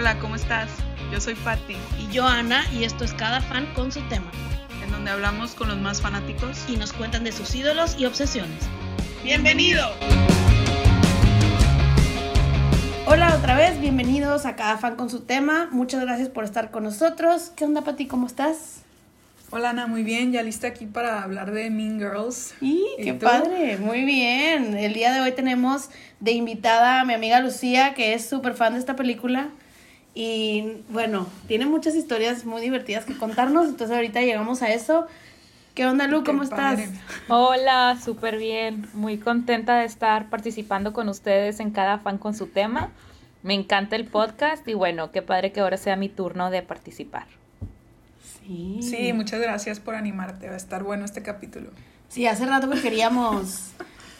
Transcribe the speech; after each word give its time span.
Hola, 0.00 0.18
¿cómo 0.18 0.34
estás? 0.34 0.70
Yo 1.12 1.20
soy 1.20 1.34
Patti, 1.34 1.76
Y 1.98 2.10
yo, 2.10 2.26
Ana, 2.26 2.64
y 2.72 2.84
esto 2.84 3.04
es 3.04 3.12
Cada 3.12 3.42
Fan 3.42 3.66
con 3.74 3.92
su 3.92 4.00
tema. 4.08 4.30
en 4.82 4.90
donde 4.90 5.10
hablamos 5.10 5.54
con 5.54 5.68
los 5.68 5.76
más 5.76 6.00
fanáticos. 6.00 6.64
Y 6.70 6.78
nos 6.78 6.94
cuentan 6.94 7.22
de 7.22 7.32
sus 7.32 7.54
ídolos 7.54 7.96
y 7.98 8.06
obsesiones. 8.06 8.64
¡Bienvenido! 9.22 9.90
Hola 13.06 13.36
otra 13.36 13.54
vez, 13.54 13.78
bienvenidos 13.78 14.46
a 14.46 14.56
Cada 14.56 14.78
Fan 14.78 14.96
con 14.96 15.10
su 15.10 15.20
tema. 15.20 15.68
Muchas 15.70 16.00
gracias 16.00 16.30
por 16.30 16.44
estar 16.44 16.70
con 16.70 16.84
nosotros. 16.84 17.52
¿Qué 17.54 17.66
onda, 17.66 17.82
Pati? 17.82 18.06
¿Cómo 18.06 18.26
estás? 18.26 18.80
Hola 19.50 19.70
Ana, 19.70 19.86
muy 19.86 20.02
bien, 20.02 20.32
ya 20.32 20.42
lista 20.42 20.68
aquí 20.68 20.86
para 20.86 21.22
hablar 21.22 21.50
de 21.50 21.68
Mean 21.68 21.98
Girls. 21.98 22.54
¡Y 22.62 22.82
¿Y 22.96 23.04
qué 23.04 23.12
padre! 23.12 23.76
Muy 23.76 24.06
bien. 24.06 24.78
El 24.78 24.94
día 24.94 25.12
de 25.12 25.20
hoy 25.20 25.32
tenemos 25.32 25.90
de 26.20 26.32
invitada 26.32 27.02
a 27.02 27.04
mi 27.04 27.12
amiga 27.12 27.40
Lucía, 27.40 27.92
que 27.92 28.14
es 28.14 28.26
súper 28.26 28.54
fan 28.54 28.72
de 28.72 28.78
esta 28.78 28.96
película. 28.96 29.50
Y 30.14 30.82
bueno, 30.88 31.26
tiene 31.46 31.66
muchas 31.66 31.94
historias 31.94 32.44
muy 32.44 32.60
divertidas 32.60 33.04
que 33.04 33.16
contarnos, 33.16 33.68
entonces 33.68 33.94
ahorita 33.94 34.20
llegamos 34.20 34.62
a 34.62 34.72
eso. 34.72 35.06
¿Qué 35.74 35.86
onda, 35.86 36.08
Lu? 36.08 36.24
¿Cómo 36.24 36.42
estás? 36.42 36.80
Hola, 37.28 37.96
súper 38.02 38.36
bien. 38.36 38.88
Muy 38.92 39.18
contenta 39.18 39.78
de 39.78 39.84
estar 39.84 40.28
participando 40.28 40.92
con 40.92 41.08
ustedes 41.08 41.60
en 41.60 41.70
cada 41.70 41.98
fan 41.98 42.18
con 42.18 42.34
su 42.34 42.48
tema. 42.48 42.90
Me 43.42 43.54
encanta 43.54 43.96
el 43.96 44.04
podcast 44.04 44.66
y 44.68 44.74
bueno, 44.74 45.12
qué 45.12 45.22
padre 45.22 45.52
que 45.52 45.60
ahora 45.60 45.76
sea 45.76 45.96
mi 45.96 46.08
turno 46.08 46.50
de 46.50 46.62
participar. 46.62 47.26
Sí. 48.42 48.80
Sí, 48.82 49.12
muchas 49.12 49.40
gracias 49.40 49.78
por 49.80 49.94
animarte, 49.94 50.48
va 50.48 50.54
a 50.54 50.56
estar 50.56 50.82
bueno 50.82 51.04
este 51.04 51.22
capítulo. 51.22 51.70
Sí, 52.08 52.26
hace 52.26 52.44
rato 52.44 52.68
que 52.68 52.80
queríamos 52.80 53.70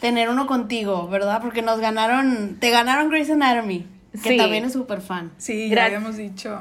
tener 0.01 0.31
uno 0.31 0.47
contigo, 0.47 1.09
¿verdad? 1.09 1.43
Porque 1.43 1.63
nos 1.63 1.81
ganaron, 1.81 2.57
te 2.61 2.71
ganaron 2.71 3.11
Grey's 3.11 3.31
Anatomy, 3.31 3.87
que 4.13 4.31
Sí. 4.31 4.37
también 4.37 4.65
es 4.65 4.73
súper 4.73 5.01
fan. 5.01 5.31
Sí, 5.39 5.69
ya 5.69 5.77
Gra- 5.77 5.85
habíamos 5.87 6.17
dicho. 6.17 6.59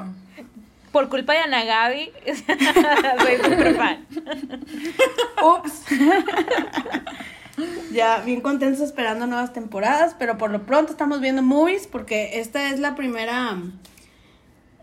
Por 0.92 1.08
culpa 1.08 1.34
de 1.34 1.38
Ana 1.40 1.64
Gaby, 1.64 2.10
soy 2.26 3.36
súper 3.36 3.76
fan. 3.76 4.06
Ups. 5.42 5.82
ya, 7.92 8.20
bien 8.24 8.40
contentos 8.40 8.80
esperando 8.80 9.26
nuevas 9.26 9.52
temporadas, 9.52 10.14
pero 10.18 10.38
por 10.38 10.50
lo 10.50 10.64
pronto 10.66 10.92
estamos 10.92 11.20
viendo 11.20 11.42
movies 11.42 11.86
porque 11.86 12.40
esta 12.40 12.70
es 12.70 12.80
la 12.80 12.94
primera 12.94 13.56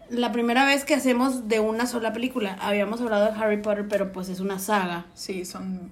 la 0.10 0.32
primera 0.32 0.66
vez 0.66 0.86
que 0.86 0.94
hacemos 0.94 1.50
de 1.50 1.60
una 1.60 1.86
sola 1.86 2.14
película. 2.14 2.58
Habíamos 2.62 3.02
hablado 3.02 3.26
de 3.26 3.32
Harry 3.38 3.58
Potter, 3.62 3.88
pero 3.90 4.14
pues 4.14 4.30
es 4.30 4.40
una 4.40 4.58
saga. 4.58 5.06
Sí, 5.16 5.44
son, 5.44 5.90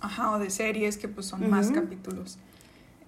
ajá, 0.00 0.30
o 0.30 0.38
de 0.38 0.50
series 0.50 0.96
que 0.96 1.08
pues 1.08 1.26
son 1.26 1.50
más 1.50 1.72
capítulos. 1.72 2.38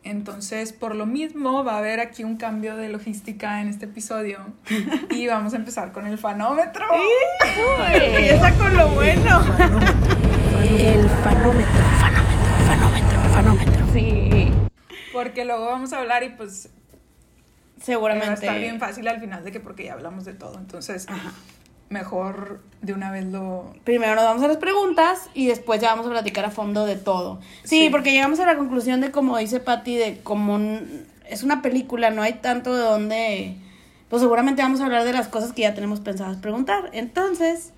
Entonces, 0.08 0.72
por 0.72 0.94
lo 0.94 1.04
mismo, 1.04 1.64
va 1.64 1.74
a 1.74 1.78
haber 1.78 2.00
aquí 2.00 2.24
un 2.24 2.36
cambio 2.38 2.76
de 2.76 2.88
logística 2.88 3.60
en 3.60 3.68
este 3.68 3.84
episodio. 3.84 4.38
y 5.10 5.26
vamos 5.26 5.52
a 5.52 5.56
empezar 5.56 5.92
con 5.92 6.06
el 6.06 6.16
fanómetro. 6.16 6.86
Empieza 7.92 8.54
con 8.54 8.74
lo 8.74 8.88
bueno. 8.88 9.40
El 10.62 11.08
fanómetro, 11.08 11.82
fanómetro, 12.00 12.58
fanómetro, 12.66 13.20
fanómetro. 13.32 13.86
Sí. 13.92 14.50
Porque 15.12 15.44
luego 15.44 15.66
vamos 15.66 15.92
a 15.92 15.98
hablar 15.98 16.22
y 16.22 16.30
pues 16.30 16.66
eh, 16.66 16.70
va 16.70 17.82
a 17.82 17.84
Seguramente. 17.84 18.34
estar 18.34 18.58
bien 18.58 18.80
fácil 18.80 19.08
al 19.08 19.20
final 19.20 19.44
de 19.44 19.52
que 19.52 19.60
porque 19.60 19.84
ya 19.84 19.92
hablamos 19.92 20.24
de 20.24 20.32
todo. 20.32 20.58
Entonces, 20.58 21.06
mejor 21.90 22.60
de 22.82 22.92
una 22.92 23.10
vez 23.10 23.24
lo... 23.26 23.72
Primero 23.84 24.14
nos 24.14 24.24
vamos 24.24 24.42
a 24.42 24.48
las 24.48 24.56
preguntas 24.58 25.30
y 25.34 25.46
después 25.48 25.80
ya 25.80 25.90
vamos 25.90 26.06
a 26.06 26.10
platicar 26.10 26.44
a 26.44 26.50
fondo 26.50 26.84
de 26.86 26.96
todo. 26.96 27.40
Sí, 27.64 27.84
Sí. 27.84 27.88
porque 27.90 28.12
llegamos 28.12 28.38
a 28.40 28.46
la 28.46 28.56
conclusión 28.56 29.00
de, 29.00 29.10
como 29.10 29.36
dice 29.38 29.58
Patti, 29.60 29.96
de 29.96 30.20
como 30.22 30.58
es 31.28 31.42
una 31.42 31.60
película, 31.62 32.10
no 32.10 32.22
hay 32.22 32.34
tanto 32.34 32.74
de 32.74 32.82
donde... 32.82 33.56
Pues 34.08 34.22
seguramente 34.22 34.62
vamos 34.62 34.80
a 34.80 34.86
hablar 34.86 35.04
de 35.04 35.12
las 35.12 35.28
cosas 35.28 35.52
que 35.52 35.62
ya 35.62 35.74
tenemos 35.74 36.00
pensadas 36.00 36.38
preguntar. 36.38 36.88
Entonces, 36.92 37.72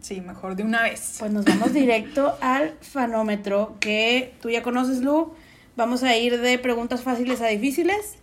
Sí, 0.00 0.20
mejor 0.20 0.54
de 0.54 0.62
una 0.64 0.82
vez. 0.82 1.16
pues 1.18 1.32
nos 1.32 1.44
vamos 1.44 1.72
directo 1.72 2.36
al 2.40 2.74
fanómetro 2.82 3.76
que 3.80 4.34
tú 4.42 4.50
ya 4.50 4.62
conoces, 4.62 5.00
Lu. 5.02 5.32
Vamos 5.76 6.02
a 6.04 6.16
ir 6.16 6.40
de 6.40 6.58
preguntas 6.58 7.02
fáciles 7.02 7.40
a 7.40 7.46
difíciles. 7.46 8.16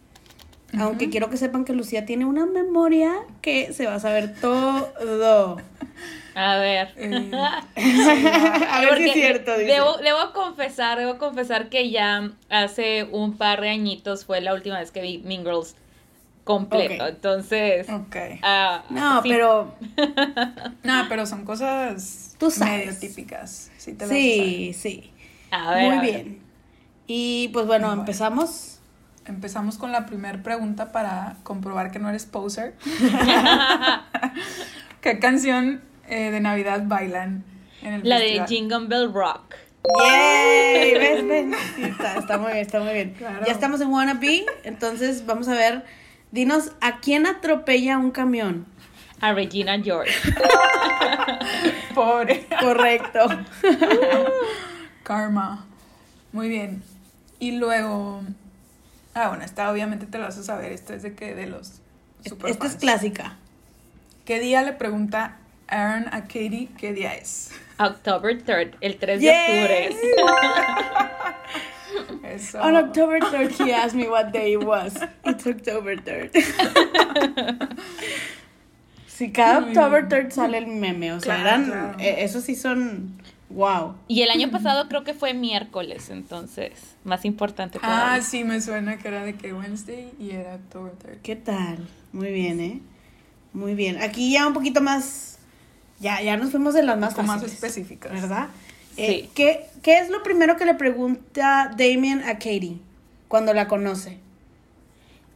Aunque 0.79 1.09
quiero 1.09 1.29
que 1.29 1.37
sepan 1.37 1.65
que 1.65 1.73
Lucía 1.73 2.05
tiene 2.05 2.25
una 2.25 2.45
memoria 2.45 3.13
que 3.41 3.73
se 3.73 3.85
va 3.87 3.95
a 3.95 3.99
saber 3.99 4.35
todo. 4.39 5.57
A 6.33 6.55
ver. 6.57 6.93
Eh, 6.95 7.31
a 7.35 8.81
ver 8.81 8.97
si 8.97 9.05
es 9.09 9.13
cierto. 9.13 9.57
dice. 9.57 9.71
Debo, 9.73 9.97
debo 9.97 10.31
confesar, 10.33 10.97
debo 10.97 11.17
confesar 11.17 11.69
que 11.69 11.89
ya 11.91 12.31
hace 12.49 13.03
un 13.11 13.37
par 13.37 13.59
de 13.61 13.69
añitos 13.69 14.25
fue 14.25 14.39
la 14.41 14.53
última 14.53 14.79
vez 14.79 14.91
que 14.91 15.01
vi 15.01 15.17
Mean 15.19 15.43
Girls 15.43 15.75
completo. 16.45 17.05
Entonces, 17.07 17.88
ok. 17.89 18.15
ah, 18.41 18.83
No, 18.89 19.21
sí, 19.23 19.29
pero 19.29 19.75
No, 20.83 21.05
pero 21.09 21.25
son 21.25 21.43
cosas 21.45 22.35
Tú 22.39 22.49
sabes. 22.49 22.85
medio 22.88 22.99
típicas. 22.99 23.69
Sí, 23.77 23.93
te 23.93 24.07
sí, 24.07 24.73
sí. 24.73 25.11
A 25.51 25.73
ver, 25.75 25.85
Muy 25.88 25.97
a 25.97 26.01
ver. 26.01 26.11
bien. 26.23 26.39
Y 27.07 27.49
pues 27.49 27.67
bueno, 27.67 27.88
Bueno. 27.88 28.01
empezamos. 28.01 28.79
Empezamos 29.25 29.77
con 29.77 29.91
la 29.91 30.05
primera 30.05 30.41
pregunta 30.41 30.91
para 30.91 31.35
comprobar 31.43 31.91
que 31.91 31.99
no 31.99 32.09
eres 32.09 32.25
poser. 32.25 32.75
¿Qué 35.01 35.19
canción 35.19 35.81
eh, 36.07 36.31
de 36.31 36.39
Navidad 36.39 36.83
bailan 36.85 37.43
en 37.83 37.93
el 37.93 38.09
La 38.09 38.19
de? 38.19 38.43
Jingle 38.47 38.87
Bell 38.87 39.13
Rock. 39.13 39.55
¡Yay! 39.83 40.93
¿Ves? 40.93 41.27
ven? 41.27 41.53
Sí, 41.75 41.83
está, 41.83 42.17
está 42.17 42.37
muy 42.37 42.53
bien, 42.53 42.65
está 42.65 42.79
muy 42.79 42.93
bien. 42.93 43.13
Claro. 43.17 43.45
Ya 43.45 43.51
estamos 43.51 43.81
en 43.81 43.89
Wannabe, 43.89 44.45
entonces 44.63 45.25
vamos 45.25 45.47
a 45.47 45.53
ver. 45.53 45.85
Dinos, 46.31 46.71
¿a 46.81 46.99
quién 46.99 47.25
atropella 47.25 47.97
un 47.97 48.11
camión? 48.11 48.65
A 49.19 49.33
Regina 49.33 49.79
George. 49.81 50.13
Pobre. 51.95 52.47
Correcto. 52.59 53.19
Karma. 55.03 55.65
Muy 56.31 56.49
bien. 56.49 56.83
Y 57.39 57.51
luego. 57.51 58.23
Ah, 59.13 59.27
bueno, 59.29 59.44
esta 59.44 59.72
obviamente 59.72 60.05
te 60.05 60.17
la 60.17 60.25
vas 60.25 60.38
a 60.38 60.44
saber. 60.44 60.72
Esta 60.72 60.94
es 60.95 61.03
de 61.03 61.13
que 61.16 61.35
de 61.35 61.47
los 61.47 61.67
Esta 61.67 61.79
es 62.23 62.29
superfans. 62.29 62.75
clásica. 62.77 63.38
¿Qué 64.25 64.39
día 64.39 64.61
le 64.61 64.73
pregunta 64.73 65.38
Aaron 65.67 66.07
a 66.13 66.22
Katie 66.23 66.69
qué 66.77 66.94
día 66.94 67.16
es? 67.16 67.51
October 67.79 68.44
3rd, 68.45 68.75
el 68.81 68.97
3 68.97 69.21
de 69.21 69.29
octubre. 69.29 69.95
Eso. 72.35 72.61
On 72.61 72.75
October 72.77 73.19
3rd, 73.21 73.66
he 73.67 73.73
asked 73.73 73.95
me 73.95 74.07
what 74.07 74.27
day 74.31 74.53
it 74.53 74.63
was. 74.63 74.94
It's 75.25 75.45
October 75.47 75.95
3rd. 76.01 76.31
Sí, 79.07 79.31
cada 79.31 79.59
October 79.59 80.07
bien. 80.07 80.25
3rd 80.25 80.31
sale 80.31 80.57
el 80.57 80.66
meme. 80.67 81.13
O 81.13 81.19
sea, 81.19 81.35
Claro, 81.35 81.50
eran. 81.50 81.66
claro. 81.66 82.00
eh, 82.00 82.23
esos 82.23 82.44
sí 82.44 82.55
son. 82.55 83.20
¡Wow! 83.53 83.95
Y 84.07 84.22
el 84.22 84.29
año 84.29 84.50
pasado 84.51 84.88
creo 84.88 85.03
que 85.03 85.13
fue 85.13 85.34
miércoles, 85.34 86.09
entonces, 86.09 86.72
más 87.03 87.25
importante 87.25 87.79
todavía. 87.79 88.13
Ah, 88.16 88.22
sí, 88.22 88.44
me 88.44 88.62
suena 88.62 88.97
que 88.97 89.07
era 89.07 89.23
de 89.23 89.35
que 89.35 89.53
Wednesday 89.53 90.12
y 90.19 90.31
era 90.31 90.56
October 90.56 90.94
3rd. 90.94 91.17
¿Qué 91.22 91.35
tal? 91.35 91.88
Muy 92.13 92.31
bien, 92.31 92.59
¿eh? 92.62 92.81
Muy 93.53 93.75
bien. 93.75 94.01
Aquí 94.01 94.31
ya 94.31 94.47
un 94.47 94.53
poquito 94.53 94.81
más. 94.81 95.38
Ya, 96.00 96.22
ya 96.22 96.38
nos 96.38 96.51
fuimos 96.51 96.73
de 96.73 96.84
las 96.84 96.97
más 96.97 97.13
poco 97.13 97.23
más 97.28 97.41
fáciles, 97.41 97.53
específicas. 97.56 98.12
¿Verdad? 98.12 98.47
Sí. 98.95 99.01
Eh, 99.03 99.29
¿qué, 99.35 99.66
¿Qué 99.83 100.00
es 100.00 100.09
lo 100.09 100.23
primero 100.23 100.57
que 100.57 100.66
le 100.66 100.73
pregunta 100.73 101.72
Damien 101.78 102.22
a 102.23 102.33
Katie 102.35 102.79
cuando 103.28 103.53
la 103.53 103.68
conoce? 103.68 104.18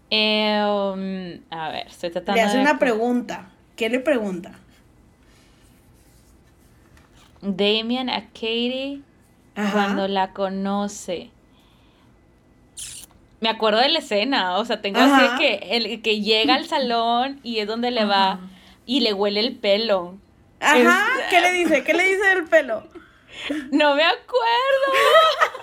Eh, 0.09 0.62
um, 0.64 1.42
a 1.58 1.70
ver, 1.70 1.88
estoy 1.88 2.12
tratando 2.12 2.34
Le 2.36 2.42
hace 2.42 2.58
de- 2.58 2.62
una 2.64 2.80
pregunta. 2.80 3.50
¿Qué 3.76 3.90
le 3.90 4.00
pregunta? 4.00 4.59
Damien 7.46 8.10
a 8.10 8.26
Katie 8.28 9.02
Ajá. 9.56 9.72
cuando 9.72 10.08
la 10.08 10.32
conoce. 10.34 11.30
Me 13.42 13.50
acuerdo 13.50 13.80
de 13.80 13.90
la 13.90 14.00
escena, 14.00 14.58
o 14.58 14.66
sea, 14.66 14.82
tengo 14.82 15.00
Ajá. 15.00 15.18
así 15.18 15.38
que 15.38 15.56
el 15.76 16.02
que 16.02 16.22
llega 16.22 16.56
al 16.56 16.66
salón 16.66 17.40
y 17.44 17.59
es 17.59 17.68
donde 17.68 17.92
le 17.92 18.06
va 18.06 18.40
y 18.86 19.02
le 19.02 19.14
huele 19.14 19.40
el 19.42 19.56
pelo. 19.56 20.16
Ajá. 20.59 20.78
Es- 21.20 21.30
¿Qué 21.30 21.42
le 21.42 21.52
dice? 21.52 21.84
¿Qué 21.84 21.94
le 21.94 22.03
dice 22.03 22.26
del 22.28 22.46
pelo? 22.46 22.88
No 23.72 23.94
me 23.96 24.03
acuerdo. 24.03 24.91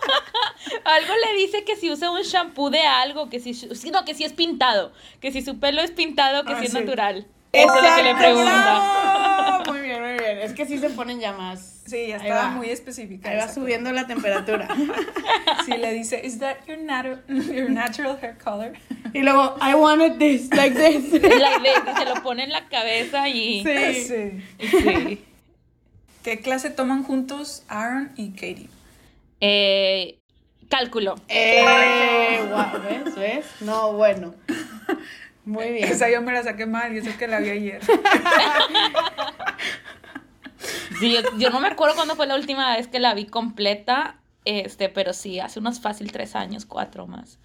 algo 0.85 1.13
le 1.27 1.39
dice 1.39 1.65
que 1.65 1.75
si 1.77 1.91
usa 1.91 2.11
un 2.11 2.21
shampoo 2.23 2.69
de 2.71 2.83
algo, 2.83 3.31
que 3.31 3.41
si 3.41 3.53
no, 3.91 4.05
que 4.05 4.15
si 4.15 4.25
es 4.25 4.33
pintado, 4.35 4.93
que 5.21 5.33
si 5.33 5.41
su 5.43 5.59
pelo 5.59 5.81
es 5.81 5.91
pintado, 5.91 6.45
que 6.45 6.53
Ah, 6.53 6.59
si 6.61 6.67
es 6.67 6.75
natural. 6.75 7.27
Eso 7.53 7.75
es 7.75 7.83
lo 7.91 7.97
que 7.97 8.03
le 8.03 8.15
pregunta. 8.15 8.53
¡Bravo! 8.53 9.73
Muy 9.73 9.81
bien, 9.81 10.01
muy 10.03 10.11
bien. 10.13 10.23
Es 10.43 10.53
que 10.55 10.67
sí 10.67 10.79
se 10.79 10.91
ponen 10.91 11.21
ya 11.21 11.33
más. 11.33 11.83
Sí, 11.87 12.09
ya 12.09 12.17
Ahí 12.17 12.23
estaba 12.23 12.43
va. 12.45 12.51
muy 12.51 12.69
específica. 12.71 13.31
Ahí 13.31 13.37
va 13.37 13.49
subiendo 13.53 13.93
la 13.93 14.07
temperatura. 14.07 14.69
Sí, 15.65 15.73
le 15.77 15.93
dice, 15.93 16.21
¿Is 16.25 16.41
that 16.41 16.57
your, 16.67 16.79
natu- 16.79 17.21
your 17.55 17.71
natural 17.71 18.19
hair 18.21 18.37
color? 18.43 18.73
y 19.15 19.21
luego, 19.21 19.57
I 19.61 19.75
wanted 19.75 20.19
this, 20.19 20.53
like 20.53 20.75
this. 20.77 21.13
La 21.23 21.59
idea, 21.59 21.95
se 21.97 22.05
lo 22.05 22.21
pone 22.23 22.43
en 22.45 22.51
la 22.51 22.69
cabeza 22.69 23.29
y 23.29 23.63
Sí. 23.63 24.05
Sí. 24.05 24.69
sí. 24.69 25.25
¿Qué 26.25 26.41
clase 26.41 26.71
toman 26.71 27.05
juntos 27.05 27.63
Aaron 27.69 28.11
y 28.17 28.31
Katie? 28.31 28.69
Eh, 29.41 30.19
cálculo. 30.69 31.15
Eh, 31.29 32.41
guau, 32.49 32.81
¿ves? 32.83 33.15
¿Ves? 33.17 33.47
No, 33.61 33.93
bueno. 33.93 34.35
Muy 35.45 35.71
bien. 35.73 35.85
Esa 35.89 36.11
yo 36.11 36.23
me 36.23 36.33
la 36.33 36.43
saqué 36.43 36.67
mal 36.67 36.93
y 36.95 36.99
eso 36.99 37.11
que 37.19 37.29
la 37.29 37.39
vi 37.39 37.51
ayer. 37.51 37.81
Sí, 40.99 41.13
yo, 41.13 41.21
yo 41.39 41.51
no 41.51 41.61
me 41.61 41.69
acuerdo 41.69 41.95
cuándo 41.97 42.17
fue 42.17 42.27
la 42.27 42.35
última 42.37 42.77
vez 42.77 42.87
que 42.89 42.99
la 43.01 43.15
vi 43.15 43.27
completa, 43.27 44.17
este, 44.45 44.89
pero 44.89 45.13
sí, 45.13 45.41
hace 45.41 45.59
unos 45.61 45.81
fácil 45.81 46.13
tres 46.13 46.35
años, 46.37 46.67
cuatro 46.67 47.07
más. 47.07 47.39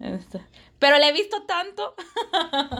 Este, 0.00 0.40
pero 0.78 0.96
la 0.98 1.08
he 1.08 1.12
visto 1.12 1.42
tanto. 1.42 1.94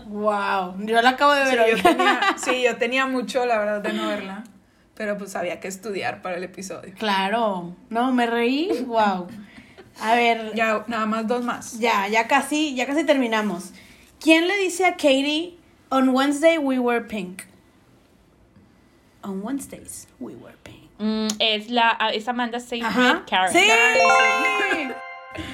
Wow. 0.06 0.76
Yo 0.87 1.02
la 1.02 1.11
acabo 1.11 1.32
de 1.32 1.44
Sí 1.46 1.50
ver 1.56 1.61
hoy. 1.61 1.70
yo, 1.76 1.82
tenía, 1.82 2.20
sí, 2.37 2.62
yo 2.62 2.76
tenía 2.76 3.06
mucho, 3.06 3.44
la 3.46 3.58
verdad, 3.58 3.81
de 3.81 3.93
no 3.93 4.06
verla. 4.08 4.44
Pero 4.94 5.17
pues 5.17 5.37
había 5.37 5.61
que 5.61 5.69
estudiar 5.69 6.23
para 6.23 6.37
el 6.37 6.44
episodio. 6.44 6.93
Claro. 6.99 7.76
No, 7.88 8.12
me 8.12 8.26
reí. 8.26 8.69
Wow. 8.87 9.29
A 10.00 10.14
ver, 10.14 10.52
Ya, 10.55 10.85
nada 10.88 11.06
más 11.06 11.26
dos 11.26 11.44
más. 11.44 11.79
ya, 11.79 12.06
ya 12.08 12.29
casi, 12.29 12.75
ya 12.75 12.87
casi 12.87 13.05
terminamos. 13.05 13.73
¿Quién 14.20 14.46
le 14.49 14.56
dice 14.58 14.87
a 14.87 14.93
Katie, 14.93 15.56
on 15.90 16.08
Wednesday 16.11 16.58
we 16.58 16.79
wear 16.79 17.06
pink? 17.06 17.43
On 19.28 19.42
Wednesdays 19.42 20.08
we 20.19 20.34
wear 20.36 20.56
pink. 20.62 20.88
Mm, 20.98 21.28
es 21.38 21.69
la 21.69 21.98
es 22.14 22.26
Amanda 22.28 22.58
Seyfried. 22.60 23.26
Karen. 23.28 23.52
Sí. 23.52 23.69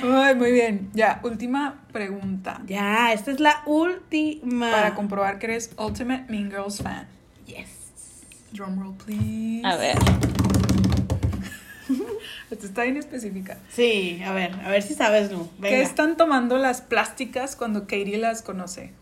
Ay, 0.04 0.34
muy 0.36 0.52
bien. 0.52 0.90
Ya, 0.94 1.18
última 1.24 1.82
pregunta. 1.92 2.62
Ya, 2.66 3.12
esta 3.12 3.32
es 3.32 3.40
la 3.40 3.62
última. 3.66 4.70
Para 4.70 4.94
comprobar 4.94 5.40
que 5.40 5.46
eres 5.46 5.72
Ultimate 5.76 6.26
Mean 6.28 6.50
Girls 6.50 6.80
fan. 6.80 7.08
Yes. 7.46 8.22
Drumroll, 8.52 8.94
please. 8.94 9.66
A 9.66 9.74
ver. 9.76 9.98
Esto 12.52 12.66
está 12.66 12.84
bien 12.84 12.96
específica. 12.96 13.58
Sí, 13.70 14.22
a 14.24 14.32
ver, 14.32 14.52
a 14.64 14.70
ver 14.70 14.82
si 14.82 14.94
sabes, 14.94 15.32
Lu. 15.32 15.48
Venga. 15.58 15.74
¿Qué 15.76 15.82
están 15.82 16.16
tomando 16.16 16.58
las 16.58 16.80
plásticas 16.80 17.56
cuando 17.56 17.88
Katie 17.88 18.18
las 18.18 18.42
conoce? 18.42 18.92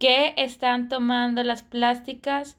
¿Qué 0.00 0.32
están 0.38 0.88
tomando 0.88 1.42
las 1.42 1.62
plásticas 1.62 2.56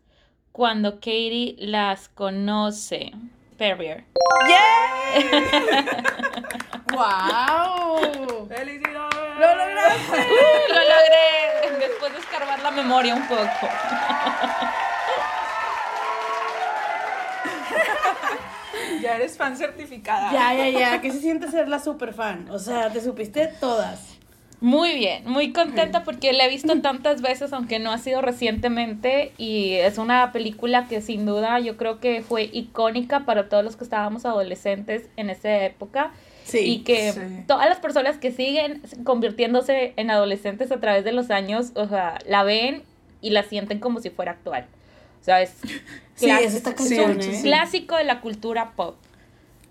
cuando 0.52 0.98
Katie 0.98 1.56
las 1.58 2.08
conoce? 2.08 3.14
Perrier. 3.58 4.04
¡Wow! 6.94 8.48
¡Felicidades! 8.48 9.40
¡Lo 9.40 9.56
lograste! 9.56 10.20
¡Uh, 10.20 10.70
lo 10.70 10.82
logré! 10.82 11.80
Después 11.80 12.14
de 12.14 12.20
escarbar 12.20 12.60
la 12.62 12.70
memoria 12.70 13.16
un 13.16 13.28
poco. 13.28 13.68
Ya 19.02 19.16
eres 19.16 19.36
fan 19.36 19.58
certificada. 19.58 20.32
Ya, 20.32 20.54
ya, 20.54 20.70
ya. 20.70 21.02
¿Qué 21.02 21.12
se 21.12 21.20
siente 21.20 21.50
ser 21.50 21.68
la 21.70 21.80
super 21.80 22.14
fan? 22.14 22.52
O 22.52 22.60
sea, 22.60 22.92
te 22.92 23.02
supiste 23.02 23.48
todas. 23.60 24.11
Muy 24.62 24.94
bien, 24.94 25.24
muy 25.26 25.52
contenta 25.52 26.04
porque 26.04 26.34
la 26.34 26.46
he 26.46 26.50
visto 26.50 26.80
tantas 26.82 27.22
veces, 27.22 27.52
aunque 27.52 27.80
no 27.80 27.92
ha 27.92 27.98
sido 27.98 28.22
recientemente, 28.22 29.34
y 29.38 29.74
es 29.74 29.98
una 29.98 30.32
película 30.32 30.88
que 30.88 31.02
sin 31.02 31.26
duda 31.26 31.60
yo 31.60 31.78
creo 31.78 32.00
que 32.00 32.22
fue 32.22 32.44
icónica 32.54 33.26
para 33.26 33.50
todos 33.50 33.64
los 33.64 33.76
que 33.76 33.84
estábamos 33.84 34.24
adolescentes 34.26 35.10
en 35.18 35.30
esa 35.30 35.66
época. 35.66 36.12
Sí. 36.44 36.60
y 36.60 36.80
que 36.80 37.14
sí. 37.14 37.20
todas 37.48 37.70
las 37.70 37.80
personas 37.80 38.18
que 38.18 38.32
siguen 38.32 38.82
convirtiéndose 39.04 39.94
en 39.96 40.10
adolescentes 40.10 40.72
a 40.72 40.80
través 40.80 41.06
de 41.06 41.12
los 41.12 41.30
años, 41.30 41.72
o 41.76 41.88
sea, 41.88 42.18
la 42.26 42.44
ven 42.44 42.82
y 43.22 43.30
la 43.30 43.44
sienten 43.44 43.80
como 43.80 44.02
si 44.02 44.10
fuera 44.10 44.32
actual. 44.32 44.66
O 45.22 45.24
sea, 45.24 45.42
es, 45.42 45.54
Sí, 46.22 46.30
¿eh? 46.30 47.40
clásico 47.42 47.96
de 47.96 48.04
la 48.04 48.22
cultura 48.22 48.74
pop. 48.76 48.96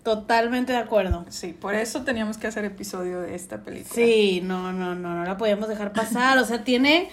Totalmente 0.03 0.71
de 0.73 0.79
acuerdo. 0.79 1.25
Sí, 1.29 1.53
por 1.53 1.75
eso 1.75 2.01
teníamos 2.03 2.37
que 2.37 2.47
hacer 2.47 2.65
episodio 2.65 3.21
de 3.21 3.35
esta 3.35 3.59
película. 3.63 3.93
Sí, 3.93 4.41
no, 4.43 4.73
no, 4.73 4.95
no, 4.95 5.13
no 5.15 5.23
la 5.25 5.37
podíamos 5.37 5.69
dejar 5.69 5.93
pasar. 5.93 6.37
O 6.39 6.45
sea, 6.45 6.63
tiene 6.63 7.09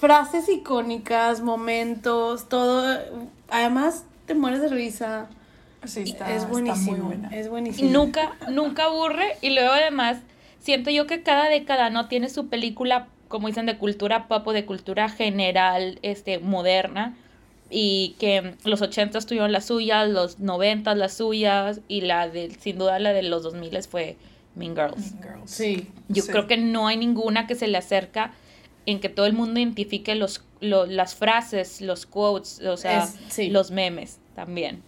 frases 0.00 0.48
icónicas, 0.48 1.40
momentos, 1.40 2.48
todo. 2.48 2.98
Además, 3.48 4.04
te 4.26 4.34
mueres 4.34 4.60
de 4.60 4.68
risa. 4.68 5.28
Sí, 5.84 6.02
está, 6.02 6.30
es 6.30 6.36
está 6.38 6.48
buenísimo. 6.48 6.92
muy 6.92 7.00
buena. 7.00 7.28
Es 7.34 7.46
Y 7.46 7.48
buenísimo. 7.48 7.90
nunca, 7.90 8.34
nunca 8.50 8.84
aburre. 8.84 9.36
Y 9.40 9.50
luego 9.50 9.72
además, 9.72 10.18
siento 10.60 10.90
yo 10.90 11.06
que 11.06 11.22
cada 11.22 11.48
década 11.48 11.88
no 11.90 12.06
tiene 12.08 12.28
su 12.28 12.48
película, 12.48 13.06
como 13.28 13.46
dicen, 13.48 13.64
de 13.66 13.78
cultura 13.78 14.28
pop 14.28 14.46
o 14.46 14.52
de 14.52 14.66
cultura 14.66 15.08
general, 15.08 15.98
este, 16.02 16.38
moderna. 16.38 17.16
Y 17.68 18.14
que 18.20 18.54
los 18.64 18.80
80 18.80 19.18
tuvieron 19.22 19.50
las 19.52 19.64
suyas, 19.66 20.08
los 20.08 20.38
90 20.38 20.94
las 20.94 21.14
suyas, 21.14 21.80
y 21.88 22.02
la 22.02 22.28
de, 22.28 22.50
sin 22.60 22.78
duda 22.78 22.98
la 22.98 23.12
de 23.12 23.22
los 23.22 23.42
2000 23.42 23.82
fue 23.82 24.16
Mean 24.54 24.74
Girls. 24.76 25.12
Mean 25.14 25.22
Girls. 25.22 25.50
Sí. 25.50 25.88
Yo 26.08 26.22
Sí. 26.22 26.30
creo 26.30 26.46
que 26.46 26.56
no 26.56 26.86
hay 26.86 26.96
ninguna 26.96 27.46
que 27.46 27.54
se 27.56 27.66
le 27.66 27.76
acerca 27.78 28.32
en 28.86 29.00
que 29.00 29.08
todo 29.08 29.26
el 29.26 29.32
mundo 29.32 29.58
identifique 29.58 30.14
los, 30.14 30.44
lo- 30.60 30.86
las 30.86 31.16
frases, 31.16 31.80
los 31.80 32.06
quotes, 32.06 32.60
o 32.62 32.76
sea, 32.76 33.02
Es- 33.04 33.14
sí. 33.30 33.50
los 33.50 33.72
memes 33.72 34.18
también. 34.36 34.82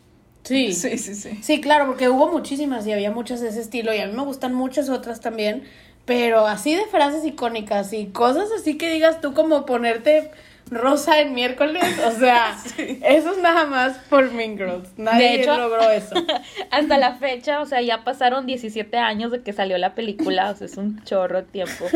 Sí. 0.45 0.73
Sí, 0.73 0.97
sí, 0.99 1.15
sí. 1.17 1.39
Sí, 1.43 1.61
claro, 1.61 1.87
porque 1.87 2.09
hubo 2.09 2.31
muchísimas 2.31 2.87
y 2.87 2.93
había 2.93 3.11
muchas 3.11 3.41
de 3.41 3.49
ese 3.49 3.61
estilo 3.61 3.93
y 3.93 3.99
a 3.99 4.07
mí 4.07 4.13
me 4.15 4.23
gustan 4.23 4.55
muchas 4.55 4.89
otras 4.89 5.21
también, 5.21 5.65
pero 6.07 6.47
así 6.47 6.75
de 6.77 6.87
frases 6.87 7.25
icónicas 7.27 7.93
y 7.93 8.07
cosas 8.07 8.49
así 8.59 8.79
que 8.79 8.89
digas 8.89 9.21
tú 9.21 9.35
como 9.35 9.67
ponerte 9.67 10.31
rosa 10.70 11.20
en 11.20 11.35
miércoles, 11.35 11.82
o 12.06 12.11
sea, 12.19 12.56
eso 12.76 13.32
es 13.32 13.38
nada 13.38 13.67
más 13.67 13.97
por 14.11 14.31
Mean 14.32 14.56
Girls, 14.56 14.88
nadie 14.97 15.29
De 15.29 15.43
hecho- 15.43 15.56
logró 15.56 15.91
eso. 15.91 16.15
Hasta 16.70 16.99
la 16.99 17.15
fecha, 17.15 17.61
o 17.61 17.67
sea, 17.67 17.81
ya 17.82 18.05
pasaron 18.05 18.47
17 18.47 18.97
años 18.99 19.32
de 19.32 19.43
que 19.43 19.53
salió 19.53 19.79
la 19.79 19.94
película, 19.94 20.50
o 20.50 20.56
sea, 20.56 20.67
es 20.67 20.76
un 20.76 21.03
chorro 21.05 21.43
de 21.43 21.49
tiempo. 21.49 21.87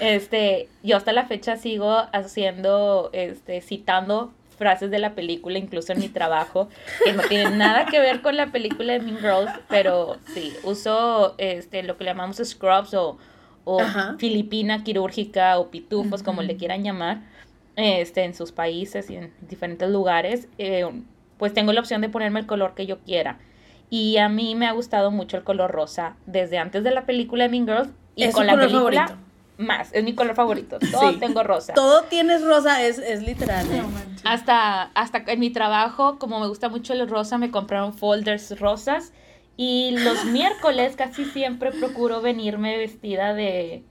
Este, 0.00 0.68
yo 0.82 0.96
hasta 0.96 1.12
la 1.12 1.24
fecha 1.26 1.56
sigo 1.56 1.96
haciendo, 2.12 3.10
este, 3.12 3.60
citando 3.60 4.32
frases 4.58 4.90
de 4.90 4.98
la 5.00 5.14
película, 5.14 5.58
incluso 5.58 5.92
en 5.92 5.98
mi 5.98 6.08
trabajo, 6.08 6.68
que 7.04 7.12
no 7.12 7.22
tienen 7.24 7.58
nada 7.58 7.86
que 7.86 7.98
ver 7.98 8.20
con 8.22 8.36
la 8.36 8.46
película 8.52 8.92
de 8.92 9.00
Mean 9.00 9.18
Girls, 9.18 9.50
pero 9.68 10.18
sí, 10.34 10.52
uso 10.62 11.34
este, 11.38 11.82
lo 11.82 11.96
que 11.96 12.04
le 12.04 12.10
llamamos 12.10 12.36
scrubs 12.44 12.94
o, 12.94 13.18
o 13.64 13.80
Ajá. 13.80 14.14
filipina 14.18 14.84
quirúrgica 14.84 15.58
o 15.58 15.70
pitufos, 15.70 16.22
como 16.22 16.42
le 16.42 16.56
quieran 16.56 16.84
llamar, 16.84 17.22
este, 17.76 18.24
en 18.24 18.34
sus 18.34 18.52
países 18.52 19.08
y 19.10 19.16
en 19.16 19.32
diferentes 19.48 19.88
lugares, 19.88 20.48
eh, 20.58 20.86
pues 21.38 21.52
tengo 21.54 21.72
la 21.72 21.80
opción 21.80 22.00
de 22.00 22.08
ponerme 22.08 22.40
el 22.40 22.46
color 22.46 22.74
que 22.74 22.86
yo 22.86 22.98
quiera. 23.00 23.38
Y 23.90 24.16
a 24.18 24.28
mí 24.28 24.54
me 24.54 24.66
ha 24.66 24.72
gustado 24.72 25.10
mucho 25.10 25.36
el 25.36 25.44
color 25.44 25.70
rosa 25.70 26.16
desde 26.26 26.58
antes 26.58 26.82
de 26.84 26.90
la 26.92 27.04
película 27.04 27.44
de 27.44 27.50
Mean 27.50 27.66
Girls 27.66 27.88
y 28.16 28.24
¿Es 28.24 28.34
con 28.34 28.46
la 28.46 28.52
color 28.54 28.68
película 28.68 29.06
favorito? 29.08 29.26
más, 29.58 29.92
es 29.92 30.02
mi 30.04 30.14
color 30.14 30.34
favorito. 30.34 30.78
Todo 30.90 31.10
Sí. 31.10 31.16
tengo 31.18 31.42
rosa. 31.42 31.74
Todo 31.74 32.02
tienes 32.04 32.42
rosa, 32.44 32.82
es, 32.82 32.98
es 32.98 33.22
literal. 33.22 33.66
¿eh? 33.70 33.82
Hasta, 34.24 34.84
hasta 34.94 35.24
en 35.26 35.40
mi 35.40 35.50
trabajo, 35.50 36.18
como 36.18 36.40
me 36.40 36.48
gusta 36.48 36.68
mucho 36.68 36.94
el 36.94 37.08
rosa, 37.08 37.36
me 37.38 37.50
compraron 37.50 37.92
folders 37.94 38.58
rosas. 38.58 39.12
Y 39.58 39.96
los 39.98 40.24
miércoles 40.24 40.96
casi 40.96 41.26
siempre 41.26 41.70
procuro 41.72 42.22
venirme 42.22 42.78
vestida 42.78 43.34
de, 43.34 43.84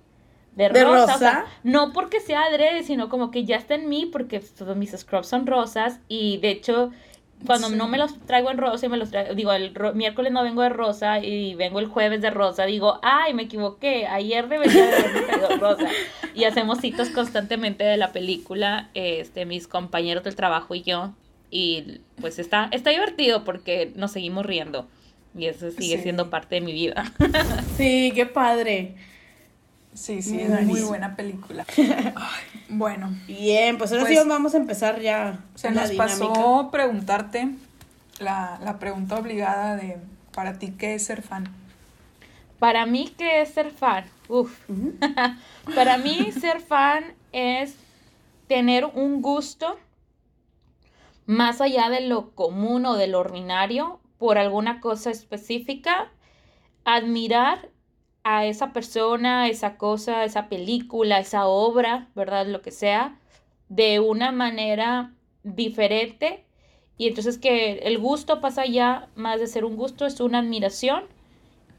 de 0.55 0.69
rosa. 0.83 1.45
No 1.63 1.93
porque 1.93 2.19
sea 2.19 2.43
adrede, 2.43 2.83
sino 2.83 3.09
como 3.09 3.31
que 3.31 3.45
ya 3.45 3.55
está 3.55 3.75
en 3.75 3.87
mí, 3.89 4.05
porque 4.05 4.39
todos 4.39 4.75
mis 4.75 4.91
scrubs 4.91 5.27
son 5.27 5.47
rosas. 5.47 5.99
Y 6.07 6.37
de 6.37 6.49
hecho, 6.51 6.91
cuando 7.45 7.69
Sí. 7.69 7.75
no 7.75 7.87
me 7.87 7.97
los 7.97 8.19
traigo 8.27 8.51
en 8.51 8.57
rosa 8.57 8.85
y 8.85 8.89
me 8.89 8.97
los 8.97 9.09
traigo, 9.11 9.33
digo, 9.33 9.51
el 9.53 9.73
miércoles 9.95 10.31
no 10.31 10.43
vengo 10.43 10.61
de 10.61 10.69
rosa 10.69 11.19
y 11.19 11.55
vengo 11.55 11.79
el 11.79 11.87
jueves 11.87 12.21
de 12.21 12.29
rosa, 12.29 12.65
digo, 12.65 12.99
ay, 13.01 13.33
me 13.33 13.43
equivoqué, 13.43 14.05
ayer 14.05 14.47
debería 14.47 14.85
de 14.87 14.95
haberme 14.95 15.21
traído 15.21 15.47
rosa. 15.59 15.87
Y 16.35 16.43
hacemos 16.43 16.79
citas 16.79 17.09
constantemente 17.09 17.83
de 17.83 17.97
la 17.97 18.11
película, 18.11 18.89
este, 18.93 19.45
mis 19.45 19.67
compañeros 19.67 20.23
del 20.23 20.35
trabajo 20.35 20.75
y 20.75 20.83
yo. 20.83 21.13
Y 21.49 21.99
pues 22.21 22.39
está, 22.39 22.69
está 22.71 22.91
divertido 22.91 23.43
porque 23.43 23.91
nos 23.95 24.11
seguimos 24.11 24.45
riendo. 24.45 24.87
Y 25.35 25.45
eso 25.47 25.71
sigue 25.71 25.97
Sí. 25.97 26.03
siendo 26.03 26.29
parte 26.29 26.55
de 26.55 26.61
mi 26.61 26.73
vida. 26.73 27.11
Sí, 27.77 28.11
qué 28.15 28.25
padre. 28.25 28.95
Sí, 29.93 30.21
sí, 30.21 30.39
Muy 30.39 30.45
es 30.45 30.67
muy 30.67 30.81
buena 30.81 31.15
película. 31.15 31.65
Ay, 32.15 32.43
bueno, 32.69 33.13
Bien, 33.27 33.77
pues 33.77 33.91
ahora 33.91 34.05
Pues, 34.05 34.23
sí 34.23 34.29
vamos 34.29 34.53
a 34.53 34.57
empezar 34.57 34.99
ya 35.01 35.39
se 35.55 35.71
nos 35.71 35.89
dinámica. 35.89 36.39
pasó 36.39 36.69
preguntarte 36.71 37.55
la, 38.19 38.59
la 38.63 38.79
pregunta 38.79 39.17
obligada 39.17 39.75
de 39.75 39.97
para 40.33 40.59
ti 40.59 40.71
qué 40.77 40.95
es 40.95 41.05
ser 41.05 41.21
fan. 41.21 41.49
Para 42.59 42.85
mí, 42.85 43.13
¿qué 43.17 43.41
es 43.41 43.49
ser 43.53 43.71
fan? 43.71 44.05
Uf. 44.29 44.57
Para 45.73 45.97
mí, 45.97 46.31
ser 46.31 46.61
fan 46.61 47.15
es 47.31 47.75
tener 48.47 48.85
un 48.85 49.21
gusto 49.21 49.77
más 51.25 51.61
allá 51.61 51.89
de 51.89 52.01
lo 52.01 52.31
común 52.35 52.85
o 52.85 52.95
de 52.95 53.07
lo 53.07 53.19
ordinario 53.19 53.99
por 54.17 54.37
alguna 54.37 54.79
cosa 54.81 55.09
específica, 55.11 56.11
admirar 56.85 57.69
a 58.23 58.45
esa 58.45 58.73
persona, 58.73 59.47
esa 59.47 59.77
cosa, 59.77 60.23
esa 60.25 60.47
película, 60.47 61.19
esa 61.19 61.47
obra, 61.47 62.07
¿verdad? 62.15 62.47
Lo 62.47 62.61
que 62.61 62.71
sea, 62.71 63.19
de 63.69 63.99
una 63.99 64.31
manera 64.31 65.13
diferente. 65.43 66.43
Y 66.97 67.07
entonces 67.07 67.37
que 67.37 67.79
el 67.79 67.97
gusto 67.97 68.41
pasa 68.41 68.65
ya 68.65 69.09
más 69.15 69.39
de 69.39 69.47
ser 69.47 69.65
un 69.65 69.75
gusto, 69.75 70.05
es 70.05 70.19
una 70.19 70.39
admiración 70.39 71.03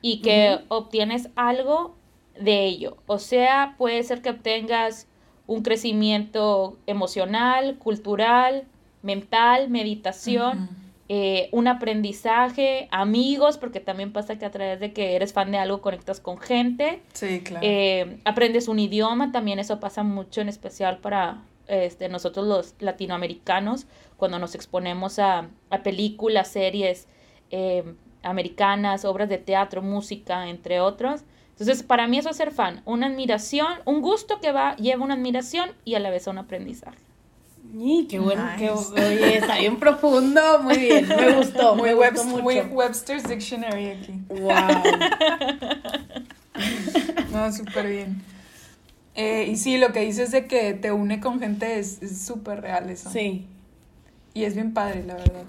y 0.00 0.20
que 0.20 0.58
obtienes 0.68 1.28
algo 1.36 1.94
de 2.38 2.64
ello. 2.64 2.96
O 3.06 3.18
sea, 3.18 3.76
puede 3.78 4.02
ser 4.02 4.20
que 4.20 4.30
obtengas 4.30 5.06
un 5.46 5.62
crecimiento 5.62 6.76
emocional, 6.86 7.78
cultural, 7.78 8.64
mental, 9.02 9.68
meditación, 9.68 10.68
eh, 11.08 11.48
un 11.52 11.68
aprendizaje, 11.68 12.88
amigos, 12.90 13.58
porque 13.58 13.80
también 13.80 14.12
pasa 14.12 14.38
que 14.38 14.44
a 14.44 14.50
través 14.50 14.80
de 14.80 14.92
que 14.92 15.16
eres 15.16 15.32
fan 15.32 15.50
de 15.50 15.58
algo 15.58 15.80
conectas 15.80 16.20
con 16.20 16.38
gente. 16.38 17.02
Sí, 17.12 17.40
claro. 17.40 17.66
Eh, 17.66 18.20
aprendes 18.24 18.68
un 18.68 18.78
idioma, 18.78 19.32
también 19.32 19.58
eso 19.58 19.80
pasa 19.80 20.02
mucho 20.02 20.40
en 20.40 20.48
especial 20.48 20.98
para 20.98 21.42
este, 21.68 22.08
nosotros 22.08 22.46
los 22.46 22.74
latinoamericanos, 22.80 23.86
cuando 24.16 24.38
nos 24.38 24.54
exponemos 24.54 25.18
a, 25.18 25.48
películas, 25.82 26.48
series 26.48 27.08
eh, 27.50 27.84
americanas, 28.22 29.04
obras 29.04 29.28
de 29.28 29.38
teatro, 29.38 29.82
música, 29.82 30.48
entre 30.48 30.80
otros. 30.80 31.22
Entonces, 31.50 31.82
para 31.82 32.06
mí 32.06 32.18
eso 32.18 32.30
es 32.30 32.36
ser 32.36 32.50
fan, 32.50 32.82
una 32.84 33.06
admiración, 33.06 33.72
un 33.84 34.00
gusto 34.00 34.40
que 34.40 34.52
va, 34.52 34.76
lleva 34.76 35.04
una 35.04 35.14
admiración 35.14 35.70
y 35.84 35.94
a 35.94 36.00
la 36.00 36.10
vez 36.10 36.26
un 36.26 36.38
aprendizaje. 36.38 36.98
Y 37.74 38.06
qué 38.06 38.18
bueno, 38.18 38.46
qué, 38.58 38.68
oye, 38.70 39.38
está 39.38 39.58
bien 39.58 39.78
profundo, 39.78 40.42
muy 40.62 40.76
bien, 40.76 41.08
me 41.08 41.32
gustó, 41.32 41.74
muy, 41.74 41.88
muy 42.42 42.60
Webster's 42.60 43.26
Dictionary 43.26 43.92
aquí. 43.92 44.12
Wow. 44.28 44.52
no, 47.32 47.50
súper 47.50 47.88
bien. 47.88 48.22
Eh, 49.14 49.46
y 49.50 49.56
sí, 49.56 49.78
lo 49.78 49.90
que 49.92 50.00
dices 50.00 50.32
de 50.32 50.46
que 50.46 50.74
te 50.74 50.92
une 50.92 51.18
con 51.20 51.40
gente 51.40 51.78
es 51.78 51.98
súper 52.26 52.60
real 52.60 52.90
eso. 52.90 53.08
Sí. 53.10 53.46
Y 54.34 54.44
es 54.44 54.54
bien 54.54 54.74
padre, 54.74 55.04
la 55.06 55.14
verdad. 55.14 55.44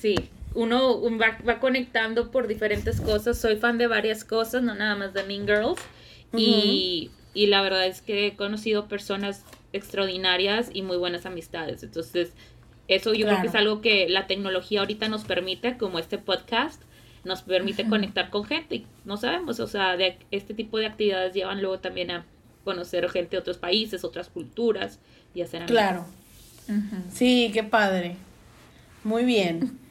Sí, 0.00 0.16
uno 0.54 1.00
va, 1.16 1.38
va, 1.48 1.60
conectando 1.60 2.32
por 2.32 2.48
diferentes 2.48 3.00
cosas. 3.00 3.38
Soy 3.38 3.56
fan 3.56 3.78
de 3.78 3.86
varias 3.86 4.24
cosas, 4.24 4.62
no 4.62 4.74
nada 4.74 4.96
más 4.96 5.14
de 5.14 5.22
Mean 5.24 5.46
Girls. 5.46 5.80
y, 6.36 7.12
y, 7.34 7.46
la 7.46 7.62
verdad 7.62 7.86
es 7.86 8.02
que 8.02 8.26
he 8.26 8.36
conocido 8.36 8.86
personas 8.86 9.44
extraordinarias 9.72 10.70
y 10.72 10.82
muy 10.82 10.96
buenas 10.96 11.26
amistades. 11.26 11.82
Entonces, 11.82 12.32
eso 12.88 13.12
yo 13.12 13.26
creo 13.26 13.40
que 13.40 13.48
es 13.48 13.54
algo 13.54 13.80
que 13.80 14.08
la 14.08 14.26
tecnología 14.26 14.80
ahorita 14.80 15.08
nos 15.08 15.24
permite, 15.24 15.76
como 15.76 15.98
este 15.98 16.18
podcast, 16.18 16.82
nos 17.24 17.42
permite 17.42 17.86
conectar 17.88 18.30
con 18.30 18.44
gente. 18.44 18.76
Y 18.76 18.86
no 19.04 19.16
sabemos, 19.16 19.60
o 19.60 19.66
sea, 19.66 19.96
de 19.96 20.18
este 20.30 20.54
tipo 20.54 20.78
de 20.78 20.86
actividades 20.86 21.34
llevan 21.34 21.60
luego 21.60 21.78
también 21.80 22.10
a 22.10 22.24
conocer 22.64 23.08
gente 23.10 23.36
de 23.36 23.40
otros 23.40 23.58
países, 23.58 24.04
otras 24.04 24.28
culturas 24.28 24.98
y 25.34 25.42
hacer 25.42 25.62
amigos. 25.62 25.70
Claro. 25.70 26.04
Sí, 27.12 27.50
qué 27.52 27.62
padre. 27.62 28.16
Muy 29.04 29.24
bien. 29.24 29.78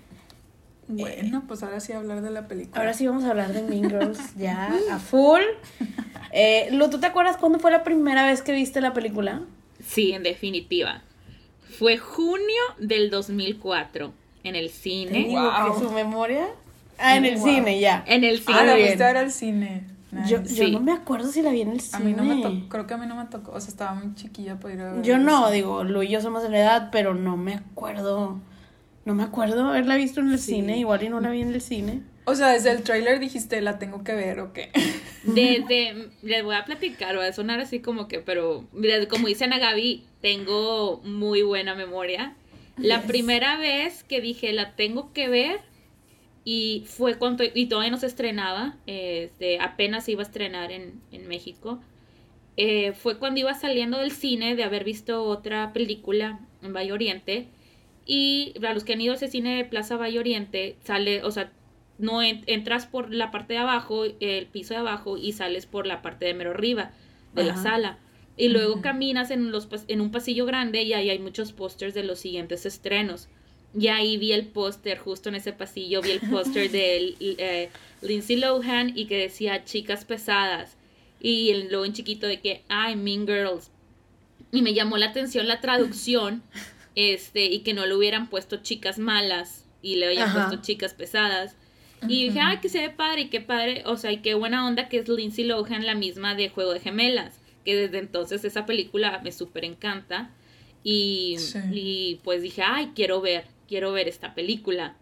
Bueno, 0.89 1.43
pues 1.46 1.63
ahora 1.63 1.81
sí 1.81 1.91
hablar 1.91 2.22
de 2.22 2.31
la 2.31 2.48
película. 2.48 2.79
Ahora 2.79 2.93
sí 2.93 3.05
vamos 3.05 3.25
a 3.25 3.31
hablar 3.31 3.51
de 3.51 3.62
Mean 3.62 3.89
Girls 3.89 4.38
ya 4.38 4.74
a 4.89 5.00
full. 5.00 5.41
Eh, 6.31 6.69
Lu, 6.72 6.89
¿tú 6.89 6.98
te 6.98 7.07
acuerdas 7.07 7.36
cuándo 7.36 7.60
fue 7.60 7.72
la 7.72 7.84
primera 7.84 8.25
vez 8.25 8.41
que 8.41 8.53
viste 8.53 8.79
la 8.79 8.93
película? 8.93 9.41
Sí, 9.88 10.12
en 10.12 10.24
definitiva. 10.24 11.01
Fue 11.79 11.98
junio 11.98 12.62
del 12.77 13.10
2004 13.10 14.13
en 14.44 14.56
el 14.56 14.70
cine. 14.70 15.27
Wow. 15.29 15.79
su 15.79 15.91
memoria? 15.91 16.48
Ah, 16.98 17.15
en 17.15 17.25
el 17.25 17.39
cine, 17.39 17.79
ya. 17.79 18.03
En 18.08 18.24
el 18.24 18.39
cine. 18.39 18.58
Ah, 18.60 18.63
la 18.65 18.75
viste 18.75 19.03
ahora 19.03 19.22
al 19.22 19.32
cine. 19.32 19.84
Yo, 20.25 20.41
yo 20.44 20.67
no 20.70 20.79
me 20.79 20.94
acuerdo 20.94 21.29
si 21.29 21.41
la 21.41 21.51
vi 21.51 21.62
en 21.62 21.72
el 21.72 21.82
cine. 21.82 21.98
A 21.98 22.00
mí 22.00 22.13
no 22.13 22.24
me 22.24 22.41
tocó, 22.41 22.70
creo 22.70 22.88
que 22.88 22.94
a 22.94 22.98
mí 22.98 23.06
no 23.08 23.15
me 23.15 23.25
tocó, 23.25 23.51
o 23.51 23.60
sea, 23.60 23.70
estaba 23.70 23.94
muy 23.94 24.15
chiquilla 24.15 24.58
para 24.58 24.74
ir 24.74 24.82
a 24.82 24.94
ver. 24.94 25.01
Yo 25.03 25.17
no, 25.17 25.51
digo, 25.51 25.84
Lu 25.84 26.01
y 26.01 26.08
yo 26.08 26.22
somos 26.22 26.44
de 26.44 26.50
la 26.50 26.60
edad, 26.60 26.89
pero 26.91 27.13
no 27.13 27.38
me 27.38 27.56
acuerdo. 27.56 28.39
No 29.06 29.15
me 29.15 29.24
acuerdo 29.24 29.67
haberla 29.67 29.96
visto 29.96 30.22
en 30.22 30.32
el 30.32 30.39
cine, 30.39 30.77
igual 30.77 31.03
y 31.03 31.10
no 31.10 31.20
la 31.20 31.29
vi 31.29 31.41
en 31.41 31.50
el 31.50 31.62
cine. 31.62 32.01
O 32.29 32.36
sea, 32.36 32.50
desde 32.50 32.72
el 32.72 32.84
tráiler 32.84 33.22
dijiste, 33.22 33.62
la 33.62 33.79
tengo 33.79 34.03
que 34.03 34.13
ver 34.13 34.41
o 34.41 34.51
qué. 34.51 34.69
Desde, 35.24 36.10
les 36.22 36.43
voy 36.43 36.55
a 36.55 36.65
platicar, 36.65 37.17
va 37.17 37.25
a 37.25 37.31
sonar 37.31 37.62
así 37.62 37.79
como 37.79 38.10
que, 38.10 38.19
pero 38.19 38.67
como 39.10 39.27
dice 39.27 39.46
Ana 39.46 39.60
Gaby, 39.60 40.03
tengo 40.19 41.00
muy 41.05 41.41
buena 41.41 41.74
memoria. 41.74 42.36
La 42.75 43.03
primera 43.03 43.57
vez 43.57 44.03
que 44.03 44.19
dije, 44.19 44.51
la 44.51 44.75
tengo 44.75 45.13
que 45.13 45.29
ver, 45.29 45.62
y 46.43 46.84
fue 46.86 47.17
cuando, 47.17 47.46
y 47.46 47.67
todavía 47.67 47.91
no 47.91 47.98
se 47.98 48.07
estrenaba, 48.07 48.75
este, 48.88 49.62
apenas 49.62 50.10
iba 50.10 50.22
a 50.22 50.25
estrenar 50.25 50.74
en, 50.74 51.01
en 51.13 51.29
México, 51.29 51.79
eh, 52.57 52.91
fue 52.91 53.19
cuando 53.19 53.39
iba 53.39 53.53
saliendo 53.53 54.00
del 54.00 54.12
cine 54.12 54.57
de 54.57 54.65
haber 54.65 54.84
visto 54.84 55.24
otra 55.24 55.72
película 55.72 56.41
en 56.62 56.74
Valle 56.74 56.91
Oriente 56.91 57.48
y 58.05 58.53
para 58.60 58.74
los 58.74 58.84
que 58.84 58.93
han 58.93 59.01
ido 59.01 59.13
a 59.13 59.15
ese 59.15 59.29
cine 59.29 59.55
de 59.55 59.63
Plaza 59.63 59.96
Valle 59.96 60.19
Oriente, 60.19 60.75
sale, 60.84 61.24
o 61.24 61.31
sea, 61.31 61.53
no 61.97 62.21
entras 62.21 62.85
por 62.85 63.13
la 63.13 63.31
parte 63.31 63.53
de 63.53 63.59
abajo, 63.59 64.05
el 64.19 64.45
piso 64.47 64.73
de 64.73 64.81
abajo, 64.81 65.17
y 65.17 65.33
sales 65.33 65.65
por 65.65 65.87
la 65.87 66.01
parte 66.01 66.25
de 66.25 66.33
mero 66.33 66.51
arriba 66.51 66.91
de 67.33 67.43
la 67.43 67.57
sala. 67.61 67.97
Y 68.35 68.49
luego 68.49 68.81
caminas 68.81 69.31
en, 69.31 69.51
los, 69.51 69.67
en 69.87 69.99
un 70.01 70.11
pasillo 70.11 70.45
grande 70.45 70.83
y 70.83 70.93
ahí 70.93 71.09
hay 71.09 71.19
muchos 71.19 71.53
pósters 71.53 71.95
de 71.95 72.03
los 72.03 72.19
siguientes 72.19 72.65
estrenos. 72.65 73.29
Y 73.77 73.87
ahí 73.87 74.17
vi 74.17 74.31
el 74.31 74.45
póster, 74.45 74.97
justo 74.97 75.29
en 75.29 75.35
ese 75.35 75.53
pasillo, 75.53 76.01
vi 76.01 76.11
el 76.11 76.19
póster 76.21 76.71
de 76.71 77.15
eh, 77.19 77.69
Lindsay 78.01 78.37
Lohan 78.37 78.93
y 78.95 79.05
que 79.05 79.17
decía 79.17 79.65
chicas 79.65 80.05
pesadas. 80.05 80.77
Y 81.19 81.49
el 81.49 81.71
logo 81.71 81.85
en 81.85 81.93
chiquito 81.93 82.27
de 82.27 82.39
que, 82.39 82.63
ay, 82.69 82.95
Mean 82.95 83.25
Girls. 83.25 83.71
Y 84.51 84.61
me 84.61 84.73
llamó 84.73 84.97
la 84.97 85.07
atención 85.07 85.47
la 85.47 85.59
traducción 85.59 86.43
este, 86.95 87.45
y 87.45 87.59
que 87.59 87.73
no 87.73 87.85
le 87.85 87.95
hubieran 87.95 88.29
puesto 88.29 88.57
chicas 88.57 88.99
malas 88.99 89.65
y 89.81 89.95
le 89.95 90.07
hayan 90.07 90.31
puesto 90.33 90.61
chicas 90.61 90.93
pesadas. 90.93 91.55
Y 92.07 92.25
dije, 92.25 92.39
ay, 92.41 92.57
que 92.57 92.69
se 92.69 92.79
ve 92.79 92.89
padre 92.89 93.21
y 93.21 93.29
qué 93.29 93.41
padre, 93.41 93.83
o 93.85 93.97
sea, 93.97 94.11
y 94.11 94.17
qué 94.17 94.35
buena 94.35 94.67
onda 94.67 94.87
que 94.87 94.99
es 94.99 95.09
Lindsay 95.09 95.45
Lohan, 95.45 95.85
la 95.85 95.95
misma 95.95 96.35
de 96.35 96.49
Juego 96.49 96.73
de 96.73 96.79
Gemelas, 96.79 97.39
que 97.65 97.75
desde 97.75 97.99
entonces 97.99 98.43
esa 98.45 98.65
película 98.65 99.19
me 99.23 99.31
súper 99.31 99.65
encanta. 99.65 100.29
Y, 100.83 101.37
y 101.71 102.19
pues 102.23 102.41
dije, 102.41 102.61
ay, 102.63 102.91
quiero 102.95 103.19
ver, 103.19 103.45
quiero 103.67 103.91
ver 103.91 104.07
esta 104.07 104.35
película. 104.35 104.95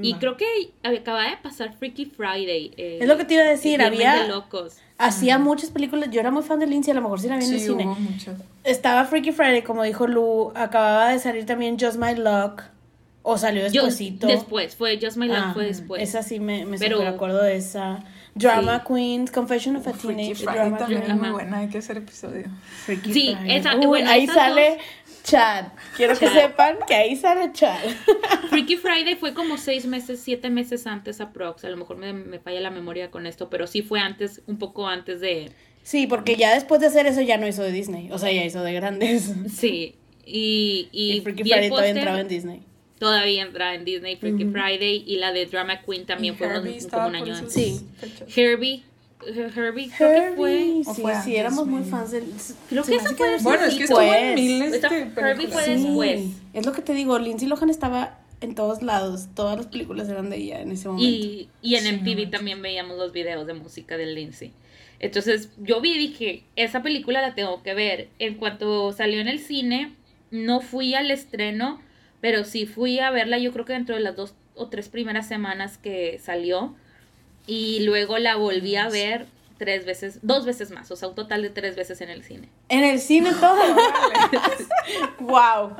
Y 0.00 0.14
creo 0.14 0.36
que 0.36 0.46
acaba 0.82 1.28
de 1.28 1.36
pasar 1.36 1.74
Freaky 1.74 2.06
Friday. 2.06 2.72
Eh, 2.76 2.98
es 3.00 3.08
lo 3.08 3.16
que 3.16 3.24
te 3.24 3.34
iba 3.34 3.42
a 3.42 3.48
decir, 3.48 3.82
había... 3.82 4.26
locos. 4.26 4.78
Hacía 4.98 5.38
muchas 5.38 5.70
películas, 5.70 6.10
yo 6.10 6.20
era 6.20 6.30
muy 6.30 6.42
fan 6.42 6.60
de 6.60 6.66
Lindsay, 6.66 6.92
a 6.92 6.94
lo 6.94 7.02
mejor 7.02 7.20
sí 7.20 7.28
la 7.28 7.36
vi 7.36 7.44
en 7.44 7.52
el 7.54 7.60
cine. 7.60 7.86
Estaba 8.62 9.04
Freaky 9.04 9.32
Friday, 9.32 9.62
como 9.62 9.82
dijo 9.82 10.06
Lu, 10.06 10.52
acababa 10.54 11.10
de 11.10 11.18
salir 11.18 11.44
también 11.44 11.76
Just 11.78 11.96
My 11.96 12.14
Luck. 12.14 12.62
¿O 13.24 13.38
salió 13.38 13.62
despuésito? 13.62 14.26
después, 14.26 14.74
fue 14.74 14.98
Just 15.00 15.16
My 15.16 15.28
Luck, 15.28 15.54
fue 15.54 15.66
después. 15.66 16.02
Esa 16.02 16.22
sí 16.22 16.40
me, 16.40 16.64
me 16.66 16.78
Pero, 16.78 17.06
acuerdo 17.06 17.42
de 17.42 17.56
esa. 17.56 18.04
Drama 18.34 18.82
Queens, 18.82 19.30
Confession 19.30 19.76
of 19.76 19.86
a 19.86 19.92
Teenage 19.92 20.42
Drama 20.42 20.78
también 20.78 21.02
es 21.02 21.16
muy 21.16 21.30
buena, 21.30 21.58
hay 21.58 21.68
que 21.68 21.78
hacer 21.78 21.98
episodio. 21.98 22.46
Freaky 22.86 23.12
sí, 23.12 23.36
esa, 23.46 23.76
bueno, 23.76 24.10
ahí 24.10 24.26
sale 24.26 24.78
Chad. 25.22 25.66
Quiero 25.96 26.18
que 26.18 26.28
sepan 26.28 26.78
que 26.86 26.94
ahí 26.94 27.16
sale 27.16 27.52
Chad. 27.52 27.78
Freaky 28.50 28.76
Friday 28.76 29.16
fue 29.16 29.34
como 29.34 29.58
seis 29.58 29.86
meses, 29.86 30.20
siete 30.20 30.50
meses 30.50 30.86
antes 30.86 31.20
aprox. 31.20 31.64
A 31.64 31.68
lo 31.68 31.76
mejor 31.76 31.96
me, 31.98 32.12
me 32.12 32.38
falla 32.38 32.60
la 32.60 32.70
memoria 32.70 33.10
con 33.10 33.26
esto, 33.26 33.48
pero 33.50 33.66
sí 33.66 33.82
fue 33.82 34.00
antes, 34.00 34.42
un 34.46 34.58
poco 34.58 34.88
antes 34.88 35.20
de... 35.20 35.52
Sí, 35.82 36.06
porque 36.06 36.36
ya 36.36 36.54
después 36.54 36.80
de 36.80 36.86
hacer 36.86 37.06
eso 37.06 37.20
ya 37.20 37.38
no 37.38 37.46
hizo 37.46 37.62
de 37.62 37.72
Disney. 37.72 38.10
O 38.12 38.18
sea, 38.18 38.32
ya 38.32 38.44
hizo 38.44 38.62
de 38.62 38.72
grandes. 38.72 39.32
Sí. 39.52 39.96
Y, 40.24 40.88
y, 40.92 41.20
Freaky 41.20 41.42
Friday 41.42 41.68
todavía 41.68 41.90
entraba 41.90 42.20
en 42.20 42.28
Disney. 42.28 42.62
Todavía 43.02 43.42
entraba 43.42 43.74
en 43.74 43.84
Disney, 43.84 44.14
Freaky 44.14 44.44
Friday. 44.44 45.02
Y 45.04 45.16
la 45.16 45.32
de 45.32 45.46
Drama 45.46 45.80
Queen 45.82 46.06
también 46.06 46.36
fue 46.36 46.46
como 46.88 47.08
un 47.08 47.16
año 47.16 47.34
antes. 47.34 47.52
Sí. 47.52 47.84
Herbie 48.36 48.84
Herbie, 49.26 49.90
creo 49.96 50.30
que 50.30 50.36
fue. 50.36 50.82
Sí, 50.94 51.02
sí, 51.24 51.36
éramos 51.36 51.66
muy 51.66 51.82
fans 51.82 52.12
del. 52.12 52.24
Creo 52.68 52.84
que 52.84 52.94
eso 52.94 53.16
fue 53.16 53.38
Bueno, 53.42 53.64
es 53.64 53.74
que 53.74 53.84
estuvo 53.84 54.00
en 54.00 54.34
miles 54.36 54.80
de 54.80 54.88
Herbie 55.16 55.48
fue 55.48 55.66
después. 55.66 56.20
Es 56.52 56.64
lo 56.64 56.72
que 56.72 56.82
te 56.82 56.94
digo, 56.94 57.18
Lindsay 57.18 57.48
Lohan 57.48 57.70
estaba 57.70 58.20
en 58.40 58.54
todos 58.54 58.82
lados. 58.82 59.26
Todas 59.34 59.56
las 59.56 59.66
películas 59.66 60.08
eran 60.08 60.30
de 60.30 60.36
ella 60.36 60.60
en 60.60 60.70
ese 60.70 60.88
momento. 60.88 61.08
Y, 61.08 61.48
y 61.60 61.74
en 61.74 61.96
MTV 61.96 62.30
también 62.30 62.62
veíamos 62.62 62.96
los 62.98 63.12
videos 63.12 63.48
de 63.48 63.54
música 63.54 63.96
de 63.96 64.06
Lindsay. 64.06 64.52
Entonces 65.00 65.50
yo 65.58 65.80
vi 65.80 65.94
y 65.94 65.98
dije, 65.98 66.44
esa 66.54 66.84
película 66.84 67.20
la 67.20 67.34
tengo 67.34 67.64
que 67.64 67.74
ver. 67.74 68.10
En 68.20 68.36
cuanto 68.36 68.92
salió 68.92 69.20
en 69.20 69.26
el 69.26 69.40
cine, 69.40 69.92
no 70.30 70.60
fui 70.60 70.94
al 70.94 71.10
estreno, 71.10 71.80
pero 72.22 72.44
sí 72.44 72.66
fui 72.66 73.00
a 73.00 73.10
verla 73.10 73.36
yo 73.36 73.52
creo 73.52 73.66
que 73.66 73.72
dentro 73.74 73.96
de 73.96 74.00
las 74.00 74.16
dos 74.16 74.34
o 74.54 74.68
tres 74.68 74.88
primeras 74.88 75.26
semanas 75.26 75.76
que 75.76 76.18
salió 76.22 76.74
y 77.46 77.80
luego 77.84 78.16
la 78.18 78.36
volví 78.36 78.76
a 78.76 78.88
ver 78.88 79.26
tres 79.58 79.84
veces, 79.84 80.20
dos 80.22 80.46
veces 80.46 80.70
más, 80.70 80.90
o 80.90 80.96
sea, 80.96 81.08
un 81.08 81.14
total 81.14 81.42
de 81.42 81.50
tres 81.50 81.76
veces 81.76 82.00
en 82.00 82.10
el 82.10 82.22
cine. 82.22 82.48
¿En 82.68 82.84
el 82.84 82.98
cine 83.00 83.30
todo? 83.40 83.60
wow. 85.20 85.76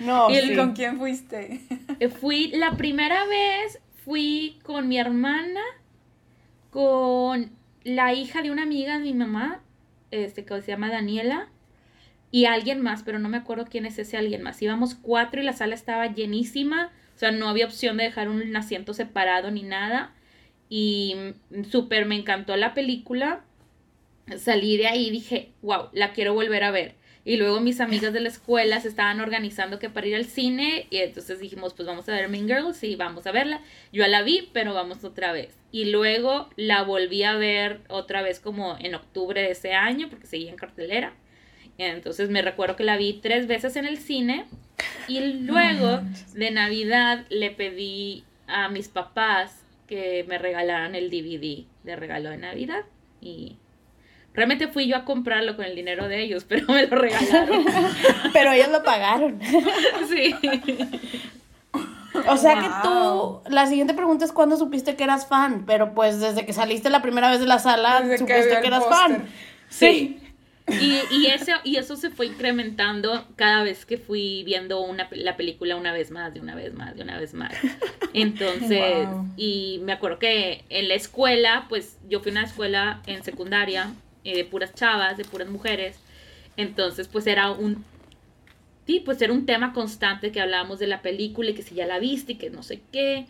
No, 0.00 0.30
¿Y 0.30 0.56
con 0.56 0.72
quién 0.72 0.98
fuiste? 0.98 1.60
Eh, 2.00 2.08
fui 2.08 2.48
la 2.48 2.72
primera 2.72 3.26
vez, 3.26 3.78
fui 4.04 4.58
con 4.64 4.88
mi 4.88 4.98
hermana, 4.98 5.60
con 6.70 7.52
la 7.84 8.14
hija 8.14 8.42
de 8.42 8.50
una 8.50 8.62
amiga 8.62 8.98
de 8.98 9.04
mi 9.04 9.12
mamá, 9.12 9.60
este 10.10 10.44
que 10.44 10.60
se 10.62 10.72
llama 10.72 10.90
Daniela, 10.90 11.48
y 12.32 12.46
alguien 12.46 12.80
más, 12.80 13.04
pero 13.04 13.20
no 13.20 13.28
me 13.28 13.36
acuerdo 13.36 13.66
quién 13.70 13.86
es 13.86 13.98
ese 13.98 14.16
alguien 14.16 14.42
más. 14.42 14.60
Íbamos 14.60 14.96
cuatro 14.96 15.40
y 15.40 15.44
la 15.44 15.52
sala 15.52 15.74
estaba 15.76 16.12
llenísima, 16.12 16.90
o 17.14 17.18
sea, 17.18 17.30
no 17.30 17.48
había 17.48 17.66
opción 17.66 17.98
de 17.98 18.04
dejar 18.04 18.28
un 18.28 18.56
asiento 18.56 18.94
separado 18.94 19.52
ni 19.52 19.62
nada 19.62 20.14
y 20.68 21.14
súper 21.70 22.06
me 22.06 22.16
encantó 22.16 22.56
la 22.56 22.72
película. 22.72 23.44
salí 24.38 24.78
de 24.78 24.86
ahí 24.86 25.08
y 25.08 25.10
dije, 25.10 25.52
wow, 25.60 25.90
la 25.92 26.14
quiero 26.14 26.32
volver 26.32 26.64
a 26.64 26.70
ver. 26.70 26.94
Y 27.24 27.36
luego 27.36 27.60
mis 27.60 27.80
amigas 27.80 28.14
de 28.14 28.20
la 28.20 28.30
escuela 28.30 28.80
se 28.80 28.88
estaban 28.88 29.20
organizando 29.20 29.78
que 29.78 29.90
para 29.90 30.06
ir 30.06 30.16
al 30.16 30.24
cine 30.24 30.86
y 30.90 30.96
entonces 30.98 31.38
dijimos, 31.38 31.74
pues 31.74 31.86
vamos 31.86 32.08
a 32.08 32.12
ver 32.12 32.28
Mean 32.30 32.48
Girls 32.48 32.82
y 32.82 32.96
vamos 32.96 33.26
a 33.26 33.32
verla. 33.32 33.60
Yo 33.92 34.06
la 34.08 34.22
vi, 34.22 34.48
pero 34.54 34.72
vamos 34.72 35.04
otra 35.04 35.32
vez. 35.32 35.54
Y 35.70 35.90
luego 35.90 36.48
la 36.56 36.82
volví 36.82 37.22
a 37.24 37.36
ver 37.36 37.82
otra 37.88 38.22
vez 38.22 38.40
como 38.40 38.76
en 38.80 38.94
octubre 38.94 39.42
de 39.42 39.50
ese 39.50 39.74
año 39.74 40.08
porque 40.08 40.26
seguía 40.26 40.50
en 40.50 40.56
cartelera. 40.56 41.12
Entonces 41.78 42.30
me 42.30 42.42
recuerdo 42.42 42.76
que 42.76 42.84
la 42.84 42.96
vi 42.96 43.14
tres 43.14 43.46
veces 43.46 43.76
en 43.76 43.86
el 43.86 43.98
cine 43.98 44.46
y 45.08 45.20
luego 45.20 46.00
de 46.34 46.50
Navidad 46.50 47.24
le 47.28 47.50
pedí 47.50 48.24
a 48.46 48.68
mis 48.68 48.88
papás 48.88 49.62
que 49.86 50.24
me 50.28 50.38
regalaran 50.38 50.94
el 50.94 51.10
DVD 51.10 51.64
de 51.84 51.96
regalo 51.96 52.30
de 52.30 52.38
Navidad 52.38 52.84
y 53.20 53.56
realmente 54.34 54.68
fui 54.68 54.86
yo 54.86 54.96
a 54.96 55.04
comprarlo 55.04 55.56
con 55.56 55.64
el 55.64 55.74
dinero 55.74 56.08
de 56.08 56.22
ellos, 56.22 56.44
pero 56.48 56.66
me 56.68 56.86
lo 56.86 56.96
regalaron. 56.96 57.64
pero 58.32 58.52
ellos 58.52 58.68
lo 58.68 58.82
pagaron. 58.82 59.40
sí. 60.08 60.34
O 62.28 62.36
sea 62.36 62.54
que 62.60 62.68
tú, 62.82 63.40
la 63.48 63.66
siguiente 63.66 63.94
pregunta 63.94 64.24
es 64.24 64.32
cuándo 64.32 64.56
supiste 64.56 64.96
que 64.96 65.04
eras 65.04 65.26
fan, 65.26 65.64
pero 65.66 65.94
pues 65.94 66.20
desde 66.20 66.44
que 66.44 66.52
saliste 66.52 66.90
la 66.90 67.00
primera 67.00 67.30
vez 67.30 67.40
de 67.40 67.46
la 67.46 67.58
sala, 67.58 68.00
supiste 68.18 68.60
que, 68.60 68.66
eras 68.66 68.84
fan. 68.86 69.26
Sí. 69.68 70.21
Y, 70.68 71.00
y, 71.10 71.26
eso, 71.26 71.52
y 71.64 71.76
eso 71.76 71.96
se 71.96 72.10
fue 72.10 72.26
incrementando 72.26 73.26
cada 73.36 73.64
vez 73.64 73.84
que 73.84 73.98
fui 73.98 74.44
viendo 74.44 74.80
una, 74.80 75.08
la 75.10 75.36
película 75.36 75.76
una 75.76 75.92
vez 75.92 76.10
más, 76.10 76.32
de 76.32 76.40
una 76.40 76.54
vez 76.54 76.72
más, 76.72 76.94
de 76.94 77.02
una 77.02 77.18
vez 77.18 77.34
más. 77.34 77.52
Entonces, 78.14 79.08
y 79.36 79.80
me 79.82 79.92
acuerdo 79.92 80.18
que 80.18 80.64
en 80.68 80.88
la 80.88 80.94
escuela, 80.94 81.66
pues 81.68 81.98
yo 82.08 82.20
fui 82.20 82.30
a 82.30 82.32
una 82.32 82.44
escuela 82.44 83.02
en 83.06 83.24
secundaria 83.24 83.92
eh, 84.24 84.36
de 84.36 84.44
puras 84.44 84.74
chavas, 84.74 85.16
de 85.16 85.24
puras 85.24 85.48
mujeres. 85.48 85.98
Entonces, 86.56 87.08
pues 87.08 87.26
era 87.26 87.50
un 87.50 87.84
sí, 88.86 89.00
pues 89.00 89.20
era 89.22 89.32
un 89.32 89.46
tema 89.46 89.72
constante 89.72 90.32
que 90.32 90.40
hablábamos 90.40 90.78
de 90.78 90.86
la 90.86 91.02
película 91.02 91.50
y 91.50 91.54
que 91.54 91.62
si 91.62 91.74
ya 91.74 91.86
la 91.86 91.98
viste 91.98 92.32
y 92.32 92.36
que 92.36 92.50
no 92.50 92.62
sé 92.62 92.80
qué. 92.92 93.26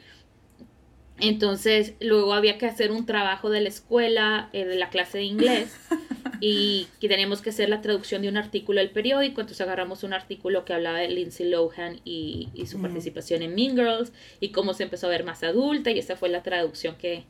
Entonces, 1.21 1.95
luego 2.01 2.35
había 2.35 2.59
que 2.59 2.67
hacer 2.67 2.91
un 2.91 3.07
trabajo 3.07 3.51
de 3.51 3.61
la 3.61 3.69
escuela, 3.69 4.49
eh, 4.53 4.65
de 4.65 4.77
la 4.77 4.91
clase 4.91 5.19
de 5.19 5.25
inglés, 5.25 5.77
y 6.41 6.89
que 7.01 7.09
teníamos 7.09 7.43
que 7.43 7.51
hacer 7.51 7.69
la 7.69 7.81
traducción 7.81 8.23
de 8.23 8.29
un 8.29 8.37
artículo 8.37 8.81
del 8.81 8.91
periódico. 8.91 9.41
Entonces, 9.41 9.61
agarramos 9.61 10.03
un 10.03 10.15
artículo 10.15 10.65
que 10.65 10.75
hablaba 10.75 10.99
de 10.99 11.09
Lindsay 11.09 11.49
Lohan 11.49 12.01
y, 12.05 12.49
su 12.67 12.81
participación 12.81 13.43
en 13.43 13.55
Mean 13.55 13.77
Girls 13.77 14.13
y 14.41 14.49
cómo 14.51 14.75
se 14.75 14.85
empezó 14.85 15.07
a 15.07 15.11
ver 15.11 15.25
más 15.25 15.43
adulta, 15.43 15.91
y 15.91 15.99
esa 15.99 16.17
fue 16.17 16.29
la 16.29 16.43
traducción 16.43 16.97
que, 16.97 17.25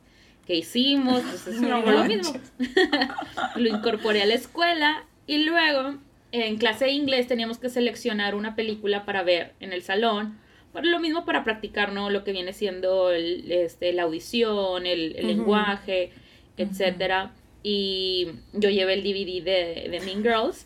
que 0.47 0.55
hicimos. 0.55 1.19
Entonces, 1.19 1.61
lo 1.61 2.03
mismo. 2.05 2.33
lo 3.55 3.67
incorporé 3.67 4.23
a 4.23 4.25
la 4.25 4.35
escuela 4.35 5.05
y 5.27 5.43
luego 5.43 5.97
en 6.33 6.57
clase 6.57 6.85
de 6.85 6.91
inglés 6.91 7.27
teníamos 7.27 7.59
que 7.59 7.69
seleccionar 7.69 8.33
una 8.33 8.55
película 8.55 9.05
para 9.05 9.21
ver 9.21 9.53
en 9.59 9.71
el 9.71 9.83
salón. 9.83 10.39
Por 10.73 10.87
lo 10.87 10.99
mismo 10.99 11.23
para 11.23 11.43
practicar, 11.43 11.93
¿no? 11.93 12.09
Lo 12.09 12.23
que 12.23 12.31
viene 12.31 12.51
siendo 12.51 13.11
el, 13.11 13.51
este, 13.51 13.93
la 13.93 14.03
audición, 14.03 14.87
el, 14.87 15.13
lenguaje, 15.13 16.11
etcétera. 16.57 17.31
Y 17.61 18.29
yo 18.53 18.71
llevé 18.71 18.95
el 18.95 19.03
DVD 19.03 19.43
de, 19.43 19.87
de, 19.91 20.01
Mean 20.03 20.23
Girls. 20.23 20.65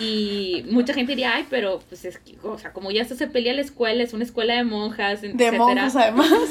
Y 0.00 0.64
mucha 0.70 0.92
gente 0.92 1.12
diría, 1.12 1.34
ay, 1.34 1.46
pero 1.50 1.80
pues 1.88 2.04
es 2.04 2.18
que, 2.18 2.34
o 2.42 2.58
sea, 2.58 2.72
como 2.72 2.90
ya 2.90 3.04
se 3.04 3.26
pelea 3.28 3.54
la 3.54 3.60
escuela, 3.60 4.02
es 4.02 4.12
una 4.12 4.24
escuela 4.24 4.54
de 4.54 4.64
monjas, 4.64 5.22
De 5.22 5.52
monjas, 5.52 5.96
además. 5.96 6.30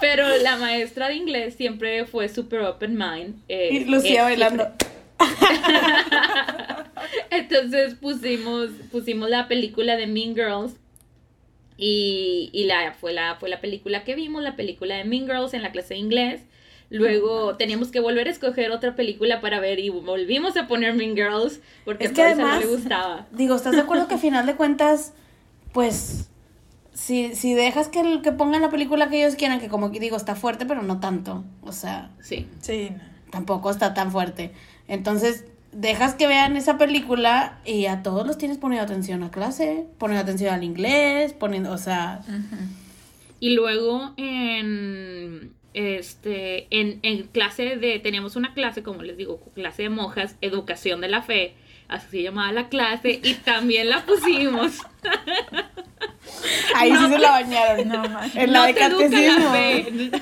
pero 0.00 0.26
la 0.42 0.56
maestra 0.56 1.08
de 1.08 1.14
inglés 1.14 1.54
siempre 1.54 2.04
fue 2.04 2.28
super 2.28 2.60
open 2.60 2.96
mind. 2.96 3.36
Eh, 3.48 3.70
y 3.72 3.84
Lucía 3.86 4.20
eh, 4.20 4.24
bailando. 4.24 4.68
Entonces 7.30 7.94
pusimos, 7.94 8.70
pusimos 8.90 9.30
la 9.30 9.48
película 9.48 9.96
de 9.96 10.06
Mean 10.06 10.34
Girls 10.34 10.74
y, 11.86 12.48
y, 12.54 12.64
la, 12.64 12.94
fue, 12.94 13.12
la, 13.12 13.34
fue 13.34 13.50
la 13.50 13.60
película 13.60 14.04
que 14.04 14.14
vimos, 14.14 14.42
la 14.42 14.56
película 14.56 14.96
de 14.96 15.04
Mean 15.04 15.26
Girls 15.26 15.52
en 15.52 15.60
la 15.60 15.70
clase 15.70 15.92
de 15.92 16.00
inglés. 16.00 16.40
Luego 16.88 17.56
teníamos 17.56 17.88
que 17.88 18.00
volver 18.00 18.26
a 18.26 18.30
escoger 18.30 18.70
otra 18.70 18.96
película 18.96 19.42
para 19.42 19.60
ver 19.60 19.80
y 19.80 19.90
volvimos 19.90 20.56
a 20.56 20.66
poner 20.66 20.94
Mean 20.94 21.14
Girls 21.14 21.60
porque 21.84 22.06
es 22.06 22.12
que 22.12 22.22
además, 22.22 22.64
no 22.64 22.70
me 22.70 22.74
gustaba. 22.74 23.26
Digo, 23.32 23.54
¿estás 23.54 23.74
de 23.74 23.82
acuerdo 23.82 24.08
que 24.08 24.14
a 24.14 24.18
final 24.26 24.46
de 24.46 24.54
cuentas, 24.54 25.12
pues, 25.74 26.30
si, 26.94 27.34
si 27.34 27.52
dejas 27.52 27.88
que, 27.88 28.22
que 28.22 28.32
pongan 28.32 28.62
la 28.62 28.70
película 28.70 29.10
que 29.10 29.22
ellos 29.22 29.34
quieran, 29.34 29.60
que 29.60 29.68
como 29.68 29.92
que 29.92 30.00
digo, 30.00 30.16
está 30.16 30.36
fuerte, 30.36 30.64
pero 30.64 30.80
no 30.80 31.00
tanto. 31.00 31.44
O 31.60 31.72
sea, 31.72 32.12
sí. 32.22 32.48
Sí. 32.62 32.92
Tampoco 33.30 33.70
está 33.70 33.92
tan 33.92 34.10
fuerte. 34.10 34.52
Entonces, 34.88 35.44
dejas 35.74 36.14
que 36.14 36.26
vean 36.26 36.56
esa 36.56 36.78
película 36.78 37.58
y 37.64 37.86
a 37.86 38.02
todos 38.02 38.26
los 38.26 38.38
tienes 38.38 38.58
poniendo 38.58 38.84
atención 38.84 39.22
a 39.22 39.30
clase, 39.30 39.86
poniendo 39.98 40.22
atención 40.22 40.54
al 40.54 40.64
inglés, 40.64 41.32
poniendo, 41.32 41.72
o 41.72 41.78
sea... 41.78 42.22
Y 43.40 43.50
luego 43.50 44.14
en 44.16 45.52
este 45.74 46.68
en, 46.70 47.00
en 47.02 47.24
clase 47.24 47.76
de 47.76 47.98
teníamos 47.98 48.36
una 48.36 48.54
clase 48.54 48.84
como 48.84 49.02
les 49.02 49.16
digo 49.16 49.40
clase 49.54 49.82
de 49.82 49.88
monjas 49.88 50.36
educación 50.40 51.00
de 51.00 51.08
la 51.08 51.20
fe 51.20 51.54
así 51.88 52.06
se 52.10 52.22
llamaba 52.22 52.52
la 52.52 52.68
clase 52.68 53.20
y 53.22 53.34
también 53.34 53.90
la 53.90 54.04
pusimos 54.04 54.80
Ahí 56.74 56.90
sí 56.90 57.08
se 57.08 57.18
la 57.18 57.30
bañaron. 57.30 57.88
No, 57.88 58.20
en 58.34 58.52
la 58.52 58.66
de 58.66 58.74
catecismo. 58.74 59.52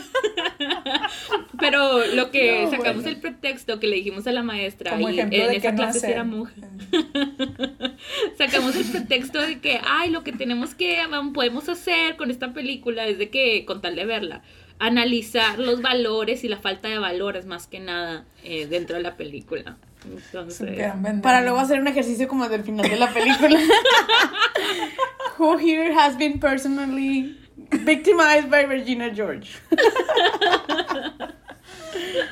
Pero 1.59 2.07
lo 2.15 2.31
que 2.31 2.67
sacamos 2.71 3.07
el 3.07 3.19
pretexto 3.19 3.79
que 3.79 3.87
le 3.87 3.97
dijimos 3.97 4.27
a 4.27 4.33
la 4.33 4.43
maestra 4.43 5.01
y 5.01 5.21
en 5.21 5.33
esa 5.33 5.75
clase 5.75 6.11
era 6.11 6.25
mujer. 6.25 6.65
sacamos 8.39 8.75
el 8.77 8.85
pretexto 8.87 9.41
de 9.41 9.61
que, 9.61 9.81
ay, 9.85 10.11
lo 10.11 10.25
que 10.25 10.33
tenemos 10.33 10.75
que, 10.75 10.99
podemos 11.33 11.69
hacer 11.69 12.17
con 12.17 12.31
esta 12.31 12.53
película 12.53 13.07
es 13.07 13.19
de 13.19 13.31
que, 13.31 13.65
con 13.65 13.81
tal 13.81 13.95
de 13.95 14.05
verla, 14.05 14.43
analizar 14.79 15.59
los 15.59 15.83
valores 15.83 16.43
y 16.43 16.49
la 16.49 16.59
falta 16.59 16.89
de 16.89 16.99
valores 16.99 17.47
más 17.47 17.69
que 17.69 17.79
nada 17.79 18.25
eh, 18.43 18.67
dentro 18.67 18.97
de 18.97 19.03
la 19.03 19.17
película. 19.17 19.77
Entonces, 20.05 20.93
para 21.23 21.43
luego 21.43 21.59
hacer 21.59 21.81
un 21.81 21.89
ejercicio 21.89 22.29
como 22.29 22.49
del 22.49 22.65
final 22.65 22.89
de 22.89 22.97
la 22.97 23.13
película. 23.13 23.59
Who 25.39 25.59
here 25.59 25.93
has 25.95 26.17
been 26.17 26.39
personally 26.39 27.37
victimized 27.71 28.51
by 28.51 28.65
Regina 28.67 29.11
George? 29.15 29.51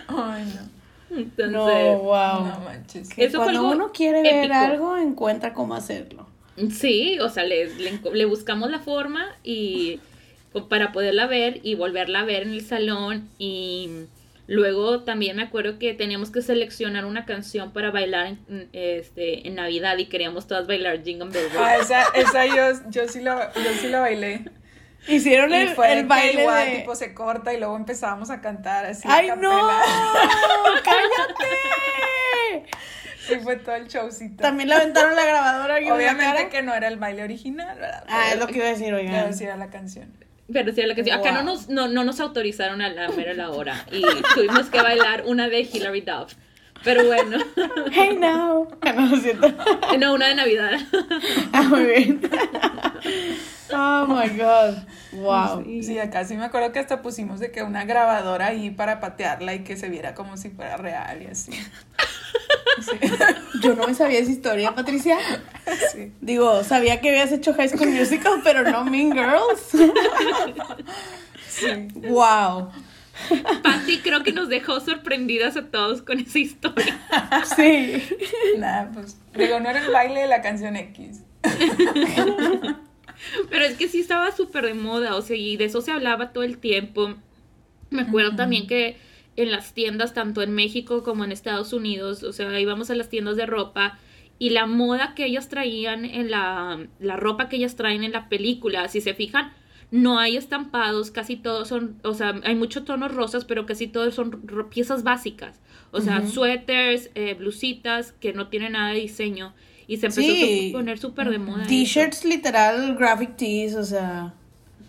Ay, 0.09 0.45
no. 0.45 0.71
Entonces, 1.17 1.51
no, 1.51 1.99
wow. 1.99 2.47
No 2.47 2.61
manches. 2.65 3.09
Eso 3.17 3.39
cuando 3.39 3.69
uno 3.69 3.91
quiere 3.93 4.23
ver 4.23 4.53
algo, 4.53 4.97
encuentra 4.97 5.53
cómo 5.53 5.75
hacerlo. 5.75 6.27
Sí, 6.71 7.19
o 7.21 7.29
sea, 7.29 7.45
le, 7.45 7.71
le, 8.13 8.25
buscamos 8.27 8.71
la 8.71 8.81
forma 8.81 9.27
y 9.43 9.99
para 10.69 10.93
poderla 10.93 11.27
ver 11.27 11.61
y 11.63 11.75
volverla 11.75 12.21
a 12.21 12.25
ver 12.25 12.43
en 12.43 12.51
el 12.51 12.65
salón 12.65 13.29
y 13.39 13.89
Luego 14.51 15.05
también 15.05 15.37
me 15.37 15.45
acuerdo 15.45 15.79
que 15.79 15.95
teníamos 15.95 16.31
que 16.33 16.43
seleccionar 16.43 17.05
una 17.05 17.25
canción 17.25 17.73
para 17.73 17.93
bailar 17.93 18.27
en, 18.27 18.69
este, 18.73 19.47
en 19.47 19.55
Navidad 19.55 19.97
y 19.99 20.07
queríamos 20.07 20.49
todas 20.49 20.67
bailar 20.67 21.05
Jingle 21.05 21.31
Bell 21.31 21.47
Ah, 21.57 21.77
esa, 21.77 22.03
esa 22.17 22.47
yo, 22.47 22.91
yo, 22.91 23.07
sí 23.07 23.21
lo, 23.21 23.39
yo 23.55 23.71
sí 23.81 23.87
la 23.87 24.01
bailé. 24.01 24.41
Hicieron 25.07 25.55
el, 25.55 25.69
el 25.69 26.05
baile 26.05 26.43
igual, 26.43 26.67
de... 26.67 26.79
tipo 26.79 26.97
se 26.97 27.15
corta 27.15 27.55
y 27.55 27.59
luego 27.61 27.77
empezábamos 27.77 28.29
a 28.31 28.41
cantar 28.41 28.87
así. 28.87 29.07
¡Ay, 29.09 29.31
no! 29.39 29.69
¡Cállate! 30.85 32.67
Sí, 33.29 33.37
fue 33.45 33.55
todo 33.55 33.77
el 33.77 33.87
showcito. 33.87 34.43
También 34.43 34.69
le 34.69 34.75
aventaron 34.75 35.15
la 35.15 35.27
grabadora. 35.27 35.77
Obviamente 35.95 36.49
que 36.49 36.63
no 36.63 36.75
era 36.75 36.89
el 36.89 36.97
baile 36.97 37.23
original, 37.23 37.79
¿verdad? 37.79 38.03
Ah, 38.09 38.31
es 38.33 38.39
lo 38.41 38.49
que 38.49 38.57
iba 38.57 38.67
a 38.67 38.71
decir, 38.71 38.93
oigan. 38.95 39.33
Era 39.41 39.57
la 39.57 39.71
canción. 39.71 40.13
Pero 40.53 40.73
sí, 40.73 40.83
la 40.83 40.95
que 40.95 41.13
Acá 41.13 41.33
no 41.33 41.43
nos, 41.43 41.69
no, 41.69 41.89
no 41.89 42.05
nos 42.05 42.21
autorizaron 42.21 42.83
a 42.83 42.89
la 42.89 43.09
mera 43.11 43.35
la 43.35 43.51
hora 43.51 43.87
y 43.91 44.03
tuvimos 44.35 44.67
que 44.67 44.81
bailar 44.81 45.25
una 45.27 45.49
de 45.49 45.61
Hilary 45.61 46.01
Duff. 46.01 46.35
Pero 46.83 47.05
bueno. 47.07 47.39
Hey 47.93 48.17
now. 48.19 48.69
No, 48.95 49.07
lo 49.07 49.17
siento. 49.17 49.49
No, 49.99 50.15
una 50.15 50.29
de 50.29 50.35
Navidad. 50.35 50.73
Ah, 51.53 51.63
muy 51.63 51.85
bien. 51.85 52.21
Oh 53.73 54.07
my 54.07 54.29
God. 54.37 54.79
Wow. 55.13 55.65
Sí, 55.83 55.99
acá 55.99 56.25
sí 56.25 56.37
me 56.37 56.45
acuerdo 56.45 56.73
que 56.73 56.79
hasta 56.79 57.03
pusimos 57.03 57.41
de 57.41 57.51
que 57.51 57.63
una 57.63 57.85
grabadora 57.85 58.47
ahí 58.47 58.71
para 58.71 59.01
patearla 59.01 59.55
y 59.55 59.65
que 59.65 59.77
se 59.77 59.89
viera 59.89 60.15
como 60.15 60.37
si 60.37 60.51
fuera 60.51 60.77
real 60.77 61.23
y 61.23 61.27
así. 61.27 61.53
Yo 63.61 63.75
no 63.75 63.87
me 63.87 63.95
sabía 63.95 64.21
esa 64.21 64.31
historia, 64.31 64.75
Patricia. 64.75 65.19
Digo, 66.21 66.64
sabía 66.64 67.01
que 67.01 67.11
habías 67.11 67.33
hecho 67.33 67.55
High 67.55 67.69
School 67.69 67.90
Musical, 67.90 68.40
pero 68.43 68.62
no 68.71 68.85
Mean 68.85 69.12
Girls. 69.12 69.90
Sí. 71.49 71.88
Wow. 71.95 72.71
Patty 73.62 73.99
creo 73.99 74.23
que 74.23 74.33
nos 74.33 74.49
dejó 74.49 74.81
sorprendidas 74.81 75.57
a 75.57 75.66
todos 75.66 76.01
con 76.03 76.21
esa 76.21 76.38
historia. 76.38 76.99
Sí. 77.57 78.03
Nada, 78.57 78.90
pues 78.95 79.19
digo, 79.35 79.61
no 79.61 79.69
era 79.69 79.85
el 79.85 79.93
baile 79.93 80.21
de 80.23 80.27
la 80.27 80.40
canción 80.40 80.77
X. 80.77 81.21
Pero 83.51 83.64
es 83.64 83.75
que 83.75 83.88
sí 83.88 84.01
estaba 84.01 84.35
súper 84.35 84.64
de 84.64 84.75
moda, 84.75 85.16
o 85.16 85.23
sea, 85.23 85.37
y 85.37 85.59
de 85.59 85.66
eso 85.66 85.83
se 85.83 85.90
hablaba 85.90 86.33
todo 86.33 86.45
el 86.45 86.57
tiempo. 86.59 87.14
Me 87.90 88.03
acuerdo 88.03 88.37
también 88.37 88.66
que 88.66 88.97
en 89.42 89.50
las 89.50 89.74
tiendas, 89.74 90.14
tanto 90.14 90.42
en 90.42 90.53
México 90.53 91.03
como 91.03 91.24
en 91.24 91.33
Estados 91.33 91.72
Unidos, 91.72 92.22
o 92.22 92.33
sea, 92.33 92.59
íbamos 92.61 92.90
a 92.90 92.94
las 92.94 93.09
tiendas 93.09 93.37
de 93.37 93.46
ropa 93.46 93.98
y 94.38 94.50
la 94.50 94.66
moda 94.66 95.14
que 95.14 95.26
ellas 95.26 95.48
traían 95.48 96.05
en 96.05 96.31
la, 96.31 96.87
la 96.98 97.16
ropa 97.16 97.48
que 97.48 97.57
ellas 97.57 97.76
traen 97.76 98.05
en 98.05 98.12
la 98.12 98.29
película, 98.29 98.88
si 98.88 99.00
se 99.00 99.14
fijan, 99.14 99.53
no 99.90 100.18
hay 100.18 100.37
estampados, 100.37 101.11
casi 101.11 101.37
todos 101.37 101.68
son, 101.68 101.96
o 102.05 102.14
sea, 102.14 102.40
hay 102.44 102.55
muchos 102.55 102.85
tonos 102.85 103.12
rosas, 103.12 103.44
pero 103.44 103.66
casi 103.66 103.88
todos 103.88 104.14
son 104.14 104.31
piezas 104.70 105.03
básicas. 105.03 105.61
O 105.90 106.00
sea, 106.00 106.24
suéteres, 106.29 107.11
eh, 107.16 107.35
blusitas 107.35 108.12
que 108.12 108.33
no 108.33 108.46
tienen 108.46 108.72
nada 108.74 108.92
de 108.92 109.00
diseño. 109.00 109.53
Y 109.88 109.96
se 109.96 110.07
empezó 110.07 110.20
Sí. 110.22 110.68
a 110.70 110.72
poner 110.79 110.98
súper 111.00 111.29
de 111.31 111.38
moda. 111.40 111.66
T-shirts 111.66 112.24
literal, 112.24 112.94
graphic 112.96 113.37
tees, 113.37 113.74
o 113.74 113.83
sea. 113.83 114.33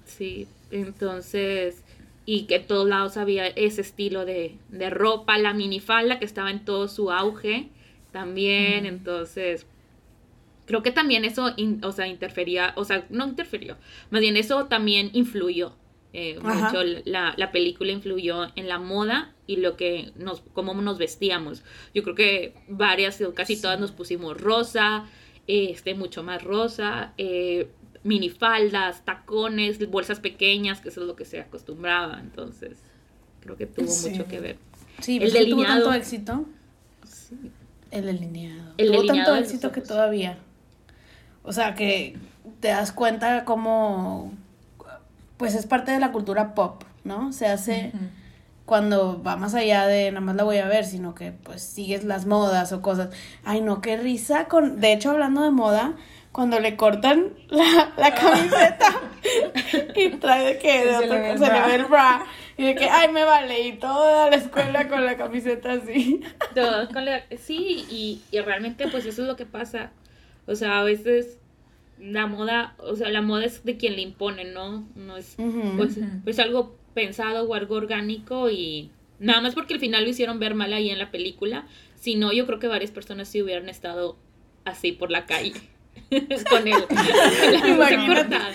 Sí, 0.06 0.46
entonces, 0.70 1.84
y 2.26 2.44
que 2.46 2.56
en 2.58 2.68
todos 2.68 2.88
lados 2.88 3.18
había 3.18 3.48
ese 3.48 3.82
estilo 3.82 4.26
de, 4.26 4.58
de 4.70 4.90
ropa, 4.90 5.38
la 5.38 5.54
minifalda 5.54 6.20
que 6.20 6.26
estaba 6.26 6.52
en 6.52 6.66
todo 6.66 6.88
su 6.88 7.12
auge 7.12 7.70
también, 8.12 8.86
entonces, 8.86 9.66
creo 10.66 10.84
que 10.84 10.92
también 10.92 11.26
eso, 11.26 11.54
in- 11.58 11.84
o 11.84 11.92
sea, 11.92 12.08
interfería, 12.08 12.74
o 12.76 12.86
sea, 12.86 13.06
no 13.10 13.26
interferió, 13.28 13.78
más 14.10 14.22
bien 14.22 14.38
eso 14.38 14.66
también 14.68 15.10
influyó. 15.14 15.74
eh, 16.14 16.40
mucho 16.42 16.84
la, 17.06 17.34
la 17.38 17.52
película 17.54 17.90
influyó 17.94 18.48
en 18.58 18.68
la 18.68 18.80
moda 18.80 19.34
y 19.48 19.56
lo 19.58 19.78
que 19.78 20.12
nos, 20.18 20.42
cómo 20.54 20.74
nos 20.74 20.98
vestíamos. 20.98 21.64
Yo 21.94 22.04
creo 22.04 22.16
que 22.16 22.54
varias, 22.68 23.22
o 23.22 23.34
casi 23.34 23.56
todas 23.62 23.80
nos 23.80 23.92
pusimos 23.94 24.36
rosa, 24.42 25.06
este, 25.48 25.96
mucho 25.96 26.22
más 26.22 26.44
rosa, 26.44 27.14
eh, 27.18 27.70
minifaldas, 28.04 29.04
tacones, 29.06 29.90
bolsas 29.90 30.20
pequeñas, 30.20 30.82
que 30.82 30.90
eso 30.90 31.02
es 31.02 31.08
lo 31.08 31.16
que 31.16 31.26
se 31.26 31.40
acostumbraba. 31.40 32.20
Entonces, 32.20 32.78
creo 33.42 33.56
que 33.58 33.66
tuvo 33.68 33.88
Sí. 33.88 34.10
mucho 34.12 34.26
que 34.28 34.40
ver. 34.40 34.58
Sí, 35.00 35.18
El 35.18 35.32
sí 35.32 35.38
tuvo 35.38 35.40
delineado. 35.62 35.74
tanto 35.86 35.94
éxito. 35.94 36.46
El 37.92 38.06
delineado. 38.06 38.74
El 38.78 38.88
tuvo 38.88 38.98
delineado 39.02 39.32
tanto 39.34 39.44
éxito 39.46 39.72
que 39.72 39.82
todavía. 39.82 40.38
O 41.44 41.52
sea, 41.54 41.76
que 41.76 42.18
te 42.60 42.70
das 42.70 42.92
cuenta 42.92 43.46
cómo. 43.46 44.34
Pues 45.38 45.56
es 45.56 45.66
parte 45.66 45.92
de 45.92 46.00
la 46.00 46.12
cultura 46.12 46.54
pop, 46.54 46.84
¿no? 47.04 47.34
Se 47.34 47.48
hace 47.48 47.92
cuando 48.66 49.22
va 49.24 49.36
más 49.38 49.56
allá 49.56 49.88
de 49.88 50.12
nada 50.12 50.22
más 50.22 50.36
la 50.36 50.44
voy 50.44 50.58
a 50.58 50.68
ver, 50.68 50.86
sino 50.86 51.16
que 51.16 51.32
pues 51.32 51.62
sigues 51.64 52.04
las 52.04 52.26
modas 52.28 52.72
o 52.74 52.82
cosas. 52.84 53.10
Ay, 53.44 53.62
no, 53.62 53.82
qué 53.82 53.98
risa 53.98 54.46
con. 54.48 54.80
De 54.80 54.94
hecho, 54.94 55.10
hablando 55.12 55.42
de 55.42 55.50
moda, 55.50 55.96
cuando 56.32 56.60
le 56.60 56.76
cortan 56.78 57.34
la, 57.50 57.94
la 57.98 58.14
camiseta 58.16 59.02
y 59.96 60.10
trae 60.12 60.54
de 60.54 60.60
que 60.60 60.86
de 60.86 60.94
Se 60.94 61.00
le 61.02 61.06
otro- 61.06 61.26
el 61.26 61.38
se 61.38 61.44
le 61.46 61.50
bra. 61.52 61.68
ve 61.68 61.76
el 61.76 61.86
bra. 61.86 62.26
Y 62.58 62.64
de 62.66 62.76
que, 62.76 62.90
ay, 62.90 63.12
me 63.12 63.24
vale. 63.26 63.68
Y 63.68 63.74
toda 63.74 64.30
la 64.30 64.36
escuela 64.36 64.88
con 64.88 65.06
la 65.06 65.18
camiseta 65.18 65.74
así. 65.74 66.22
Todos 66.56 66.90
con 66.90 67.06
la- 67.06 67.24
sí, 67.38 67.86
y, 67.90 68.22
y 68.32 68.40
realmente 68.40 68.88
pues 68.88 69.06
eso 69.06 69.22
es 69.24 69.28
lo 69.28 69.36
que 69.36 69.46
pasa. 69.46 69.92
O 70.46 70.56
sea, 70.56 70.80
a 70.80 70.84
veces 70.84 71.40
la 72.00 72.28
moda, 72.28 72.76
o 72.80 72.96
sea, 72.96 73.10
la 73.10 73.22
moda 73.22 73.46
es 73.46 73.64
de 73.64 73.78
quien 73.78 73.96
le 73.96 74.02
impone, 74.02 74.46
¿no? 74.46 74.88
No 74.96 75.18
es 75.18 75.36
pues, 75.78 76.00
pues 76.24 76.40
algo 76.40 76.76
pensado 76.94 77.44
o 77.48 77.54
algo 77.54 77.76
orgánico 77.76 78.50
y 78.50 78.90
nada 79.20 79.40
más 79.42 79.54
porque 79.54 79.74
al 79.76 79.80
final 79.80 80.04
lo 80.04 80.10
hicieron 80.10 80.40
ver 80.40 80.56
mal 80.56 80.74
ahí 80.74 80.90
en 80.90 80.98
la 80.98 81.12
película, 81.12 81.68
si 81.96 82.16
no 82.16 82.34
yo 82.34 82.46
creo 82.48 82.58
que 82.60 82.68
varias 82.68 82.90
personas 82.92 83.28
sí 83.30 83.42
hubieran 83.42 83.70
estado 83.70 84.18
así 84.66 84.92
por 84.92 85.12
la 85.12 85.26
calle 85.28 85.54
con 86.50 86.68
él. 86.68 86.86
cortada. 86.88 88.52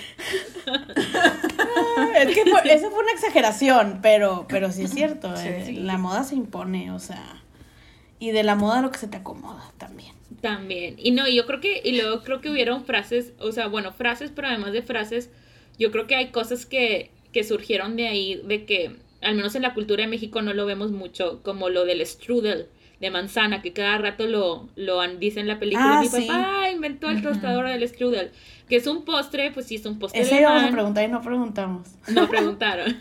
Es 2.16 2.34
que 2.34 2.50
fue- 2.50 2.72
eso 2.72 2.90
fue 2.90 3.00
una 3.02 3.12
exageración, 3.12 4.00
pero, 4.02 4.46
pero 4.48 4.72
sí 4.72 4.82
es 4.82 4.90
cierto. 4.92 5.34
Sí. 5.36 5.48
eh, 5.48 5.72
La 5.78 5.98
moda 5.98 6.24
se 6.24 6.34
impone, 6.34 6.90
o 6.90 6.98
sea. 6.98 7.42
Y 8.18 8.30
de 8.30 8.42
la 8.42 8.54
moda 8.54 8.80
lo 8.82 8.90
que 8.90 8.98
se 8.98 9.08
te 9.08 9.18
acomoda 9.18 9.72
también. 9.78 10.14
También. 10.40 10.96
Y 10.98 11.10
no, 11.12 11.28
yo 11.28 11.46
creo 11.46 11.60
que, 11.60 11.80
y 11.84 12.00
luego 12.00 12.22
creo 12.22 12.40
que 12.40 12.50
hubieron 12.50 12.84
frases, 12.84 13.32
o 13.38 13.52
sea, 13.52 13.66
bueno, 13.68 13.92
frases, 13.92 14.32
pero 14.34 14.48
además 14.48 14.72
de 14.72 14.82
frases, 14.82 15.30
yo 15.78 15.90
creo 15.90 16.06
que 16.06 16.16
hay 16.16 16.28
cosas 16.30 16.66
que, 16.66 17.10
que 17.32 17.44
surgieron 17.44 17.96
de 17.96 18.08
ahí, 18.08 18.40
de 18.44 18.64
que, 18.64 18.96
al 19.22 19.34
menos 19.34 19.54
en 19.54 19.62
la 19.62 19.74
cultura 19.74 20.02
de 20.04 20.08
México 20.10 20.40
no 20.42 20.54
lo 20.54 20.66
vemos 20.66 20.92
mucho, 20.92 21.40
como 21.42 21.68
lo 21.68 21.84
del 21.84 22.04
strudel 22.06 22.68
de 23.00 23.10
manzana, 23.10 23.60
que 23.60 23.72
cada 23.72 23.98
rato 23.98 24.26
lo, 24.26 24.68
lo 24.74 25.06
dice 25.18 25.40
en 25.40 25.48
la 25.48 25.58
película. 25.58 25.98
Ah, 25.98 26.00
Mi 26.00 26.08
sí. 26.08 26.26
papá 26.26 26.70
inventó 26.70 27.10
el 27.10 27.22
tostador 27.22 27.68
del 27.68 27.86
strudel, 27.86 28.30
que 28.68 28.76
es 28.76 28.86
un 28.86 29.04
postre, 29.04 29.50
pues 29.50 29.66
sí, 29.66 29.74
es 29.74 29.86
un 29.86 29.98
postre 29.98 30.22
Ese 30.22 30.40
íbamos 30.40 30.64
a 30.64 30.70
preguntar 30.70 31.04
y 31.04 31.12
no 31.12 31.20
preguntamos. 31.20 31.88
No 32.08 32.28
preguntaron. 32.30 32.96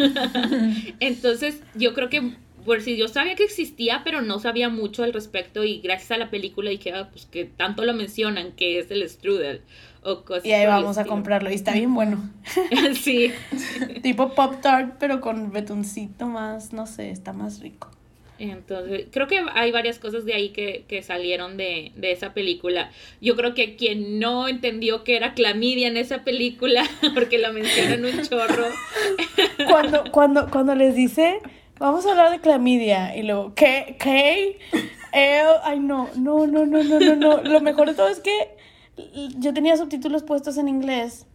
Entonces, 1.00 1.62
yo 1.76 1.94
creo 1.94 2.10
que, 2.10 2.34
por 2.66 2.82
si 2.82 2.98
yo 2.98 3.08
sabía 3.08 3.36
que 3.36 3.46
existía, 3.46 4.02
pero 4.04 4.22
no 4.22 4.40
sabía 4.40 4.68
mucho 4.68 5.04
al 5.04 5.14
respecto, 5.14 5.64
y 5.64 5.80
gracias 5.80 6.12
a 6.12 6.18
la 6.18 6.30
película 6.30 6.70
dije, 6.70 6.92
ah, 6.94 7.10
pues 7.12 7.26
que 7.26 7.46
tanto 7.46 7.86
lo 7.86 7.94
mencionan, 7.94 8.52
que 8.52 8.80
es 8.80 8.92
el 8.92 9.08
strudel, 9.08 9.62
o 10.04 10.24
cosas 10.24 10.46
Y 10.46 10.52
ahí 10.52 10.66
vamos 10.66 10.98
a 10.98 11.06
comprarlo. 11.06 11.50
Y 11.50 11.54
está 11.54 11.72
bien 11.72 11.94
bueno. 11.96 12.32
sí, 13.02 13.32
tipo 14.04 14.36
Pop 14.36 14.62
Tart, 14.62 14.98
pero 15.00 15.22
con 15.22 15.54
betuncito 15.54 16.28
más, 16.28 16.74
no 16.74 16.86
sé, 16.86 17.12
está 17.12 17.32
más 17.32 17.62
rico. 17.62 17.95
Entonces, 18.40 19.08
creo 19.12 19.28
que 19.28 19.44
hay 19.54 19.72
varias 19.72 20.00
cosas 20.00 20.26
de 20.26 20.34
ahí 20.34 20.50
que, 20.50 20.86
que 20.88 21.02
salieron 21.02 21.58
de, 21.58 21.92
de 21.96 22.12
esa 22.12 22.34
película. 22.34 22.92
Yo 23.22 23.36
creo 23.36 23.54
que 23.54 23.76
quien 23.76 24.20
no 24.20 24.48
entendió 24.48 25.04
que 25.04 25.16
era 25.16 25.34
clamidia 25.34 25.88
en 25.88 25.98
esa 25.98 26.24
película, 26.24 26.84
porque 27.14 27.38
la 27.38 27.52
mencionan 27.52 28.06
un 28.06 28.22
chorro, 28.24 28.66
Cuando, 29.70 30.04
cuando, 30.12 30.50
cuando 30.50 30.76
les 30.76 30.96
dice, 30.96 31.40
vamos 31.80 32.06
a 32.06 32.12
hablar 32.12 32.32
de 32.32 32.40
clamidia, 32.40 33.16
y 33.16 33.24
luego, 33.24 33.54
¿qué? 33.56 33.96
¿Qué? 34.00 34.60
Ay, 35.64 35.80
no, 35.80 36.10
no, 36.18 36.46
no, 36.46 36.66
no, 36.66 36.84
no, 36.84 37.00
no, 37.00 37.16
no. 37.16 37.42
Lo 37.42 37.62
mejor 37.62 37.88
de 37.88 37.96
todo 37.96 38.10
es 38.10 38.20
que 38.20 38.32
yo 39.38 39.54
tenía 39.54 39.78
subtítulos 39.78 40.24
puestos 40.24 40.58
en 40.58 40.68
inglés. 40.68 41.26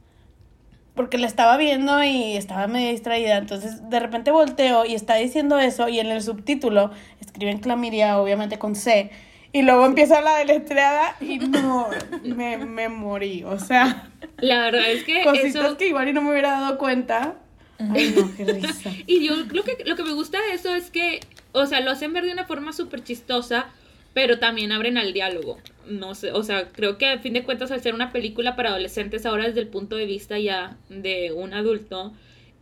Porque 0.95 1.19
la 1.19 1.27
estaba 1.27 1.57
viendo 1.57 2.03
y 2.03 2.37
estaba 2.37 2.67
medio 2.67 2.91
distraída. 2.91 3.39
Entonces, 3.39 3.89
de 3.89 4.01
repente 4.01 4.31
volteo 4.31 4.85
y 4.85 4.95
está 4.95 5.15
diciendo 5.15 5.59
eso. 5.59 5.89
Y 5.89 6.01
en 6.01 6.09
el 6.09 6.23
subtítulo 6.23 6.91
escriben 7.21 7.59
clamidia, 7.59 8.19
obviamente 8.19 8.59
con 8.59 8.75
C. 8.75 9.11
Y 9.53 9.63
luego 9.63 9.85
empieza 9.85 10.21
la 10.21 10.37
deletreada 10.37 11.17
y 11.21 11.39
no, 11.39 11.89
me, 12.23 12.59
me 12.59 12.89
morí. 12.89 13.43
O 13.45 13.59
sea, 13.59 14.11
la 14.39 14.61
verdad 14.61 14.91
es 14.91 15.05
que 15.05 15.25
cositas 15.25 15.65
eso... 15.65 15.77
que 15.77 15.89
igual 15.89 16.09
y 16.09 16.13
no 16.13 16.23
me 16.23 16.31
hubiera 16.31 16.53
dado 16.61 16.79
cuenta. 16.79 17.35
Ay, 17.79 18.15
no, 18.17 18.31
qué 18.37 18.45
risa. 18.45 18.91
Y 19.07 19.27
yo 19.27 19.35
lo 19.37 19.65
que, 19.65 19.79
lo 19.85 19.97
que 19.97 20.03
me 20.05 20.13
gusta 20.13 20.39
de 20.41 20.55
eso 20.55 20.75
es 20.75 20.91
que, 20.91 21.21
o 21.53 21.67
sea, 21.67 21.81
lo 21.81 21.91
hacen 21.91 22.13
ver 22.13 22.27
de 22.27 22.33
una 22.33 22.45
forma 22.45 22.73
súper 22.73 23.03
chistosa, 23.03 23.67
pero 24.15 24.39
también 24.39 24.73
abren 24.73 24.99
al 24.99 25.13
diálogo. 25.13 25.59
No 25.87 26.15
sé, 26.15 26.33
o 26.33 26.43
sea, 26.43 26.69
creo 26.69 26.99
que 26.99 27.07
a 27.07 27.19
fin 27.19 27.33
de 27.33 27.43
cuentas 27.45 27.71
al 27.71 27.81
ser 27.81 27.95
una 27.95 28.13
película 28.13 28.57
para 28.57 28.71
adolescentes 28.71 29.27
ahora 29.27 29.47
desde 29.47 29.61
el 29.61 29.69
punto 29.69 29.97
de 29.97 30.07
vista 30.07 30.39
ya 30.39 30.77
de 30.89 31.33
un 31.33 31.53
adulto, 31.55 32.13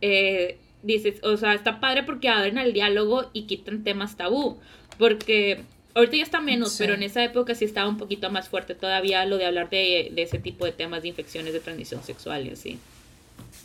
eh, 0.01 0.57
dices, 0.83 1.23
o 1.23 1.35
sea, 1.37 1.53
está 1.53 1.79
padre 1.79 2.03
porque 2.03 2.29
abren 2.29 2.57
al 2.57 2.73
diálogo 2.73 3.29
y 3.33 3.43
quitan 3.43 3.83
temas 3.83 4.15
tabú, 4.17 4.59
porque 4.97 5.61
ahorita 5.95 6.17
ya 6.17 6.23
está 6.23 6.39
menos, 6.39 6.71
Sí. 6.71 6.77
pero 6.83 6.93
en 6.93 7.03
esa 7.03 7.23
época 7.23 7.53
sí 7.55 7.65
estaba 7.65 7.89
un 7.89 7.97
poquito 7.97 8.29
más 8.31 8.47
fuerte 8.47 8.75
todavía 8.75 9.25
lo 9.25 9.37
de 9.37 9.45
hablar 9.45 9.69
de, 9.69 10.09
de 10.13 10.21
ese 10.21 10.39
tipo 10.39 10.65
de 10.65 10.71
temas 10.71 11.01
de 11.01 11.09
infecciones 11.09 11.51
de 11.53 11.59
transmisión 11.59 12.01
sexual 12.03 12.47
y 12.47 12.51
así. 12.51 12.79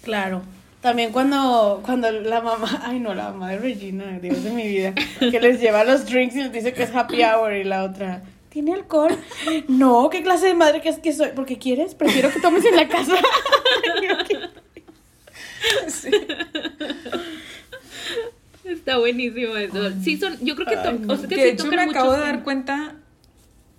Claro. 0.03 0.43
También 0.85 1.13
cuando, 1.13 1.81
cuando 1.83 2.11
la 2.13 2.43
mamá, 2.43 2.83
ay 2.85 3.01
no, 3.01 3.15
la 3.15 3.31
mamá 3.31 3.53
de 3.53 3.59
Regina, 3.59 4.19
Dios 4.21 4.45
de 4.45 4.51
mi 4.51 4.69
vida, 4.69 4.93
que 5.19 5.41
les 5.41 5.59
lleva 5.59 5.83
los 5.83 6.05
drinks 6.05 6.37
y 6.37 6.43
les 6.43 6.53
dice 6.53 6.75
que 6.75 6.83
es 6.83 6.95
happy 6.95 7.23
hour 7.25 7.55
y 7.55 7.65
la 7.65 7.85
otra, 7.85 8.23
¿tiene 8.51 8.75
alcohol? 8.75 9.17
No, 9.67 10.11
¿qué 10.11 10.23
clase 10.23 10.49
de 10.49 10.55
madre 10.55 10.83
que 10.83 10.91
es 10.91 10.99
que 10.99 11.15
soy? 11.15 11.31
¿Porque 11.35 11.57
quieres? 11.59 11.95
Prefiero 11.95 12.31
que 12.31 12.39
tomes 12.39 12.67
en 12.67 12.77
la 12.77 12.87
casa. 12.87 13.15
Sí. 15.89 16.11
Está 18.65 18.99
buenísimo 18.99 19.57
eso. 19.57 19.91
Sí, 20.03 20.19
son, 20.19 20.37
yo 20.43 20.55
creo 20.57 20.67
que, 20.69 20.77
to- 20.77 20.89
Ay, 20.91 20.99
no. 21.01 21.15
o 21.15 21.17
sea, 21.17 21.29
que 21.29 21.35
Que 21.35 21.41
sí 21.41 21.47
de 21.47 21.53
hecho 21.55 21.65
tocan 21.65 21.87
me 21.87 21.91
acabo 21.91 22.13
de 22.13 22.19
dar 22.21 22.43
cuenta, 22.45 22.97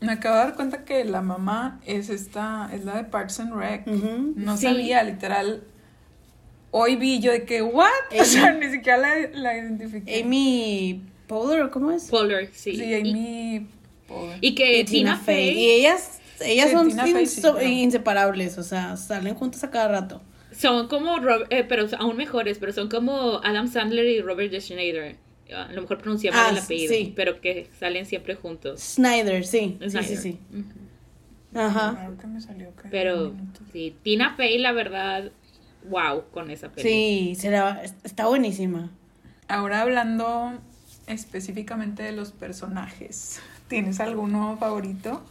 me 0.01 0.11
acabo 0.13 0.35
de 0.37 0.43
dar 0.43 0.55
cuenta 0.55 0.83
que 0.85 1.05
la 1.05 1.21
mamá 1.21 1.79
es 1.85 2.09
esta, 2.09 2.69
es 2.73 2.85
la 2.85 2.95
de 2.97 3.03
Parks 3.03 3.39
and 3.39 3.53
Rec. 3.55 3.85
No 3.87 4.57
Sí. 4.57 4.63
sabía, 4.63 5.03
literal. 5.03 5.61
Hoy 6.77 6.97
vi 6.97 7.19
yo 7.21 7.31
de 7.31 7.45
que, 7.45 7.61
¿what? 7.61 7.88
O 8.19 8.25
sea, 8.25 8.51
ni 8.53 8.69
siquiera 8.69 8.97
la, 8.97 9.15
la 9.33 9.57
identifiqué. 9.57 10.21
Amy 10.23 11.01
Poehler, 11.27 11.63
¿o 11.63 11.71
¿cómo 11.71 11.91
es? 11.91 12.09
Polar, 12.09 12.47
sí. 12.51 12.75
Sí, 12.75 12.83
Y- 12.83 12.93
Amy. 12.95 13.67
Poehler. 14.07 14.38
Y, 14.41 14.55
que 14.55 14.79
Y 14.79 14.83
Tina, 14.83 15.17
Fey, 15.17 15.57
Y 15.57 15.69
ellas, 15.71 16.19
ellas 16.41 16.67
Sí, 16.69 16.73
son 16.75 16.91
Fey, 16.91 17.25
sí, 17.27 17.41
pero- 17.41 17.61
inseparables, 17.61 18.57
o 18.57 18.63
sea, 18.63 18.97
salen 18.97 19.35
juntas 19.35 19.63
a 19.63 19.71
cada 19.71 19.88
rato. 19.88 20.21
son 20.51 20.88
como, 20.89 21.17
Rob- 21.19 21.47
eh, 21.49 21.63
pero 21.67 21.85
aún 21.97 22.17
mejores, 22.17 22.57
pero 22.59 22.73
son 22.73 22.89
como 22.89 23.39
Adam 23.43 23.67
Sandler 23.69 24.05
y 24.05 24.21
Robert 24.21 24.51
De 24.51 24.59
Schneider. 24.59 25.15
A 25.55 25.71
lo 25.71 25.81
mejor 25.83 25.99
pronuncia 25.99 26.31
mal 26.31 26.45
Ah, 26.47 26.49
el 26.51 26.57
apellido, 26.57 26.93
sí. 26.93 27.13
pero 27.15 27.39
que 27.39 27.67
salen 27.79 28.05
siempre 28.05 28.35
juntos. 28.35 28.81
Snyder, 28.81 29.45
sí. 29.45 29.77
Sí, 29.79 29.89
Snyder. 29.91 30.03
sí, 30.05 30.17
sí. 30.17 30.39
Ajá. 31.53 32.11
Que 32.19 32.27
me 32.27 32.41
salió 32.41 32.75
que 32.75 32.89
Pero 32.89 33.33
sí, 33.71 33.95
Tina 34.03 34.35
Fey, 34.35 34.57
la 34.57 34.71
verdad, 34.73 35.31
wow, 35.89 36.24
con 36.32 36.52
esa 36.52 36.69
película. 36.69 36.93
Sí, 36.93 37.36
será, 37.36 37.84
está 38.04 38.28
buenísima. 38.28 38.91
Ahora 39.48 39.82
hablando 39.82 40.60
específicamente 41.08 42.04
de 42.04 42.12
los 42.12 42.32
personajes. 42.32 43.39
¿Tienes 43.67 44.00
alguno 44.00 44.58
favorito? 44.60 45.24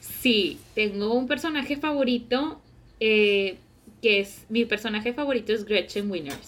Sí, 0.00 0.58
tengo 0.74 1.14
un 1.14 1.26
personaje 1.26 1.76
favorito 1.76 2.60
eh, 3.00 3.58
que 4.02 4.20
es, 4.20 4.44
mi 4.48 4.64
personaje 4.64 5.12
favorito 5.12 5.52
es 5.52 5.64
Gretchen 5.64 6.10
Winners. 6.10 6.46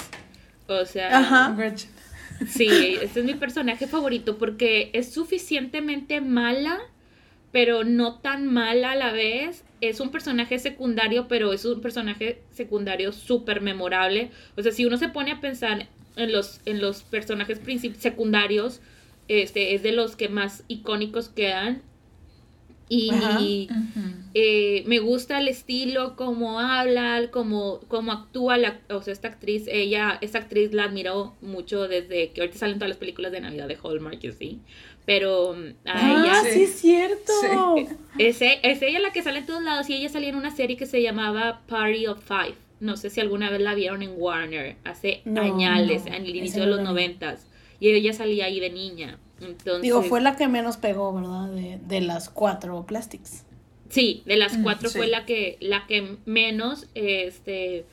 O 0.66 0.84
sea, 0.84 1.18
Ajá. 1.18 1.54
Gretchen. 1.56 1.90
sí, 2.48 2.96
este 3.00 3.20
es 3.20 3.26
mi 3.26 3.34
personaje 3.34 3.86
favorito 3.86 4.38
porque 4.38 4.90
es 4.92 5.12
suficientemente 5.12 6.20
mala, 6.20 6.78
pero 7.50 7.84
no 7.84 8.18
tan 8.20 8.46
mala 8.46 8.92
a 8.92 8.96
la 8.96 9.12
vez. 9.12 9.64
Es 9.82 10.00
un 10.00 10.10
personaje 10.10 10.58
secundario, 10.58 11.28
pero 11.28 11.52
es 11.52 11.66
un 11.66 11.82
personaje 11.82 12.40
secundario 12.50 13.12
súper 13.12 13.60
memorable. 13.60 14.30
O 14.56 14.62
sea, 14.62 14.72
si 14.72 14.86
uno 14.86 14.96
se 14.96 15.10
pone 15.10 15.32
a 15.32 15.40
pensar 15.40 15.88
en 16.16 16.32
los, 16.32 16.60
en 16.64 16.80
los 16.80 17.02
personajes 17.02 17.60
secundarios, 17.98 18.80
este, 19.28 19.74
es 19.74 19.82
de 19.82 19.92
los 19.92 20.16
que 20.16 20.28
más 20.28 20.64
icónicos 20.68 21.28
quedan. 21.28 21.82
Y, 22.88 23.10
Ajá. 23.10 23.40
Eh, 24.34 24.84
me 24.86 24.98
gusta 24.98 25.38
el 25.38 25.48
estilo, 25.48 26.14
cómo 26.16 26.60
habla, 26.60 27.28
cómo, 27.30 27.80
cómo 27.88 28.12
actúa 28.12 28.56
la, 28.58 28.80
o 28.88 29.02
sea, 29.02 29.12
esta 29.12 29.28
actriz, 29.28 29.64
ella, 29.66 30.18
esta 30.20 30.38
actriz 30.38 30.72
la 30.72 30.84
admiro 30.84 31.34
mucho 31.42 31.86
desde 31.86 32.30
que 32.30 32.40
ahorita 32.40 32.58
salen 32.58 32.76
todas 32.76 32.88
las 32.88 32.98
películas 32.98 33.32
de 33.32 33.40
Navidad 33.40 33.68
de 33.68 33.78
Hallmark, 33.82 34.22
y 34.22 34.32
sí. 34.32 34.60
Pero 35.04 35.52
a 35.52 35.54
Ah, 35.84 36.42
ella, 36.44 36.52
sí, 36.52 36.62
es 36.62 36.80
cierto. 36.80 37.32
Sí. 37.40 37.88
es, 38.18 38.38
es 38.40 38.82
ella 38.82 39.00
la 39.00 39.12
que 39.12 39.22
sale 39.22 39.40
en 39.40 39.46
todos 39.46 39.62
lados 39.62 39.90
y 39.90 39.94
ella 39.94 40.08
salía 40.08 40.28
en 40.28 40.36
una 40.36 40.54
serie 40.54 40.76
que 40.76 40.86
se 40.86 41.02
llamaba 41.02 41.62
Party 41.66 42.06
of 42.06 42.22
Five. 42.24 42.54
No 42.80 42.96
sé 42.96 43.10
si 43.10 43.20
alguna 43.20 43.50
vez 43.50 43.60
la 43.60 43.74
vieron 43.74 44.02
en 44.02 44.12
Warner, 44.16 44.76
hace 44.84 45.22
No, 45.24 45.40
añales, 45.42 46.04
no, 46.06 46.14
en 46.14 46.24
el 46.26 46.36
inicio 46.36 46.62
de 46.62 46.68
los 46.68 46.80
noventas. 46.80 47.46
Y 47.80 47.90
ella 47.90 48.12
salía 48.12 48.46
ahí 48.46 48.60
de 48.60 48.70
niña. 48.70 49.18
Entonces, 49.40 49.82
Digo, 49.82 50.02
fue 50.02 50.20
la 50.20 50.36
que 50.36 50.46
menos 50.46 50.76
pegó, 50.76 51.12
¿verdad? 51.12 51.48
De, 51.50 51.78
de 51.84 52.00
las 52.00 52.28
cuatro 52.30 52.84
plastics. 52.86 53.44
Sí, 53.88 54.22
de 54.24 54.36
las 54.36 54.56
Mm, 54.56 54.62
cuatro 54.62 54.88
sí. 54.88 54.98
fue 54.98 55.06
la 55.08 55.26
que, 55.26 55.58
la 55.60 55.86
que 55.86 56.16
menos, 56.26 56.86
este, 56.94 57.84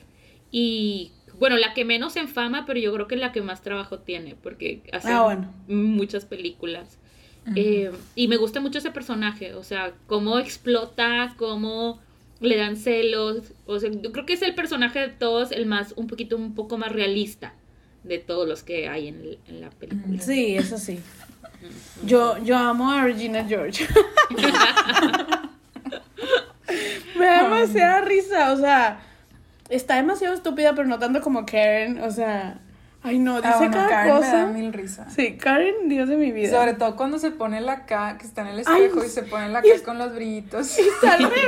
y 0.52 1.12
bueno, 1.39 1.58
la 1.58 1.73
que 1.73 1.86
menos 1.86 2.15
en 2.15 2.28
fama, 2.28 2.65
pero 2.65 2.80
yo 2.80 2.93
creo 2.93 3.08
que 3.08 3.15
es 3.15 3.21
la 3.21 3.32
que 3.32 3.41
más 3.41 3.62
trabajo 3.62 3.99
tiene, 3.99 4.36
porque 4.36 4.82
hace 4.91 5.12
Ah, 5.12 5.23
bueno. 5.23 5.54
muchas 5.67 6.25
películas. 6.25 6.97
Eh, 7.56 7.91
y 8.15 8.28
me 8.28 8.38
gusta 8.38 8.60
mucho 8.60 8.78
ese 8.78 8.91
personaje, 8.91 9.56
o 9.56 9.63
sea, 9.63 9.93
cómo 10.06 10.38
explota, 10.38 11.34
cómo 11.38 11.99
le 12.41 12.58
dan 12.58 12.78
celos, 12.78 13.54
o 13.65 13.80
sea, 13.80 13.89
yo 13.89 14.12
creo 14.12 14.25
que 14.28 14.34
es 14.34 14.41
el 14.43 14.54
personaje 14.54 14.99
de 14.99 15.08
todos 15.10 15.52
el 15.52 15.65
más, 15.65 15.93
un 15.95 16.06
poquito, 16.08 16.36
un 16.38 16.54
poco 16.54 16.78
más 16.78 16.91
realista 16.91 17.54
de 18.04 18.19
todos 18.19 18.47
los 18.47 18.62
que 18.63 18.88
hay 18.88 19.08
en, 19.08 19.15
el- 19.21 19.39
en 19.47 19.62
la 19.62 19.69
película. 19.71 20.21
Sí, 20.21 20.56
eso 20.56 20.78
sí. 20.78 20.99
Yo, 22.06 22.38
yo 22.43 22.56
amo 22.58 22.91
a 22.91 23.04
Regina 23.04 23.43
George. 23.45 23.88
Me 27.17 27.25
da 27.25 27.43
demasiada 27.43 28.02
risa, 28.02 28.54
o 28.54 28.58
sea, 28.58 28.99
está 29.70 29.96
demasiado 29.96 30.34
estúpida, 30.34 30.74
pero 30.76 30.88
no 30.88 31.00
tanto 31.00 31.22
como 31.22 31.46
Karen, 31.46 32.02
o 32.02 32.12
sea, 32.12 32.60
ay 33.02 33.18
no, 33.20 33.38
dice 33.38 33.48
Ah, 33.54 33.58
bueno, 33.60 33.74
cada 33.74 33.90
Karen 33.90 34.06
me 34.06 34.12
da 34.12 34.18
cosa. 34.20 34.46
mil 34.48 34.74
risas. 34.74 35.14
Sí, 35.14 35.38
Karen, 35.38 35.88
Dios 35.90 36.10
de 36.10 36.18
mi 36.18 36.32
vida. 36.32 36.50
Sobre 36.60 36.74
todo 36.74 36.96
cuando 36.96 37.18
se 37.20 37.32
pone 37.32 37.62
la 37.62 37.86
K, 37.86 38.18
que 38.20 38.26
está 38.26 38.42
en 38.42 38.48
el 38.48 38.64
Ay, 38.66 38.84
espejo 38.84 39.06
y 39.06 39.10
se 39.10 39.24
pone 39.24 39.50
la 39.50 39.60
y 39.60 39.70
K 39.70 39.76
es- 39.76 39.82
con 39.82 39.98
los 39.98 40.14
brillitos. 40.14 40.78
Está 40.78 41.14
al 41.14 41.24
revés, 41.30 41.40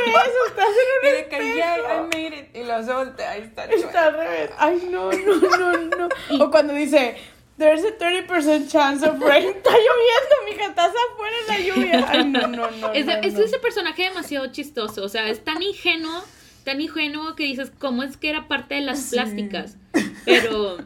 está 0.47 0.63
Y 0.63 1.07
en 1.07 1.15
de 1.15 1.27
que 1.29 1.57
ya, 1.57 1.77
I 1.77 1.81
made 2.03 2.27
it. 2.39 2.55
Y 2.55 2.85
se 2.85 2.93
voltea 2.93 3.37
y 3.37 3.41
está 3.41 3.65
Está 3.65 4.05
al 4.07 4.13
revés. 4.13 4.51
Ay, 4.57 4.87
no, 4.91 5.11
no, 5.11 5.57
no, 5.57 5.77
no. 5.97 6.09
O 6.45 6.51
cuando 6.51 6.73
dice, 6.73 7.15
there's 7.57 7.83
a 7.83 7.97
30% 7.97 8.67
chance 8.69 9.05
of 9.05 9.19
rain. 9.19 9.49
Está 9.57 9.71
lloviendo, 9.71 10.35
mija, 10.49 10.65
estás 10.67 10.91
afuera 11.11 11.35
en 11.41 11.47
la 11.47 11.59
lluvia. 11.75 12.07
Ay, 12.09 12.25
no, 12.25 12.47
no, 12.47 12.71
no. 12.71 12.93
Es, 12.93 13.05
no, 13.05 13.11
es 13.13 13.33
no. 13.33 13.39
ese 13.43 13.59
personaje 13.59 14.03
demasiado 14.03 14.47
chistoso, 14.51 15.03
o 15.03 15.09
sea, 15.09 15.27
es 15.27 15.43
tan 15.43 15.61
ingenuo, 15.61 16.23
tan 16.63 16.81
ingenuo 16.81 17.35
que 17.35 17.43
dices, 17.43 17.71
¿cómo 17.79 18.03
es 18.03 18.17
que 18.17 18.29
era 18.29 18.47
parte 18.47 18.75
de 18.75 18.81
las 18.81 19.01
Sí. 19.03 19.15
plásticas? 19.15 19.77
Pero, 20.25 20.77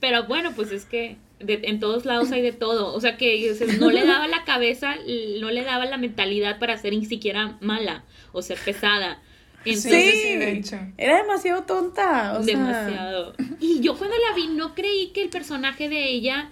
pero 0.00 0.24
bueno, 0.24 0.52
pues 0.54 0.70
es 0.72 0.84
que 0.84 1.16
de- 1.40 1.60
en 1.64 1.80
todos 1.80 2.04
lados 2.04 2.30
hay 2.32 2.42
de 2.42 2.52
todo, 2.52 2.94
o 2.94 3.00
sea, 3.00 3.16
que 3.16 3.50
o 3.50 3.54
sea, 3.54 3.66
no 3.78 3.90
le 3.90 4.06
daba 4.06 4.28
la 4.28 4.44
cabeza, 4.44 4.94
no 5.40 5.50
le 5.50 5.62
daba 5.64 5.84
la 5.86 5.96
mentalidad 5.98 6.58
para 6.58 6.76
ser 6.78 6.92
ni 6.94 7.04
siquiera 7.04 7.56
mala 7.60 8.04
o 8.32 8.40
ser 8.42 8.58
pesada. 8.58 9.20
Sí, 9.64 9.70
Entonces, 9.70 10.12
sí, 10.14 10.20
sí, 10.22 10.36
de 10.36 10.52
hecho. 10.52 10.76
Era 10.98 11.16
demasiado 11.22 11.62
tonta. 11.62 12.36
O 12.38 12.42
sea, 12.42 12.54
demasiado. 12.58 13.34
Y 13.60 13.80
yo 13.80 13.96
cuando 13.96 14.14
la 14.28 14.36
vi 14.36 14.48
no 14.48 14.74
creí 14.74 15.08
que 15.14 15.22
el 15.22 15.30
personaje 15.30 15.88
de 15.88 16.10
ella, 16.10 16.50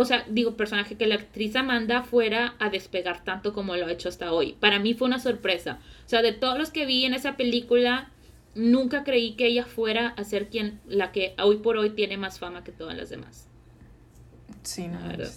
o 0.00 0.04
sea, 0.04 0.24
digo 0.28 0.56
personaje 0.56 0.96
que 0.96 1.06
la 1.06 1.14
actriz 1.16 1.54
Amanda 1.56 2.02
fuera 2.02 2.54
a 2.58 2.70
despegar 2.70 3.24
tanto 3.24 3.52
como 3.52 3.76
lo 3.76 3.86
ha 3.86 3.92
hecho 3.92 4.08
hasta 4.08 4.32
hoy. 4.32 4.54
Para 4.58 4.78
mí 4.78 4.94
fue 4.94 5.08
una 5.08 5.18
sorpresa. 5.20 5.78
O 6.06 6.08
sea, 6.08 6.22
de 6.22 6.32
todos 6.32 6.58
los 6.58 6.70
que 6.70 6.86
vi 6.86 7.04
en 7.04 7.14
esa 7.14 7.36
película, 7.36 8.10
nunca 8.54 9.04
creí 9.04 9.32
que 9.36 9.46
ella 9.46 9.64
fuera 9.64 10.08
a 10.08 10.24
ser 10.24 10.48
quien 10.48 10.80
la 10.86 11.12
que 11.12 11.34
hoy 11.42 11.58
por 11.58 11.76
hoy 11.76 11.90
tiene 11.90 12.16
más 12.16 12.38
fama 12.38 12.64
que 12.64 12.72
todas 12.72 12.96
las 12.96 13.10
demás. 13.10 13.46
Sí, 14.62 14.88
no. 14.88 15.00
Verdad. 15.06 15.30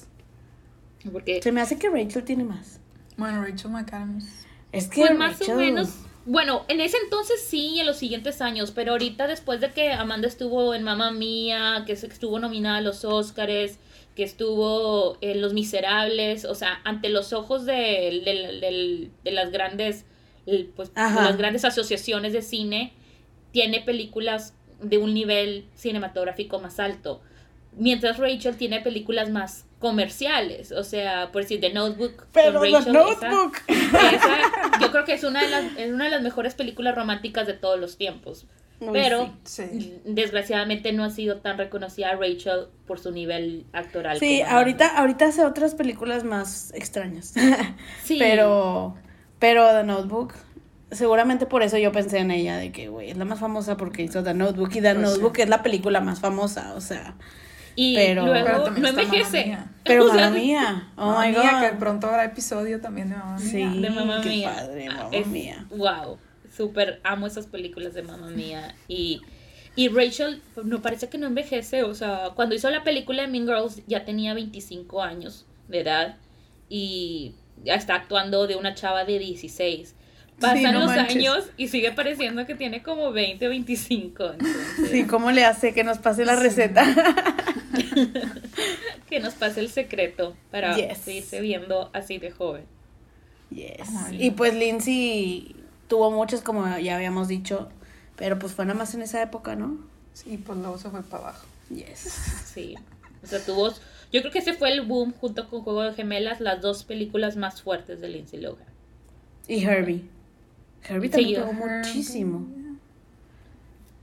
Porque 1.12 1.42
Se 1.42 1.52
me 1.52 1.62
hace 1.62 1.78
que 1.78 1.90
Rachel 1.90 2.24
tiene 2.24 2.44
más. 2.44 2.80
Bueno, 3.18 3.44
Rachel 3.44 3.72
McAdams. 3.72 4.46
Es 4.72 4.88
que 4.88 5.02
Pues 5.02 5.18
más 5.18 5.42
o 5.48 5.56
menos. 5.56 5.96
Bueno, 6.26 6.64
en 6.70 6.80
ese 6.80 6.96
entonces 7.04 7.42
sí, 7.46 7.74
y 7.76 7.80
en 7.82 7.86
los 7.86 7.98
siguientes 7.98 8.42
años, 8.42 8.72
pero 8.72 8.94
ahorita 8.94 9.28
después 9.28 9.60
de 9.60 9.72
que 9.72 9.92
Amanda 9.92 10.26
estuvo 10.30 10.74
en 10.74 10.82
Mamma 10.84 11.12
Mía, 11.12 11.84
que 11.86 11.98
se- 11.98 12.08
estuvo 12.08 12.40
nominada 12.40 12.78
a 12.78 12.82
los 12.82 13.04
Oscars, 13.04 13.78
que 14.16 14.24
estuvo 14.24 15.18
en 15.22 15.42
Los 15.42 15.54
Miserables, 15.54 16.46
o 16.46 16.56
sea, 16.56 16.80
ante 16.84 17.10
los 17.10 17.34
ojos 17.34 17.66
de, 17.66 18.22
del- 18.24 19.12
de 19.24 19.32
las 19.32 19.52
grandes, 19.52 20.06
pues, 20.76 20.94
de 20.94 21.02
las 21.26 21.38
grandes 21.38 21.66
asociaciones 21.66 22.34
de 22.34 22.42
cine, 22.42 22.94
tiene 23.52 23.82
películas 23.82 24.54
de 24.82 24.98
un 24.98 25.14
nivel 25.14 25.66
cinematográfico 25.76 26.60
más 26.60 26.80
alto. 26.80 27.22
Mientras 27.76 28.18
Rachel 28.20 28.56
tiene 28.58 28.82
películas 28.82 29.30
más 29.32 29.66
comerciales, 29.80 30.72
o 30.72 30.84
sea, 30.84 31.32
por 31.32 31.42
decir 31.42 31.60
The 31.60 31.74
Notebook. 31.74 32.26
Pero 32.34 32.62
The 32.62 32.70
esa- 32.70 32.92
Notebook. 33.30 33.58
esa, 33.68 34.80
yo 34.80 34.92
creo 34.92 35.06
que 35.06 35.14
es 35.14 35.24
una 35.24 35.42
de 35.44 35.50
las 35.50 35.78
es 35.78 35.92
una 35.92 36.06
de 36.06 36.12
las 36.12 36.22
mejores 36.22 36.54
películas 36.54 36.94
románticas 36.96 37.48
de 37.48 37.54
todos 37.54 37.80
los 37.80 37.98
tiempos. 37.98 38.46
Pero 38.92 39.32
Sí. 39.44 39.96
desgraciadamente 40.06 40.92
no 40.92 41.04
ha 41.04 41.10
sido 41.10 41.38
tan 41.38 41.58
reconocida 41.58 42.16
Rachel 42.16 42.68
por 42.86 43.00
su 43.00 43.12
nivel 43.12 43.66
actoral. 43.74 44.18
Sí, 44.20 44.42
ahorita, 44.42 44.98
ahorita 44.98 45.26
hace 45.28 45.46
otras 45.46 45.76
películas 45.76 46.24
más 46.24 46.74
extrañas. 46.74 47.34
Sí. 48.04 48.18
Pero, 48.20 48.96
pero 49.40 49.68
The 49.72 49.84
Notebook, 49.84 50.34
seguramente 50.92 51.46
por 51.46 51.64
eso 51.64 51.78
yo 51.78 51.92
pensé 51.92 52.20
en 52.20 52.32
ella, 52.32 52.58
de 52.58 52.72
que, 52.72 52.88
güey, 52.90 53.10
es 53.12 53.18
la 53.18 53.26
más 53.26 53.40
famosa 53.40 53.78
porque 53.78 54.04
hizo 54.04 54.24
The 54.24 54.34
Notebook 54.34 54.70
y 54.76 54.82
The 54.82 54.96
Pues. 54.96 54.98
Notebook 55.10 55.40
es 55.40 55.50
la 55.50 55.64
película 55.64 56.02
más 56.02 56.20
famosa, 56.20 56.74
o 56.76 56.82
sea. 56.82 57.16
Y 57.76 57.96
pero- 57.96 58.26
luego 58.28 58.46
Pero 58.46 58.64
también 58.66 58.84
no 58.84 58.90
envejece. 59.02 59.46
Mía. 59.46 59.72
Pero 59.84 60.08
mamá 60.08 60.30
mía, 60.30 60.92
oh 60.96 61.08
Mamma 61.08 61.26
my 61.26 61.32
Mía, 61.32 61.52
god. 61.54 61.62
que 61.72 61.76
pronto 61.78 62.08
habrá 62.08 62.26
episodio 62.26 62.80
también 62.80 63.10
de 63.10 63.16
Mamma 63.16 63.40
Mía. 63.40 63.50
Sí, 63.50 63.82
de 63.82 63.90
Mamma 63.90 64.22
qué 64.22 64.30
Mía. 64.30 64.54
padre, 64.56 64.90
mamá 64.90 65.10
Es- 65.12 65.28
mía. 65.28 65.66
Wow, 65.72 66.20
súper 66.56 67.00
amo 67.04 67.28
esas 67.28 67.48
películas 67.48 67.94
de 67.94 68.04
Mamma 68.04 68.30
Mía. 68.30 68.76
Y, 68.88 69.22
y 69.76 69.88
Rachel, 69.90 70.42
no 70.64 70.82
parece 70.82 71.10
que 71.10 71.18
no 71.18 71.28
envejece. 71.28 71.84
O 71.84 71.96
sea, 71.96 72.30
cuando 72.36 72.56
hizo 72.56 72.70
la 72.70 72.84
película 72.84 73.24
de 73.24 73.28
Mean 73.28 73.46
Girls 73.48 73.82
ya 73.88 74.06
tenía 74.06 74.34
25 74.34 75.02
años 75.02 75.46
de 75.68 75.80
edad 75.82 76.18
y 76.70 77.34
ya 77.64 77.76
está 77.76 77.96
actuando 77.96 78.48
de 78.48 78.56
una 78.56 78.74
chava 78.76 79.06
de 79.06 79.20
16. 79.20 79.96
Pasan 80.40 80.74
no 80.74 80.80
los 80.80 80.88
manches. 80.88 81.16
años 81.16 81.46
y 81.58 81.68
sigue 81.68 81.92
pareciendo 81.92 82.46
que 82.48 82.56
tiene 82.56 82.82
como 82.82 83.12
20 83.12 83.46
o 83.46 83.50
25. 83.50 84.32
Entonces, 84.34 84.90
Sí, 84.92 85.06
¿cómo 85.06 85.32
le 85.32 85.46
hace 85.46 85.74
que 85.74 85.84
nos 85.84 86.00
pase 86.00 86.26
la 86.26 86.36
Sí. 86.36 86.44
receta? 86.44 86.84
que 89.10 89.20
nos 89.20 89.34
pase 89.36 89.60
el 89.60 89.70
secreto 89.70 90.36
para 90.52 90.76
Yes. 90.76 90.98
seguirse 91.00 91.42
viendo 91.42 91.90
así 91.94 92.18
de 92.18 92.32
joven. 92.32 92.66
Yes. 93.52 93.88
Ay. 94.08 94.26
Y 94.28 94.32
pues 94.32 94.54
Lindsay 94.56 95.56
tuvo 95.88 96.12
muchas, 96.12 96.42
como 96.42 96.78
ya 96.78 96.96
habíamos 96.96 97.28
dicho, 97.28 97.70
pero 98.16 98.40
pues 98.40 98.54
fue 98.54 98.66
nada 98.66 98.78
más 98.78 98.94
en 98.94 99.02
esa 99.02 99.22
época, 99.22 99.56
¿no? 99.56 99.78
Sí, 100.14 100.38
pues 100.38 100.58
luego 100.60 100.78
se 100.78 100.90
fue 100.90 101.02
para 101.04 101.24
abajo. 101.24 101.46
Yes. 101.70 102.00
Sí. 102.54 102.76
O 103.24 103.28
sea, 103.28 103.40
tuvo. 103.44 103.70
Yo 104.12 104.22
creo 104.22 104.32
que 104.32 104.40
ese 104.40 104.54
fue 104.54 104.72
el 104.72 104.82
boom 104.86 105.14
junto 105.20 105.50
con 105.50 105.62
Juego 105.64 105.82
de 105.84 105.94
Gemelas, 105.94 106.40
las 106.40 106.62
dos 106.62 106.84
películas 106.84 107.36
más 107.36 107.62
fuertes 107.62 108.00
de 108.02 108.10
Lindsay 108.10 108.40
Lohan. 108.42 108.66
Y 109.48 109.64
Herbie. 109.64 110.04
Herbie 110.88 111.10
también 111.10 111.30
Sí, 111.30 111.36
pegó 111.36 111.50
Herbie. 111.52 111.78
muchísimo. 111.78 112.48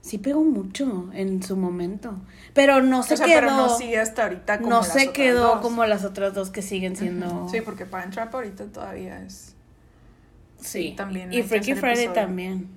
Sí 0.01 0.17
pegó 0.19 0.43
mucho 0.43 1.11
en 1.13 1.43
su 1.43 1.57
momento. 1.57 2.15
Pero 2.55 2.83
no 2.83 3.03
se 3.03 3.15
o 3.15 3.17
sea, 3.19 3.27
quedó. 3.27 3.41
pero 3.41 3.51
no 3.53 3.77
sigue 3.77 3.99
hasta 4.01 4.23
ahorita 4.25 4.59
como 4.59 4.71
no 4.71 4.77
las 4.79 4.87
se 4.89 5.01
otras 5.01 5.13
quedó 5.15 5.43
dos. 5.49 5.61
como 5.61 5.85
las 5.85 6.05
otras 6.05 6.35
dos 6.35 6.51
que 6.51 6.63
siguen 6.63 6.97
siendo. 6.97 7.49
Sí, 7.51 7.61
porque 7.61 7.85
Parent 7.85 8.15
Trap 8.15 8.35
ahorita 8.35 8.67
todavía 8.67 9.23
es... 9.23 9.55
Sí, 10.61 10.93
también 10.97 11.33
Y 11.33 11.43
Freaky 11.43 11.75
Friday 11.75 12.05
episodio. 12.05 12.13
también. 12.13 12.69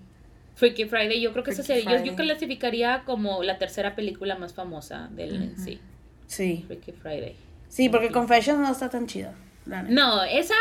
Freaky 0.56 0.86
Friday, 0.86 1.20
yo 1.22 1.32
creo 1.32 1.44
que 1.44 1.52
esa 1.52 1.64
Freaky 1.64 1.84
sería. 1.84 2.00
Yo, 2.04 2.12
yo 2.12 2.16
clasificaría 2.16 3.04
como 3.06 3.44
la 3.44 3.58
tercera 3.58 3.96
película 3.96 4.36
más 4.36 4.54
famosa 4.54 5.10
de 5.12 5.28
Lindsay. 5.28 5.80
Sí. 6.28 6.64
Freaky 6.68 6.92
Friday. 6.94 7.36
Sí, 7.70 7.90
porque 7.90 8.10
Confessions 8.12 8.60
no 8.60 8.72
está 8.72 8.90
tan 8.90 9.08
chida. 9.08 9.34
No, 9.66 10.24
esa, 10.24 10.54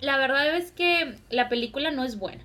la 0.00 0.18
verdad 0.18 0.56
es 0.56 0.70
que 0.72 1.14
la 1.30 1.48
película 1.48 1.90
no 1.90 2.04
es 2.04 2.18
buena. 2.18 2.44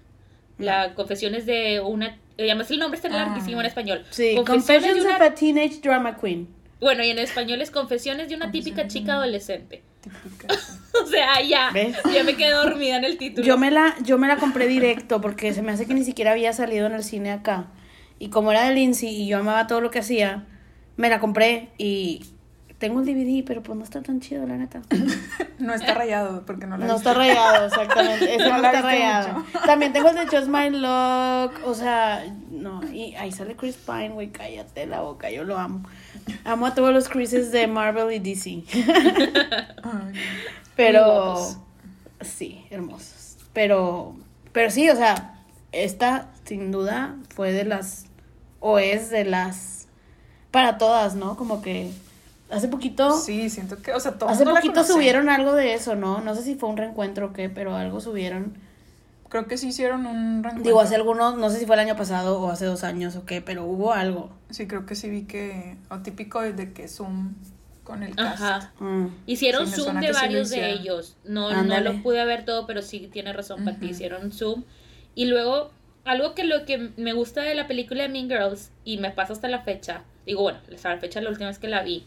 La 0.57 0.93
Confesiones 0.95 1.45
de 1.45 1.81
una... 1.81 2.17
eh, 2.37 2.45
Además 2.45 2.71
el 2.71 2.79
nombre 2.79 2.95
está 2.95 3.09
Ah. 3.09 3.25
larguísimo 3.25 3.59
en 3.59 3.65
español. 3.67 4.03
Sí, 4.09 4.35
Confesiones 4.45 5.03
Confessions 5.03 5.05
of 5.15 5.21
a 5.21 5.35
Teenage 5.35 5.79
Drama 5.81 6.17
Queen. 6.17 6.47
Bueno, 6.79 7.03
y 7.03 7.09
en 7.09 7.19
español 7.19 7.61
es 7.61 7.69
Confesiones 7.71 8.29
de 8.29 8.35
una 8.35 8.51
típica 8.51 8.87
chica 8.87 9.13
adolescente. 9.13 9.83
O 11.03 11.07
sea, 11.07 11.41
ya, 11.41 11.71
¿Ves? 11.73 11.97
ya 12.13 12.23
me 12.23 12.37
quedé 12.37 12.51
dormida 12.51 12.95
en 12.95 13.03
el 13.03 13.17
título. 13.17 13.45
Yo 13.45 13.57
me 13.57 13.69
la, 13.69 13.95
yo 14.03 14.17
me 14.17 14.27
la 14.29 14.37
compré 14.37 14.65
directo 14.65 15.19
porque 15.19 15.53
se 15.53 15.61
me 15.61 15.73
hace 15.73 15.85
que 15.85 15.93
ni 15.93 16.05
siquiera 16.05 16.31
había 16.31 16.53
salido 16.53 16.87
en 16.87 16.93
el 16.93 17.03
cine 17.03 17.31
acá. 17.31 17.67
Y 18.17 18.29
como 18.29 18.51
era 18.51 18.63
de 18.67 18.73
Lindsay 18.73 19.09
y 19.09 19.27
yo 19.27 19.39
amaba 19.39 19.67
todo 19.67 19.81
lo 19.81 19.91
que 19.91 19.99
hacía, 19.99 20.45
me 20.95 21.09
la 21.09 21.19
compré 21.19 21.69
y 21.77 22.25
tengo 22.77 22.99
el 22.99 23.05
DVD, 23.05 23.43
pero 23.45 23.63
pues 23.63 23.77
no 23.77 23.83
está 23.83 24.01
tan 24.01 24.19
chido, 24.19 24.45
la 24.45 24.57
neta. 24.57 24.81
No 25.57 25.73
está 25.73 25.93
rayado 25.93 26.45
porque 26.45 26.67
no 26.67 26.77
la 26.77 26.85
No 26.85 26.97
está 26.97 27.13
rayado, 27.13 27.67
exactamente. 27.67 28.35
Ese 28.35 28.49
No 28.49 28.55
está 28.57 28.81
rayado. 28.81 29.39
mucho. 29.39 29.59
También 29.65 29.93
tengo 29.93 30.09
el 30.09 30.15
de 30.15 30.27
Just 30.27 30.49
My 30.49 30.69
Luck. 30.69 31.65
O 31.65 31.73
sea, 31.73 32.25
no. 32.51 32.81
Y 32.91 33.15
ahí 33.15 33.31
sale 33.31 33.55
Chris 33.55 33.77
Pine, 33.77 34.09
güey. 34.09 34.31
Cállate 34.31 34.85
la 34.85 34.99
boca. 35.01 35.31
Yo 35.31 35.45
lo 35.45 35.57
amo. 35.57 35.83
Amo 36.43 36.65
a 36.65 36.75
todos 36.75 36.93
los 36.93 37.07
Chrises 37.07 37.53
de 37.53 37.67
Marvel 37.67 38.11
y 38.11 38.19
DC. 38.19 38.63
Pero. 40.75 41.37
Sí, 42.21 42.65
hermosos. 42.69 43.37
Pero. 43.53 44.15
Pero 44.51 44.69
sí, 44.69 44.89
o 44.89 44.95
sea, 44.95 45.39
esta 45.71 46.27
sin 46.43 46.71
duda 46.71 47.15
fue 47.33 47.53
de 47.53 47.63
las. 47.63 48.07
O 48.59 48.77
es 48.77 49.09
de 49.09 49.23
las. 49.23 49.87
Para 50.51 50.77
todas, 50.77 51.15
¿no? 51.15 51.37
Como 51.37 51.61
que. 51.61 51.91
Hace 52.49 52.67
poquito. 52.67 53.17
Sí, 53.17 53.49
siento 53.49 53.81
que, 53.81 53.93
o 53.93 53.99
sea, 53.99 54.13
todo 54.13 54.29
Hace 54.29 54.45
poquito 54.45 54.83
subieron 54.83 55.29
algo 55.29 55.53
de 55.53 55.73
eso, 55.73 55.95
¿no? 55.95 56.21
No 56.21 56.35
sé 56.35 56.43
si 56.43 56.55
fue 56.55 56.69
un 56.69 56.77
reencuentro 56.77 57.27
o 57.27 57.33
qué, 57.33 57.49
pero 57.49 57.75
algo 57.75 57.99
subieron. 58.01 58.57
Creo 59.29 59.47
que 59.47 59.57
sí 59.57 59.69
hicieron 59.69 60.05
un 60.05 60.43
reencuentro. 60.43 60.63
Digo, 60.63 60.79
hace 60.79 60.95
algunos, 60.95 61.37
no 61.37 61.49
sé 61.49 61.59
si 61.59 61.65
fue 61.65 61.75
el 61.75 61.81
año 61.81 61.95
pasado 61.95 62.39
o 62.39 62.51
hace 62.51 62.65
dos 62.65 62.83
años 62.83 63.15
o 63.15 63.25
qué, 63.25 63.41
pero 63.41 63.65
hubo 63.65 63.93
algo. 63.93 64.29
Sí, 64.51 64.67
creo 64.67 64.85
que 64.85 64.95
sí 64.95 65.09
vi 65.09 65.23
que, 65.23 65.77
o 65.89 65.99
típico 65.99 66.41
de 66.41 66.71
que 66.71 66.87
Zoom 66.87 67.33
con 67.83 68.03
el 68.03 68.15
cast. 68.15 68.41
Ajá. 68.41 68.73
Mm. 68.79 69.07
Hicieron 69.25 69.67
Sí, 69.67 69.81
Zoom 69.81 69.99
de 69.99 70.07
sí 70.07 70.13
varios 70.13 70.49
de 70.49 70.71
ellos. 70.71 71.17
No, 71.23 71.63
no 71.63 71.79
lo 71.79 72.03
pude 72.03 72.23
ver 72.25 72.45
todo, 72.45 72.67
pero 72.67 72.81
sí 72.81 73.09
tiene 73.11 73.33
razón, 73.33 73.65
Pati. 73.65 73.85
Ujú. 73.85 73.93
Hicieron 73.93 74.31
Zoom. 74.31 74.63
Y 75.15 75.25
luego, 75.25 75.71
algo 76.03 76.35
que 76.35 76.43
lo 76.43 76.65
que 76.65 76.91
me 76.97 77.13
gusta 77.13 77.41
de 77.41 77.55
la 77.55 77.67
película 77.67 78.03
de 78.03 78.09
Mean 78.09 78.27
Girls, 78.27 78.71
y 78.83 78.97
me 78.97 79.09
pasa 79.11 79.33
hasta 79.33 79.47
la 79.47 79.61
fecha, 79.61 80.03
digo, 80.25 80.43
bueno, 80.43 80.59
hasta 80.73 80.93
la 80.93 80.99
fecha 80.99 81.21
la 81.21 81.29
última 81.29 81.47
vez 81.47 81.59
que 81.59 81.67
la 81.67 81.83
vi, 81.83 82.05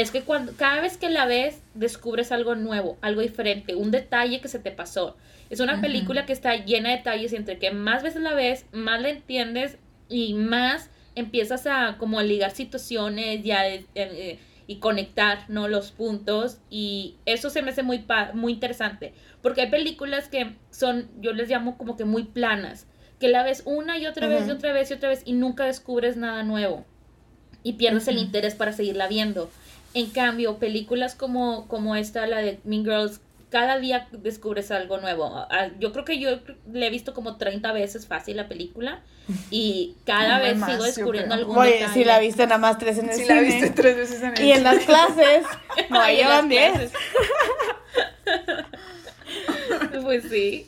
es 0.00 0.12
que 0.12 0.22
cuando 0.22 0.52
cada 0.56 0.80
vez 0.80 0.96
que 0.96 1.10
la 1.10 1.26
ves, 1.26 1.60
descubres 1.74 2.30
algo 2.30 2.54
nuevo, 2.54 2.96
algo 3.00 3.20
diferente, 3.20 3.74
un 3.74 3.90
detalle 3.90 4.40
que 4.40 4.46
se 4.46 4.60
te 4.60 4.70
pasó. 4.70 5.16
Es 5.50 5.58
una 5.58 5.72
película 5.80 6.24
que 6.24 6.32
está 6.32 6.54
llena 6.54 6.90
de 6.90 6.98
detalles 6.98 7.32
y 7.32 7.36
entre 7.36 7.58
que 7.58 7.72
más 7.72 8.04
veces 8.04 8.22
la 8.22 8.34
ves, 8.34 8.64
más 8.72 9.02
la 9.02 9.08
entiendes 9.08 9.76
y 10.08 10.34
más 10.34 10.88
empiezas 11.16 11.66
a 11.66 11.96
como 11.98 12.20
a 12.20 12.22
ligar 12.22 12.52
situaciones 12.52 13.44
y, 13.44 13.50
a, 13.50 13.66
eh, 13.68 13.86
eh, 13.96 14.38
y 14.68 14.76
conectar 14.76 15.46
¿no? 15.48 15.66
los 15.66 15.90
puntos 15.90 16.58
y 16.70 17.16
eso 17.26 17.50
se 17.50 17.62
me 17.62 17.70
hace 17.72 17.82
muy, 17.82 17.98
pa- 17.98 18.30
muy 18.34 18.52
interesante 18.52 19.14
porque 19.42 19.62
hay 19.62 19.70
películas 19.70 20.28
que 20.28 20.54
son, 20.70 21.08
yo 21.20 21.32
les 21.32 21.48
llamo 21.48 21.76
como 21.76 21.96
que 21.96 22.04
muy 22.04 22.22
planas, 22.22 22.86
que 23.18 23.26
la 23.28 23.42
ves 23.42 23.62
una 23.66 23.98
y 23.98 24.06
otra 24.06 24.28
vez 24.28 24.46
y 24.46 24.50
otra 24.52 24.72
vez 24.72 24.90
y 24.92 24.94
otra 24.94 25.08
vez 25.08 25.22
y 25.24 25.32
nunca 25.32 25.64
descubres 25.64 26.16
nada 26.16 26.44
nuevo 26.44 26.84
y 27.64 27.72
pierdes 27.72 28.06
el 28.06 28.18
interés 28.18 28.54
para 28.54 28.72
seguirla 28.72 29.08
viendo. 29.08 29.50
En 29.94 30.10
cambio, 30.10 30.58
películas 30.58 31.14
como, 31.14 31.66
como 31.68 31.96
esta, 31.96 32.26
la 32.26 32.38
de 32.38 32.60
Mean 32.64 32.84
Girls, 32.84 33.20
cada 33.50 33.78
día 33.78 34.06
descubres 34.12 34.70
algo 34.70 34.98
nuevo. 34.98 35.24
Ah, 35.50 35.68
Yo 35.80 35.92
creo 35.92 36.04
que 36.04 36.18
yo 36.20 36.38
le 36.72 36.86
he 36.86 36.90
visto 36.90 37.14
como 37.14 37.36
30 37.38 37.72
veces 37.72 38.06
fácil 38.06 38.36
la 38.36 38.46
película 38.48 39.00
y 39.50 39.94
cada 40.04 40.34
Hombre, 40.36 40.50
vez 40.50 40.58
más, 40.58 40.70
sigo 40.72 40.84
descubriendo 40.84 41.34
algún 41.34 41.56
Oye, 41.56 41.72
detalle. 41.74 41.92
si 41.94 42.04
la 42.04 42.18
viste 42.18 42.42
nada 42.44 42.58
más 42.58 42.76
tres 42.78 42.98
en 42.98 43.08
el 43.08 43.14
Sí, 43.14 43.22
cine. 43.22 43.34
la 43.34 43.40
viste 43.40 43.70
tres 43.70 43.96
veces 43.96 44.22
en 44.22 44.36
el 44.36 44.44
Y 44.44 44.52
en 44.52 44.62
las 44.64 44.84
clases, 44.84 45.44
no, 45.90 46.00
ahí 46.00 46.16
llevan 46.18 46.48
diez. 46.50 46.72
clases. 46.72 46.92
pues 50.02 50.24
sí. 50.30 50.66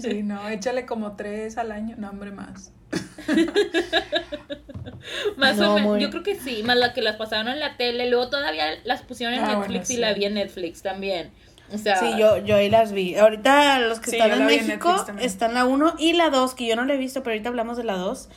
Sí, 0.00 0.22
no, 0.22 0.48
échale 0.48 0.86
como 0.86 1.16
tres 1.16 1.56
al 1.58 1.70
año. 1.72 1.94
No, 1.98 2.10
hombre, 2.10 2.30
más. 2.32 2.72
Más 5.42 5.56
No, 5.58 5.72
o 5.72 5.74
menos, 5.74 5.90
muy- 5.92 6.00
yo 6.00 6.10
creo 6.10 6.22
que 6.22 6.38
sí, 6.38 6.62
más 6.62 6.76
la 6.76 6.92
que 6.94 7.02
las 7.02 7.16
pasaron 7.16 7.48
en 7.48 7.60
la 7.60 7.76
tele, 7.76 8.08
luego 8.08 8.28
todavía 8.30 8.64
las 8.84 9.02
pusieron 9.02 9.34
en 9.34 9.44
Ah, 9.44 9.48
Netflix 9.56 9.88
bueno, 9.88 9.94
y 9.94 9.96
la 9.98 10.12
vi 10.14 10.24
en 10.24 10.34
Netflix 10.34 10.82
también. 10.82 11.30
O 11.72 11.78
sea, 11.78 11.96
Sí, 11.96 12.06
yo, 12.18 12.36
yo 12.38 12.56
ahí 12.56 12.68
las 12.70 12.92
vi. 12.92 13.14
Ahorita 13.16 13.78
los 13.80 13.98
que 14.00 14.10
Sí, 14.10 14.16
están 14.16 14.32
en 14.32 14.40
en 14.40 14.46
México 14.46 15.04
también. 15.06 15.26
están 15.26 15.54
la 15.54 15.64
1 15.64 15.94
y 15.98 16.12
la 16.12 16.30
2, 16.30 16.54
que 16.54 16.66
yo 16.66 16.76
no 16.76 16.84
la 16.84 16.94
he 16.94 16.96
visto, 16.98 17.22
pero 17.22 17.32
ahorita 17.34 17.48
hablamos 17.48 17.76
de 17.76 17.84
la 17.84 17.94
2. 17.96 18.28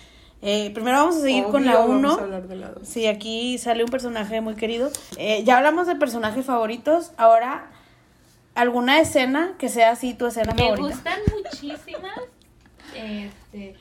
Eh, 0.42 0.70
primero 0.74 0.98
vamos 0.98 1.16
a 1.18 1.22
seguir 1.22 1.44
con 1.46 1.66
la 1.66 1.76
vamos 1.78 1.90
a 1.92 1.98
1. 1.98 2.14
hablar 2.24 2.48
de 2.48 2.56
la 2.56 2.70
dos. 2.70 2.88
Sí, 2.88 3.08
aquí 3.08 3.58
sale 3.58 3.84
un 3.84 3.90
personaje 3.90 4.42
muy 4.42 4.56
querido. 4.56 4.92
Eh, 5.18 5.44
ya 5.44 5.58
hablamos 5.58 5.88
de 5.88 5.96
personajes 5.96 6.46
favoritos. 6.46 7.12
Ahora, 7.18 7.72
¿alguna 8.54 9.00
escena 9.00 9.54
que 9.58 9.70
sea 9.70 9.92
así 9.92 10.14
tu 10.14 10.28
escena 10.28 10.54
me 10.54 10.62
favorita? 10.64 10.88
gustan 10.88 11.20
muchísimas. 11.36 12.20
Este, 12.96 13.76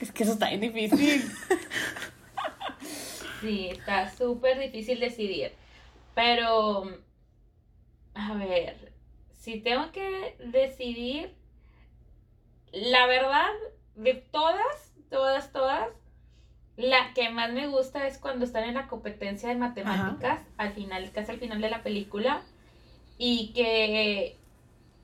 Es 0.00 0.12
que 0.12 0.22
eso 0.22 0.32
está 0.32 0.48
bien 0.48 0.60
difícil. 0.60 1.22
sí, 3.40 3.68
está 3.70 4.10
súper 4.10 4.58
difícil 4.58 5.00
decidir. 5.00 5.52
Pero, 6.14 6.84
a 8.14 8.34
ver, 8.34 8.92
si 9.32 9.60
tengo 9.60 9.90
que 9.92 10.36
decidir, 10.44 11.34
la 12.72 13.06
verdad, 13.06 13.50
de 13.96 14.14
todas, 14.14 14.94
todas, 15.10 15.52
todas, 15.52 15.88
la 16.76 17.12
que 17.12 17.30
más 17.30 17.52
me 17.52 17.66
gusta 17.66 18.06
es 18.06 18.18
cuando 18.18 18.44
están 18.44 18.64
en 18.64 18.74
la 18.74 18.86
competencia 18.86 19.48
de 19.48 19.56
matemáticas, 19.56 20.40
al 20.56 20.72
final, 20.72 21.10
casi 21.12 21.32
al 21.32 21.38
final 21.38 21.60
de 21.60 21.70
la 21.70 21.82
película, 21.82 22.42
y 23.18 23.52
que 23.52 24.37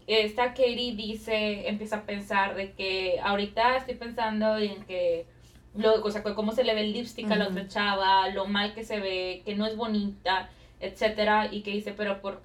esta 0.07 0.49
Katie 0.49 0.95
dice, 0.95 1.69
empieza 1.69 1.97
a 1.97 2.03
pensar 2.03 2.55
de 2.55 2.73
que 2.73 3.19
ahorita 3.23 3.77
estoy 3.77 3.95
pensando 3.95 4.59
en 4.59 4.85
que 4.85 5.27
lo, 5.75 6.03
o 6.05 6.11
sea, 6.11 6.23
cómo 6.23 6.53
se 6.53 6.65
le 6.65 6.75
ve 6.75 6.83
el 6.83 6.93
lipstick 6.93 7.31
a 7.31 7.37
la 7.37 7.49
otra 7.49 7.67
chava, 7.69 8.29
lo 8.29 8.47
mal 8.47 8.75
que 8.75 8.85
se 8.85 9.01
ve, 9.01 9.43
que 9.45 9.55
no 9.55 9.67
es 9.67 9.77
bonita, 9.77 10.51
etcétera, 10.81 11.49
y 11.51 11.63
que 11.63 11.73
dice, 11.73 11.93
pero 11.97 12.21
por 12.21 12.43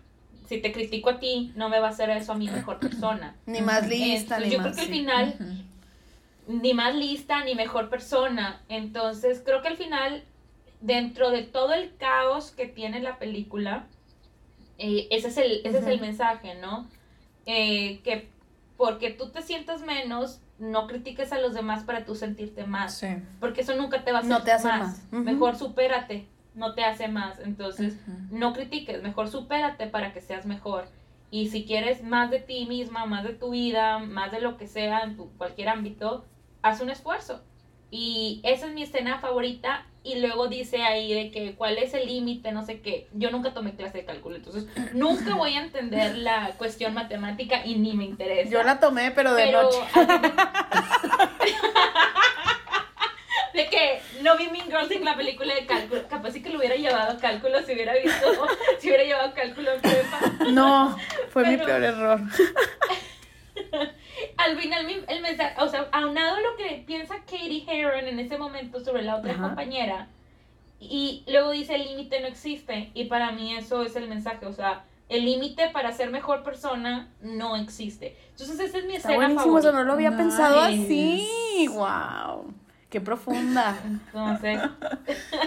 si 0.48 0.60
te 0.60 0.72
critico 0.72 1.12
a 1.12 1.20
ti, 1.20 1.52
no 1.56 1.70
me 1.70 1.80
va 1.80 1.88
a 1.88 1.92
hacer 1.92 2.10
eso 2.10 2.32
a 2.32 2.36
mi 2.36 2.50
mejor 2.50 2.80
persona. 2.80 3.36
Ni 3.46 3.62
más 3.62 3.88
lista, 3.88 4.38
Entonces, 4.38 4.48
ni 4.48 4.52
yo 4.52 4.58
más. 4.58 4.74
creo 4.74 4.76
que 4.76 4.82
al 4.82 4.88
final 4.88 5.66
ni 6.50 6.74
más 6.74 6.96
lista 6.96 7.44
ni 7.44 7.54
mejor 7.54 7.90
persona. 7.90 8.62
Entonces, 8.70 9.42
creo 9.46 9.62
que 9.62 9.68
al 9.68 9.78
final, 9.78 10.24
dentro 10.82 11.30
de 11.30 11.44
todo 11.44 11.74
el 11.74 11.96
caos 11.98 12.52
que 12.52 12.66
tiene 12.66 13.00
la 13.02 13.20
película, 13.20 13.86
eh, 14.80 15.08
ese, 15.12 15.28
es 15.28 15.38
el, 15.38 15.62
ese 15.64 15.78
es 15.78 15.86
el 15.86 16.02
mensaje, 16.02 16.56
¿no? 16.56 16.88
Eh, 17.52 18.02
que 18.04 18.30
porque 18.78 19.10
tú 19.10 19.30
te 19.30 19.42
sientas 19.42 19.82
menos, 19.82 20.40
no 20.60 20.86
critiques 20.86 21.34
a 21.34 21.40
los 21.40 21.56
demás 21.56 21.84
para 21.84 22.06
tú 22.06 22.14
sentirte 22.14 22.64
más. 22.64 22.94
Sí. 23.00 23.08
Porque 23.40 23.62
eso 23.62 23.76
nunca 23.76 24.04
te 24.04 24.12
va 24.12 24.20
a 24.20 24.22
hacer 24.22 24.32
No 24.32 24.44
te 24.44 24.52
hace 24.52 24.68
más. 24.68 25.12
Mejor 25.12 25.56
supérate, 25.56 26.28
no 26.54 26.76
te 26.76 26.84
hace 26.84 27.08
más. 27.08 27.40
Entonces, 27.40 27.98
no 28.30 28.54
critiques, 28.54 29.02
mejor 29.02 29.30
supérate 29.30 29.88
para 29.88 30.14
que 30.14 30.22
seas 30.22 30.46
mejor. 30.46 30.88
Y 31.32 31.50
si 31.50 31.66
quieres 31.66 32.04
más 32.04 32.30
de 32.30 32.40
ti 32.40 32.68
misma, 32.68 33.08
más 33.08 33.24
de 33.24 33.34
tu 33.34 33.50
vida, 33.50 33.98
más 33.98 34.32
de 34.32 34.42
lo 34.42 34.56
que 34.56 34.68
sea 34.68 35.02
en 35.02 35.18
tu 35.18 35.32
cualquier 35.32 35.70
ámbito, 35.70 36.26
haz 36.62 36.82
un 36.82 36.92
esfuerzo. 36.92 37.42
Y 37.92 38.42
esa 38.44 38.68
es 38.68 38.74
mi 38.74 38.84
escena 38.84 39.20
favorita. 39.20 39.86
Y 40.02 40.20
luego 40.20 40.48
dice 40.48 40.82
ahí 40.84 41.14
de 41.14 41.30
que 41.30 41.56
cuál 41.56 41.78
es 41.78 41.94
el 41.94 42.08
límite, 42.08 42.52
no 42.54 42.66
sé 42.66 42.80
qué. 42.80 43.08
Yo 43.14 43.32
nunca 43.32 43.54
tomé 43.54 43.76
clase 43.76 44.00
de 44.00 44.06
cálculo, 44.06 44.38
entonces 44.38 44.66
nunca 44.94 45.36
voy 45.36 45.56
a 45.56 45.64
entender 45.64 46.18
la 46.18 46.54
cuestión 46.58 46.94
matemática 46.94 47.66
y 47.66 47.76
ni 47.76 47.94
me 47.94 48.06
interesa. 48.06 48.50
Yo 48.50 48.64
la 48.64 48.80
tomé, 48.80 49.12
pero 49.12 49.34
de 49.34 49.44
Pero 49.44 49.64
noche. 49.64 49.78
de 53.54 53.68
que 53.68 54.02
no 54.22 54.38
vi 54.38 54.48
Mean 54.50 54.68
Girls 54.68 54.92
en 54.92 55.04
la 55.04 55.16
película 55.16 55.54
de 55.54 55.66
cálculo. 55.66 56.08
Capaz 56.08 56.32
sí 56.32 56.42
que 56.42 56.50
lo 56.50 56.60
hubiera 56.60 56.76
llevado 56.76 57.12
a 57.12 57.18
cálculo 57.18 57.62
si 57.64 57.74
hubiera 57.74 57.94
visto, 57.94 58.48
si 58.80 58.88
hubiera 58.88 59.04
llevado 59.04 59.34
cálculo 59.34 59.72
en 59.74 59.82
prepa. 59.82 60.20
No, 60.52 60.98
fue 61.30 61.46
mi 61.46 61.58
peor 61.58 61.84
error. 61.84 62.22
Al 64.50 64.58
final 64.58 65.06
el 65.08 65.22
mensaje, 65.22 65.54
o 65.62 65.68
sea, 65.68 65.88
aunado 65.92 66.38
lo 66.40 66.56
que 66.58 66.84
piensa 66.88 67.16
Katie 67.20 67.66
Heron 67.68 68.06
en 68.08 68.20
ese 68.20 68.38
momento 68.38 68.80
sobre 68.80 69.04
la 69.04 69.16
otra 69.18 69.34
Ajá. 69.34 69.44
compañera, 69.44 70.08
y 70.80 71.24
luego 71.28 71.52
dice 71.52 71.76
el 71.76 71.84
límite 71.86 72.20
no 72.22 72.28
existe, 72.28 72.90
y 72.94 73.06
para 73.06 73.32
mí 73.32 73.56
eso 73.56 73.84
es 73.84 73.96
el 73.96 74.08
mensaje, 74.08 74.46
o 74.46 74.54
sea, 74.54 74.86
el 75.10 75.26
límite 75.26 75.70
para 75.70 75.92
ser 75.92 76.10
mejor 76.12 76.44
persona 76.44 77.10
no 77.22 77.56
existe. 77.56 78.16
Entonces 78.32 78.60
esa 78.60 78.78
es 78.78 78.86
mi 78.86 78.96
Está 78.96 79.10
escena 79.10 79.16
buenísimo, 79.28 79.44
favorita. 79.58 79.72
no 79.72 79.84
lo 79.84 79.94
había 79.94 80.10
Nice. 80.12 80.24
pensado 80.24 80.60
así. 80.62 81.68
Wow. 81.72 82.54
Qué 82.90 83.02
profunda. 83.02 83.78
Entonces, 83.86 84.60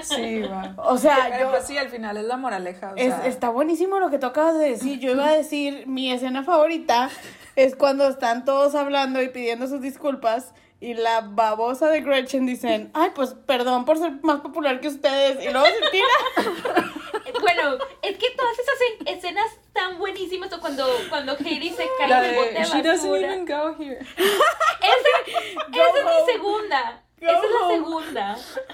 Sí, 0.03 0.43
va. 0.43 0.75
O 0.79 0.97
sea, 0.97 1.29
Pero 1.31 1.45
yo... 1.47 1.51
pues 1.51 1.67
sí, 1.67 1.77
al 1.79 1.89
final 1.89 2.17
es 2.17 2.25
la 2.25 2.37
moraleja. 2.37 2.93
O 2.93 2.97
Es- 2.97 3.15
sea, 3.15 3.27
está 3.27 3.49
buenísimo 3.49 3.99
lo 3.99 4.11
que 4.11 4.19
tú 4.19 4.27
acabas 4.27 4.59
de 4.59 4.69
decir. 4.71 5.01
Yo 5.01 5.11
iba 5.13 5.27
a 5.27 5.33
decir, 5.37 5.87
mi 5.89 6.13
escena 6.13 6.45
favorita 6.45 7.09
es 7.57 7.77
cuando 7.77 8.09
están 8.09 8.45
todos 8.45 8.75
hablando 8.75 9.23
y 9.23 9.29
pidiendo 9.29 9.67
sus 9.67 9.81
disculpas 9.81 10.53
y 10.81 10.95
la 10.95 11.21
babosa 11.21 11.89
de 11.89 12.01
Gretchen 12.01 12.45
dicen, 12.45 12.91
ay, 12.95 13.11
pues 13.15 13.35
perdón 13.47 13.85
por 13.85 13.99
ser 13.99 14.13
más 14.23 14.41
popular 14.41 14.81
que 14.81 14.89
ustedes. 14.89 15.45
Y 15.45 15.49
luego 15.51 15.67
se 15.67 15.91
tira. 15.93 16.83
bueno, 17.41 17.79
es 18.03 18.17
que 18.19 18.31
todas 18.37 18.59
esas 18.59 18.75
en- 19.01 19.09
escenas 19.17 19.47
tan 19.73 19.99
buenísimas 19.99 20.53
o 20.53 20.61
cuando, 20.61 20.89
cuando 21.09 21.37
Heidi 21.39 21.71
se 21.71 21.87
cae 21.99 22.09
la 22.09 22.19
en 22.25 22.31
el 22.31 22.37
bote 22.37 22.53
de 22.53 22.59
de 22.59 22.65
She 22.65 22.83
doesn't 22.83 23.11
basura. 23.11 23.33
even 23.35 23.47
go 23.47 23.77
here. 23.79 23.99
Esa, 24.83 25.33
esa 25.73 25.99
es 25.99 26.05
mi 26.27 26.33
segunda. 26.33 27.03
Go 27.21 27.29
esa 27.29 27.39
es 27.39 27.51
la 27.61 27.69
segunda. 27.75 28.33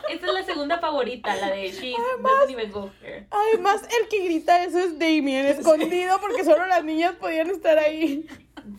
Esa 0.09 0.27
es 0.27 0.33
la 0.33 0.43
segunda 0.45 0.79
favorita, 0.79 1.37
la 1.37 1.51
de 1.51 1.71
She 1.71 1.93
doesn't 2.23 2.51
even 2.51 2.73
go 2.73 2.91
here. 3.03 3.27
Además, 3.31 3.83
el 4.01 4.09
que 4.09 4.21
grita 4.25 4.65
eso 4.65 4.79
es 4.79 4.99
Damien, 4.99 5.45
escondido 5.59 6.19
porque 6.21 6.45
solo 6.45 6.65
las 6.67 6.83
niñas 6.83 7.15
podían 7.21 7.51
estar 7.51 7.79
ahí. 7.79 8.27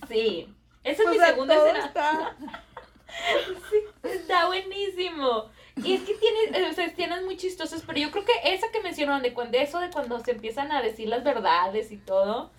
Sí. 0.08 0.48
Esa 0.84 1.04
es 1.04 1.08
O 1.08 1.12
mi 1.12 1.18
sea, 1.18 1.28
segunda 1.28 1.56
escena. 1.56 1.86
está- 1.86 2.36
Está 4.04 4.48
buenísimo. 4.48 5.46
Y 5.78 5.94
es 5.94 6.02
que 6.02 6.14
tiene, 6.16 6.68
o 6.70 6.74
sea, 6.74 6.86
escenas 6.86 7.24
muy 7.24 7.38
chistosas, 7.38 7.84
pero 7.86 8.00
yo 8.00 8.12
creo 8.12 8.26
que 8.26 8.54
esa 8.54 8.68
que 8.72 8.82
mencionaron 8.82 9.22
de 9.22 9.34
cuando 9.34 9.58
eso 9.58 9.80
de 9.80 9.90
cuando 9.90 10.20
se 10.20 10.32
empiezan 10.32 10.72
a 10.72 10.82
decir 10.82 11.08
las 11.08 11.24
verdades 11.24 11.92
y 11.92 11.98
todo, 11.98 12.52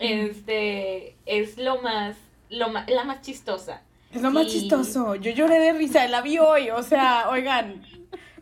este 0.00 1.16
es 1.26 1.58
lo 1.58 1.80
más, 1.82 2.16
lo 2.50 2.68
más, 2.70 2.88
la 2.90 3.04
más 3.04 3.20
chistosa. 3.22 3.82
Es 4.12 4.22
lo 4.22 4.30
más 4.30 4.46
Y- 4.46 4.50
chistoso. 4.50 5.14
Yo 5.16 5.30
lloré 5.32 5.58
de 5.58 5.72
risa, 5.72 6.06
la 6.08 6.22
vi 6.22 6.38
hoy. 6.38 6.70
O 6.70 6.82
sea, 6.82 7.28
oigan, 7.30 7.82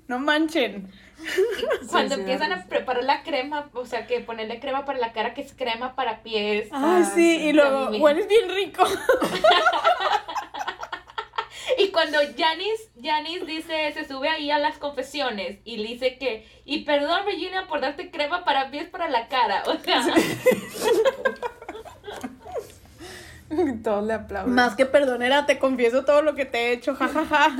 no 0.07 0.19
manchen. 0.19 0.91
Cuando 1.91 2.15
sí, 2.15 2.21
empiezan 2.21 2.53
a 2.53 2.65
preparar 2.67 3.05
la 3.05 3.23
crema, 3.23 3.71
o 3.73 3.87
sea, 3.87 4.07
que 4.07 4.21
ponerle 4.21 4.61
crema 4.61 4.85
para 4.85 4.99
la 4.99 5.13
cara, 5.13 5.35
que 5.35 5.43
es 5.43 5.53
crema 5.55 5.95
para 5.95 6.23
pies. 6.23 6.69
Ay, 6.73 7.03
Ah, 7.03 7.11
sí, 7.15 7.37
y 7.49 7.53
luego 7.53 7.85
También. 7.85 8.03
hueles 8.03 8.29
bien 8.29 8.49
rico. 8.55 8.85
Y 11.79 11.89
cuando 11.89 12.19
Janice, 12.37 12.91
Janice 13.03 13.45
dice, 13.47 13.93
se 13.93 14.07
sube 14.07 14.29
ahí 14.29 14.51
a 14.51 14.59
las 14.59 14.77
confesiones 14.79 15.59
y 15.65 15.79
le 15.79 15.89
dice 15.89 16.19
que, 16.19 16.47
y 16.65 16.85
perdón 16.85 17.25
Regina 17.25 17.67
por 17.67 17.81
darte 17.81 18.11
crema 18.11 18.45
para 18.45 18.71
pies 18.71 18.89
para 18.91 19.09
la 19.09 19.29
cara. 19.29 19.63
O 19.67 19.79
sea, 19.79 20.05
Todos 23.83 24.07
le 24.07 24.15
aplauden. 24.15 24.55
Más 24.55 24.75
que 24.77 24.87
perdonera, 24.87 25.45
te 25.47 25.59
confieso 25.59 26.05
todo 26.05 26.23
lo 26.23 26.35
que 26.35 26.45
te 26.47 26.59
he 26.59 26.73
hecho, 26.73 26.95
jajaja. 26.95 27.51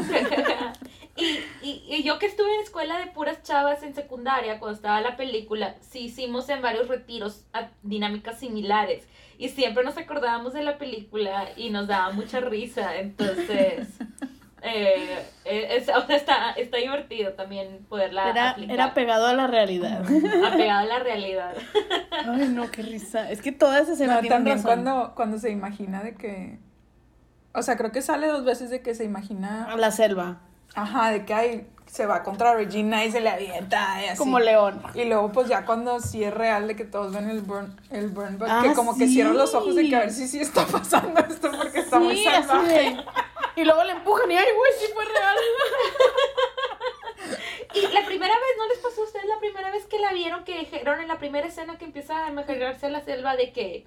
Y, 1.17 1.25
y, 1.63 1.85
y 1.89 2.03
yo 2.03 2.19
que 2.19 2.27
estuve 2.27 2.55
en 2.55 2.63
escuela 2.63 2.99
de 2.99 3.07
puras 3.09 3.43
chavas 3.43 3.83
en 3.83 3.95
secundaria 3.95 4.59
cuando 4.59 4.77
estaba 4.77 5.01
la 5.01 5.17
película, 5.17 5.77
sí 5.81 6.01
hicimos 6.07 6.49
en 6.49 6.63
varios 6.63 6.89
retiros 6.89 7.45
a- 7.53 7.69
dinámicas 7.83 8.39
similares. 8.41 9.07
Y 9.39 9.49
siempre 9.51 9.83
nos 9.85 9.99
acordábamos 9.99 10.53
de 10.53 10.63
la 10.63 10.79
película 10.79 11.49
y 11.57 11.71
nos 11.71 11.87
daba 11.89 12.13
mucha 12.13 12.41
risa. 12.41 12.97
Entonces, 12.97 13.89
eh, 14.63 15.19
eh, 15.45 15.69
es- 15.77 15.89
o 15.89 16.07
sea, 16.07 16.17
está, 16.17 16.53
está 16.53 16.77
divertido 16.77 17.33
también 17.33 17.85
poderla 17.89 18.31
Era, 18.31 18.51
aplicar. 18.51 18.75
era 18.75 18.95
pegado 18.95 19.27
a 19.27 19.35
la 19.35 19.47
realidad. 19.49 20.03
apegado 20.47 20.81
a 20.81 20.85
la 20.87 20.99
realidad. 21.01 21.55
Ay, 22.11 22.49
no, 22.49 22.71
qué 22.71 22.83
risa. 22.83 23.31
Es 23.31 23.43
que 23.43 23.51
toda 23.53 23.81
esa 23.81 23.93
escena 23.95 24.21
No, 24.23 24.29
también 24.29 24.57
razón. 24.59 24.85
cuando, 24.85 25.13
cuando 25.17 25.39
se 25.39 25.51
imagina 25.51 26.03
de 26.03 26.15
que. 26.15 26.59
O 27.55 27.63
sea, 27.63 27.77
creo 27.77 27.93
que 27.93 28.01
sale 28.01 28.29
dos 28.29 28.45
veces 28.45 28.71
de 28.71 28.81
que 28.81 28.95
se 28.95 29.05
imagina. 29.05 29.75
La 29.77 29.91
selva, 29.91 30.41
Ajá, 30.75 31.11
de 31.11 31.25
que 31.25 31.35
ay, 31.35 31.67
se 31.87 32.07
va 32.07 32.23
contra 32.23 32.55
Regina 32.55 33.05
y 33.05 33.13
se 33.13 33.21
le 33.21 33.29
avienta 33.29 34.03
y 34.03 34.09
así. 34.09 34.19
como 34.19 34.39
león. 34.39 34.83
Y 34.95 35.05
luego, 35.05 35.31
pues 35.33 35.49
ya 35.49 35.67
cuando 35.67 36.01
sí 36.01 36.25
es 36.25 36.33
real 36.33 36.67
de 36.67 36.75
que 36.77 36.85
todos 36.85 37.13
ven 37.13 37.29
el 37.29 37.43
burn, 37.43 37.79
el 37.91 38.09
burn 38.09 38.39
book, 38.39 38.49
Ah, 38.51 38.61
que 38.63 38.73
como 38.73 38.97
que 38.97 39.07
cierran 39.09 39.37
los 39.37 39.55
ojos 39.55 39.75
de 39.75 39.89
que 39.89 39.97
a 39.97 40.01
ver 40.01 40.11
si 40.13 40.27
sí 40.29 40.41
está 40.41 40.65
pasando 40.67 41.21
esto 41.21 41.51
porque 41.55 41.81
está 41.81 41.99
muy 41.99 42.17
Sí, 42.17 42.25
salvaje. 42.25 42.73
de- 42.73 43.05
Y 43.57 43.65
luego 43.65 43.85
le 43.85 43.93
empujan 43.93 44.31
y 44.31 44.37
ay, 44.37 44.47
güey, 44.57 44.73
sí 44.81 44.87
fue 44.95 45.05
real. 45.05 45.37
Y 47.75 47.81
la 47.93 48.05
primera 48.05 48.35
vez, 48.35 48.49
¿no 48.59 48.69
les 48.69 48.79
pasó 48.79 49.01
a 49.01 49.05
ustedes 49.05 49.25
la 49.27 49.39
primera 49.39 49.71
vez 49.71 49.87
que 49.87 49.99
la 49.99 50.13
vieron 50.13 50.45
que 50.45 50.59
dijeron 50.59 51.01
en 51.01 51.09
la 51.09 51.19
primera 51.19 51.47
escena 51.47 51.79
que 51.79 51.87
empieza 51.87 52.27
a 52.27 52.29
imaginarse 52.29 52.91
la 52.91 53.01
selva 53.03 53.35
de 53.37 53.53
que, 53.53 53.87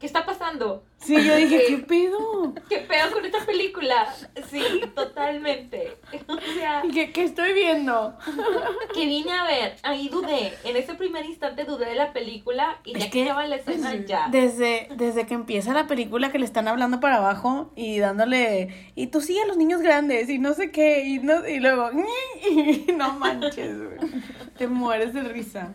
¿qué 0.00 0.06
está 0.06 0.24
pasando? 0.26 0.82
Sí, 0.96 1.14
yo 1.22 1.36
dije, 1.36 1.60
Sí. 1.66 1.76
¿qué 1.76 1.82
pedo? 1.82 2.54
¿Qué 2.68 2.78
pedo 2.78 3.12
con 3.12 3.24
esta 3.24 3.44
película? 3.46 4.12
Sí, 4.50 4.62
totalmente. 4.94 5.98
O 6.26 6.36
sea, 6.58 6.82
¿Qué, 6.92 7.12
qué 7.12 7.22
estoy 7.24 7.52
viendo? 7.52 8.16
que 8.94 9.06
vine 9.06 9.30
a 9.32 9.44
ver, 9.44 9.76
ahí 9.82 10.08
dudé, 10.08 10.52
en 10.64 10.76
ese 10.76 10.94
primer 10.94 11.24
instante 11.26 11.64
dudé 11.64 11.86
de 11.90 11.94
la 11.94 12.12
película 12.12 12.80
y 12.84 12.92
Es 12.96 12.98
ya 12.98 13.04
que- 13.06 13.10
que 13.10 13.24
lleva 13.24 13.46
la 13.46 13.56
escena 13.56 13.94
ya. 14.06 14.28
Desde, 14.30 14.88
desde 14.96 15.26
que 15.26 15.34
empieza 15.34 15.72
la 15.74 15.86
película 15.86 16.32
que 16.32 16.38
le 16.38 16.44
están 16.44 16.66
hablando 16.68 16.98
para 17.00 17.16
abajo 17.16 17.70
y 17.76 17.98
dándole, 17.98 18.90
y 18.94 19.06
tú 19.08 19.20
sigue 19.20 19.42
a 19.42 19.46
los 19.46 19.56
niños 19.56 19.80
grandes 19.82 20.28
y 20.30 20.38
no 20.38 20.54
sé 20.54 20.70
qué, 20.70 21.04
y, 21.04 21.18
no, 21.20 21.46
y 21.46 21.60
luego, 21.60 21.90
y 22.50 22.92
no 22.92 23.12
manches, 23.14 23.76
güey. 23.78 23.98
Te 24.56 24.66
mueres 24.66 25.12
de 25.14 25.22
risa. 25.22 25.72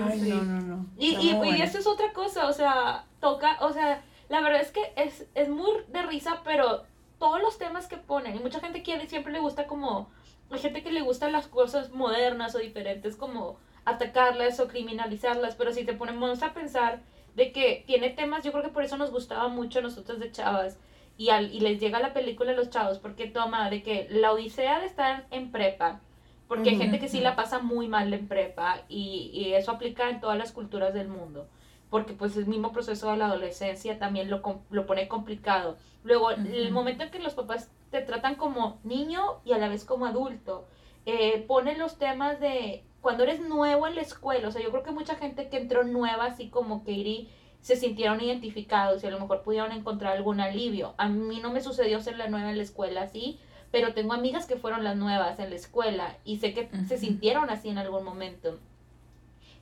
Ay, 0.00 0.20
Sí. 0.20 0.28
no, 0.30 0.42
no, 0.42 0.60
no. 0.60 0.86
Y, 0.98 1.16
y, 1.16 1.30
y 1.56 1.62
eso 1.62 1.78
es 1.78 1.86
otra 1.86 2.12
cosa, 2.12 2.46
o 2.46 2.52
sea, 2.52 3.04
toca, 3.20 3.58
o 3.60 3.72
sea, 3.72 4.02
la 4.28 4.40
verdad 4.40 4.60
es 4.60 4.70
que 4.70 4.92
es, 4.96 5.26
es 5.34 5.48
muy 5.48 5.70
de 5.88 6.02
risa, 6.02 6.42
pero 6.44 6.84
todos 7.18 7.40
los 7.40 7.58
temas 7.58 7.86
que 7.86 7.96
ponen, 7.96 8.36
y 8.36 8.38
mucha 8.38 8.60
gente 8.60 8.82
quiere, 8.82 9.06
siempre 9.06 9.32
le 9.32 9.40
gusta 9.40 9.66
como, 9.66 10.08
hay 10.50 10.58
gente 10.58 10.82
que 10.82 10.92
le 10.92 11.02
gustan 11.02 11.32
las 11.32 11.46
cosas 11.46 11.90
modernas 11.90 12.54
o 12.54 12.58
diferentes, 12.58 13.16
como 13.16 13.58
atacarlas 13.84 14.60
o 14.60 14.68
criminalizarlas, 14.68 15.56
pero 15.56 15.72
si 15.72 15.84
te 15.84 15.94
ponemos 15.94 16.42
a 16.42 16.52
pensar 16.52 17.00
de 17.34 17.52
que 17.52 17.84
tiene 17.86 18.10
temas, 18.10 18.44
yo 18.44 18.52
creo 18.52 18.64
que 18.64 18.70
por 18.70 18.84
eso 18.84 18.96
nos 18.96 19.10
gustaba 19.10 19.48
mucho 19.48 19.78
a 19.78 19.82
nosotros 19.82 20.20
de 20.20 20.30
chavas, 20.30 20.78
y, 21.16 21.30
al, 21.30 21.52
y 21.52 21.60
les 21.60 21.80
llega 21.80 21.98
la 21.98 22.12
película 22.12 22.52
a 22.52 22.54
los 22.54 22.70
chavos, 22.70 22.98
porque 22.98 23.26
toma 23.26 23.70
de 23.70 23.82
que 23.82 24.06
la 24.10 24.32
odisea 24.32 24.78
de 24.78 24.86
estar 24.86 25.26
en 25.30 25.50
prepa, 25.50 26.00
porque 26.46 26.70
hay 26.70 26.76
gente 26.76 26.98
que 26.98 27.08
sí 27.08 27.20
la 27.20 27.36
pasa 27.36 27.58
muy 27.58 27.88
mal 27.88 28.12
en 28.14 28.26
prepa 28.26 28.82
y, 28.88 29.30
y 29.34 29.52
eso 29.52 29.72
aplica 29.72 30.08
en 30.08 30.20
todas 30.20 30.38
las 30.38 30.52
culturas 30.52 30.94
del 30.94 31.08
mundo. 31.08 31.46
Porque 31.90 32.12
pues 32.12 32.36
el 32.36 32.46
mismo 32.46 32.72
proceso 32.72 33.10
de 33.10 33.16
la 33.16 33.26
adolescencia 33.26 33.98
también 33.98 34.28
lo, 34.28 34.42
lo 34.70 34.86
pone 34.86 35.08
complicado. 35.08 35.76
Luego, 36.04 36.30
el 36.30 36.64
Ujú. 36.64 36.72
momento 36.74 37.04
en 37.04 37.10
que 37.10 37.18
los 37.18 37.34
papás 37.34 37.70
te 37.90 38.02
tratan 38.02 38.34
como 38.34 38.78
niño 38.84 39.40
y 39.44 39.52
a 39.52 39.58
la 39.58 39.68
vez 39.68 39.84
como 39.84 40.06
adulto, 40.06 40.66
eh, 41.06 41.44
ponen 41.48 41.78
los 41.78 41.98
temas 41.98 42.38
de 42.40 42.84
cuando 43.00 43.22
eres 43.22 43.40
nuevo 43.40 43.86
en 43.86 43.94
la 43.94 44.02
escuela. 44.02 44.48
O 44.48 44.50
sea, 44.50 44.62
yo 44.62 44.70
creo 44.70 44.82
que 44.82 44.90
mucha 44.90 45.14
gente 45.14 45.48
que 45.48 45.56
entró 45.56 45.84
nueva, 45.84 46.26
así 46.26 46.50
como 46.50 46.80
Katie, 46.80 47.28
se 47.60 47.76
sintieron 47.76 48.20
identificados 48.20 49.02
y 49.02 49.06
a 49.06 49.10
lo 49.10 49.18
mejor 49.20 49.42
pudieron 49.42 49.72
encontrar 49.72 50.16
algún 50.16 50.40
alivio. 50.40 50.94
A 50.98 51.08
mí 51.08 51.40
no 51.40 51.50
me 51.50 51.60
sucedió 51.60 52.00
ser 52.00 52.16
la 52.18 52.28
nueva 52.28 52.50
en 52.50 52.56
la 52.56 52.62
escuela 52.62 53.02
así, 53.02 53.38
pero 53.70 53.94
tengo 53.94 54.12
amigas 54.12 54.46
que 54.46 54.56
fueron 54.56 54.84
las 54.84 54.96
nuevas 54.96 55.38
en 55.38 55.50
la 55.50 55.56
escuela 55.56 56.16
y 56.24 56.38
sé 56.38 56.54
que 56.54 56.68
se 56.86 56.98
sintieron 56.98 57.50
así 57.50 57.68
en 57.68 57.78
algún 57.78 58.04
momento. 58.04 58.58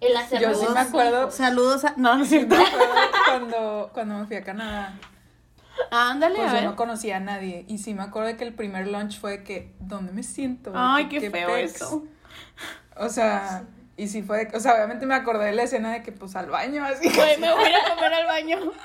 El 0.00 0.16
hacer 0.16 0.40
Yo 0.40 0.54
sí 0.54 0.66
me 0.72 0.80
acuerdo- 0.80 1.22
hijos. 1.22 1.34
Saludos 1.34 1.84
a... 1.84 1.94
No, 1.96 2.16
no 2.16 2.22
es 2.24 2.28
cierto. 2.28 2.54
Me 2.54 2.62
acuerdo 2.66 2.94
cuando, 3.26 3.90
cuando 3.94 4.14
me 4.18 4.26
fui 4.26 4.36
a 4.36 4.44
Canadá, 4.44 4.98
Ándale, 5.90 6.36
pues 6.36 6.48
a 6.48 6.50
yo 6.50 6.54
ver. 6.60 6.64
no 6.64 6.76
conocía 6.76 7.16
a 7.16 7.20
nadie. 7.20 7.64
Y 7.68 7.78
sí 7.78 7.94
me 7.94 8.02
acuerdo 8.02 8.28
de 8.28 8.36
que 8.36 8.44
el 8.44 8.54
primer 8.54 8.88
lunch 8.88 9.18
fue 9.20 9.38
de 9.38 9.44
que, 9.44 9.72
¿dónde 9.78 10.12
me 10.12 10.22
siento? 10.22 10.72
Ay, 10.74 11.08
qué 11.08 11.30
feo 11.30 11.48
pex? 11.48 11.74
eso. 11.76 12.04
O 12.98 13.08
sea, 13.08 13.64
y 13.96 14.08
sí 14.08 14.22
fue, 14.22 14.38
de 14.38 14.48
que- 14.48 14.56
o 14.56 14.60
sea, 14.60 14.74
obviamente 14.74 15.06
me 15.06 15.14
acordé 15.14 15.46
de 15.46 15.52
la 15.52 15.62
escena 15.64 15.92
de 15.92 16.02
que 16.02 16.12
pues 16.12 16.34
al 16.36 16.46
baño, 16.50 16.84
así. 16.84 17.08
Güey, 17.10 17.38
me 17.38 17.52
voy 17.52 17.70
a 17.72 17.94
comer 17.94 18.12
al 18.14 18.26
baño. 18.26 18.58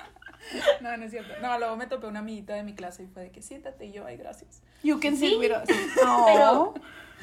No, 0.82 0.98
no 0.98 1.06
es 1.06 1.12
cierto. 1.12 1.32
No, 1.40 1.60
luego 1.60 1.76
me 1.78 1.86
topé 1.86 2.08
una 2.08 2.20
amiguita 2.20 2.56
de 2.56 2.64
mi 2.64 2.74
clase 2.74 3.04
y 3.04 3.08
fue 3.08 3.22
de 3.22 3.32
que 3.32 3.44
siéntate 3.44 3.86
y 3.86 3.92
yo, 3.92 4.08
ay, 4.08 4.18
gracias. 4.18 4.64
You 4.82 5.00
can 5.00 5.16
sit 5.16 5.30
Sí, 5.30 5.36
with 5.38 5.52
us. 5.52 5.64
Pero, 6.26 6.74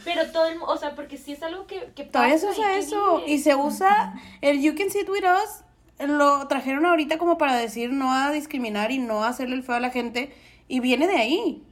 pero 0.04 0.30
todo 0.32 0.46
el, 0.46 0.58
o 0.60 0.76
sea, 0.76 0.94
porque 0.94 1.16
sí 1.18 1.32
es 1.32 1.42
algo 1.42 1.66
que, 1.66 1.90
que 1.94 2.04
Todavía 2.04 2.38
se 2.38 2.46
pasa 2.48 2.60
usa 2.60 2.74
y 2.74 2.78
eso. 2.78 3.16
vive. 3.18 3.30
Y 3.32 3.38
se 3.38 3.54
usa 3.54 4.14
el 4.40 4.60
You 4.62 4.74
Can 4.76 4.90
Sit 4.90 5.08
With 5.08 5.24
Us. 5.24 5.64
Lo 6.08 6.46
trajeron 6.48 6.86
ahorita 6.86 7.18
como 7.18 7.38
para 7.38 7.56
decir 7.56 7.90
no 7.92 8.12
a 8.12 8.30
discriminar 8.30 8.90
y 8.92 8.98
no 8.98 9.24
a 9.24 9.28
hacerle 9.28 9.56
el 9.56 9.62
feo 9.62 9.76
a 9.76 9.80
la 9.80 9.90
gente. 9.90 10.32
Y 10.68 10.80
viene 10.80 11.06
de 11.08 11.16
ahí. 11.16 11.62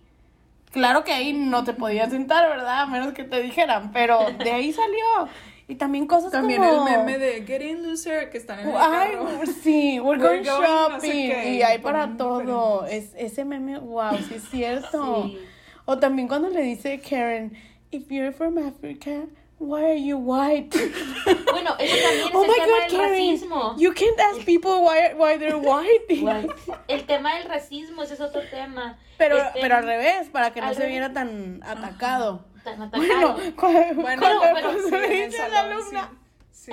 Claro 0.73 1.05
que 1.05 1.13
ahí 1.13 1.33
no 1.33 1.65
te 1.65 1.73
podías 1.73 2.11
sentar, 2.11 2.49
¿verdad? 2.49 2.81
A 2.83 2.87
menos 2.87 3.15
que 3.15 3.25
te 3.25 3.41
dijeran. 3.41 3.93
Pero 3.93 4.19
de 4.43 4.51
ahí 4.53 4.73
salió. 4.73 5.29
Y 5.69 5.75
también 5.77 6.07
cosas 6.07 6.31
También 6.31 6.63
como... 6.63 6.87
el 6.87 6.97
meme 6.99 7.19
de 7.19 7.45
Get 7.45 7.61
in 7.63 7.83
Loser 7.89 8.31
que 8.31 8.39
están 8.39 8.61
en 8.61 8.69
el 8.69 8.77
Ay, 8.77 9.13
carro. 9.15 9.29
sí, 9.63 9.99
we're 9.99 10.21
We're 10.23 10.43
going 10.43 10.45
going 10.45 10.63
shopping. 10.65 10.93
no 10.93 11.01
sé 11.01 11.51
y 11.55 11.63
hay 11.63 11.79
para 11.79 12.17
todo. 12.17 12.85
Es, 12.87 13.11
ese 13.17 13.45
meme, 13.45 13.79
wow, 13.79 14.17
sí 14.29 14.35
es 14.35 14.45
cierto. 14.51 15.25
Sí. 15.25 15.39
O 15.85 15.99
también 15.99 16.29
cuando 16.29 16.51
le 16.51 16.63
dice 16.63 17.01
Karen, 17.01 17.53
if 17.93 18.11
you're 18.11 18.33
from 18.33 18.59
Africa, 18.59 19.27
Why 19.59 19.85
are 19.85 19.95
you 19.97 20.19
white? 20.19 20.69
Bueno, 21.51 21.75
eso 21.79 21.97
también 21.97 22.29
es 22.29 22.35
oh 22.35 22.43
el 22.43 22.49
my 22.49 22.55
tema 22.57 22.67
god, 22.67 22.83
del 22.83 22.91
Karen. 22.91 23.11
racismo. 23.13 23.75
You 23.79 23.93
can't 23.95 24.21
ask 24.21 24.45
people 24.45 24.83
why, 24.85 25.15
why 25.15 25.39
they're 25.39 25.57
white. 25.57 26.05
El 26.89 27.07
tema 27.07 27.37
del 27.37 27.49
racismo, 27.49 28.03
ese 28.03 28.15
es 28.15 28.21
otro 28.21 28.43
tema. 28.51 28.99
Pero, 29.17 29.39
Este, 29.39 29.61
pero 29.63 29.77
al 29.77 29.85
revés, 29.87 30.29
para 30.29 30.53
que 30.53 30.61
no 30.61 30.75
se 30.75 30.87
viera 30.87 31.11
tan 31.15 31.63
atacado. 31.65 32.45
tan 32.65 32.91
Bueno, 32.91 33.31
atacado. 33.31 33.95
Bueno, 33.95 34.23
cuando 34.41 34.41
pero 34.55 34.73
se 34.75 34.89
sí, 34.91 34.95
el 34.95 35.31
dice 35.31 35.49
la 35.49 35.61
alumna, 35.61 36.11
sí. 36.53 36.73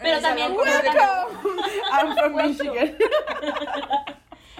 Pero 0.00 0.16
el 0.16 0.22
también 0.22 0.52
Welcome, 0.56 1.52
I'm 1.92 2.16
from 2.16 2.34
Michigan. 2.34 2.96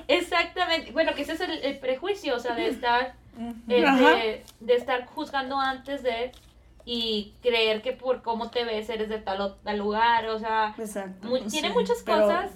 Exactamente. 0.07 0.93
Bueno, 0.93 1.15
que 1.15 1.23
ese 1.23 1.33
es 1.33 1.41
el, 1.41 1.51
el 1.65 1.79
prejuicio, 1.79 2.37
o 2.37 2.39
sea, 2.39 2.55
de 2.55 2.69
estar, 2.69 3.15
Eh, 3.69 3.85
Ajá. 3.87 4.11
de, 4.17 4.45
de 4.61 4.75
estar 4.75 5.07
juzgando 5.07 5.59
antes 5.59 6.03
de 6.03 6.33
y 6.85 7.35
creer 7.43 7.83
que 7.83 7.93
por 7.93 8.23
cómo 8.23 8.51
te 8.51 8.65
ves 8.65 8.89
eres 8.89 9.09
de 9.09 9.19
tal 9.19 9.41
o 9.41 9.53
tal 9.55 9.79
lugar, 9.79 10.27
o 10.29 10.39
sea, 10.39 10.75
Exacto. 10.79 11.29
mu- 11.29 11.39
tiene 11.39 11.69
Sí, 11.69 11.75
muchas 11.75 12.03
pero- 12.05 12.23
cosas. 12.23 12.51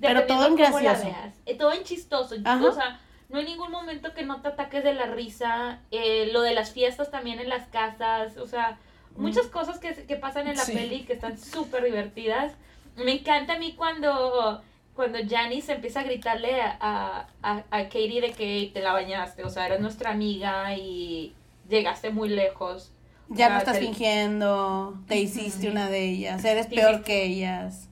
pero 0.00 0.26
todo 0.26 0.46
en 0.46 0.56
gracioso. 0.56 1.08
Eh, 1.46 1.54
todo 1.56 1.72
en 1.72 1.84
chistoso. 1.84 2.34
Ajá. 2.44 2.64
O 2.64 2.72
sea, 2.72 3.00
no 3.28 3.38
hay 3.38 3.44
ningún 3.44 3.70
momento 3.70 4.12
que 4.14 4.24
no 4.24 4.40
te 4.42 4.48
ataques 4.48 4.84
de 4.84 4.94
la 4.94 5.06
risa. 5.06 5.80
eh, 5.90 6.28
lo 6.32 6.42
de 6.42 6.54
las 6.54 6.72
fiestas 6.72 7.10
también 7.10 7.38
en 7.40 7.48
las 7.48 7.66
casas. 7.68 8.36
O 8.36 8.46
sea, 8.46 8.78
muchas 9.16 9.46
cosas 9.46 9.78
que, 9.78 9.94
que 10.06 10.16
pasan 10.16 10.46
en 10.48 10.56
la 10.56 10.64
Sí. 10.64 10.72
peli 10.72 11.04
que 11.04 11.14
están 11.14 11.38
súper 11.38 11.84
divertidas. 11.84 12.52
Me 12.96 13.12
encanta 13.12 13.54
a 13.54 13.58
mí 13.58 13.74
cuando, 13.74 14.62
cuando 14.98 15.20
Janice 15.30 15.70
empieza 15.74 16.00
a 16.00 16.02
gritarle 16.02 16.60
a, 16.60 16.76
a, 16.80 17.28
a, 17.40 17.64
a 17.70 17.84
Katie 17.84 18.20
de 18.20 18.32
que 18.32 18.68
te 18.74 18.80
la 18.82 18.92
bañaste. 18.92 19.44
O 19.44 19.48
sea, 19.48 19.66
eres 19.66 19.78
nuestra 19.78 20.10
amiga 20.10 20.74
y 20.74 21.36
llegaste 21.68 22.10
muy 22.10 22.28
lejos. 22.28 22.90
O 23.30 23.34
Ya 23.36 23.46
sea, 23.46 23.48
no 23.50 23.58
estás 23.58 23.78
te- 23.78 23.84
fingiendo, 23.84 24.98
te 25.06 25.20
hiciste 25.20 25.70
una 25.70 25.88
de 25.88 26.02
ellas, 26.02 26.44
eres 26.44 26.66
Sí, 26.66 26.74
peor 26.74 26.96
sí. 26.96 27.02
que 27.04 27.24
ellas. 27.26 27.88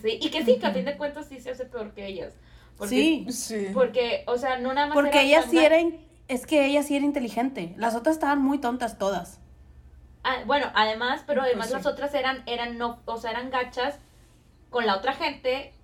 Sí, 0.00 0.18
y 0.22 0.30
que 0.30 0.42
sí, 0.42 0.56
que 0.58 0.64
a 0.66 0.72
fin 0.72 0.86
de 0.86 0.96
cuentas 0.96 1.26
sí 1.28 1.38
se 1.38 1.50
hace 1.50 1.66
peor 1.66 1.92
que 1.92 2.06
ellas. 2.06 2.32
Porque, 2.78 2.94
Sí, 2.94 3.26
Sí. 3.28 3.66
Porque, 3.74 4.24
o 4.26 4.38
sea, 4.38 4.56
no 4.58 4.72
nada 4.72 4.86
más. 4.86 4.94
porque 4.94 5.20
ella 5.20 5.42
sí 5.42 5.58
era, 5.58 5.76
es 6.28 6.46
que 6.46 6.64
ella 6.64 6.82
sí 6.82 6.96
era 6.96 7.04
inteligente. 7.04 7.74
Las 7.76 7.94
otras 7.94 8.16
estaban 8.16 8.40
muy 8.40 8.56
tontas 8.58 8.96
todas. 8.96 9.38
Ah, 10.24 10.36
bueno, 10.46 10.70
además, 10.74 11.24
pero 11.26 11.42
Pues 11.42 11.50
además 11.50 11.66
sí. 11.68 11.74
las 11.74 11.84
otras 11.84 12.14
eran, 12.14 12.42
eran 12.46 12.78
no, 12.78 13.00
o 13.04 13.18
sea, 13.18 13.32
eran 13.32 13.50
gachas 13.50 13.98
con 14.70 14.86
la 14.86 14.96
otra 14.96 15.12
gente 15.12 15.74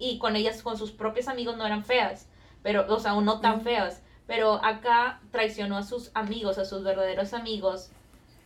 y 0.00 0.18
con 0.18 0.34
ellas, 0.34 0.62
con 0.62 0.76
sus 0.76 0.90
propios 0.90 1.28
amigos 1.28 1.56
no 1.56 1.64
eran 1.64 1.84
feas, 1.84 2.26
pero, 2.64 2.92
o 2.92 2.98
sea, 2.98 3.12
no 3.14 3.40
tan 3.40 3.60
feas. 3.60 4.00
Pero 4.26 4.64
acá 4.64 5.20
traicionó 5.30 5.76
a 5.76 5.82
sus 5.84 6.10
amigos, 6.14 6.58
a 6.58 6.64
sus 6.64 6.82
verdaderos 6.82 7.32
amigos, 7.34 7.90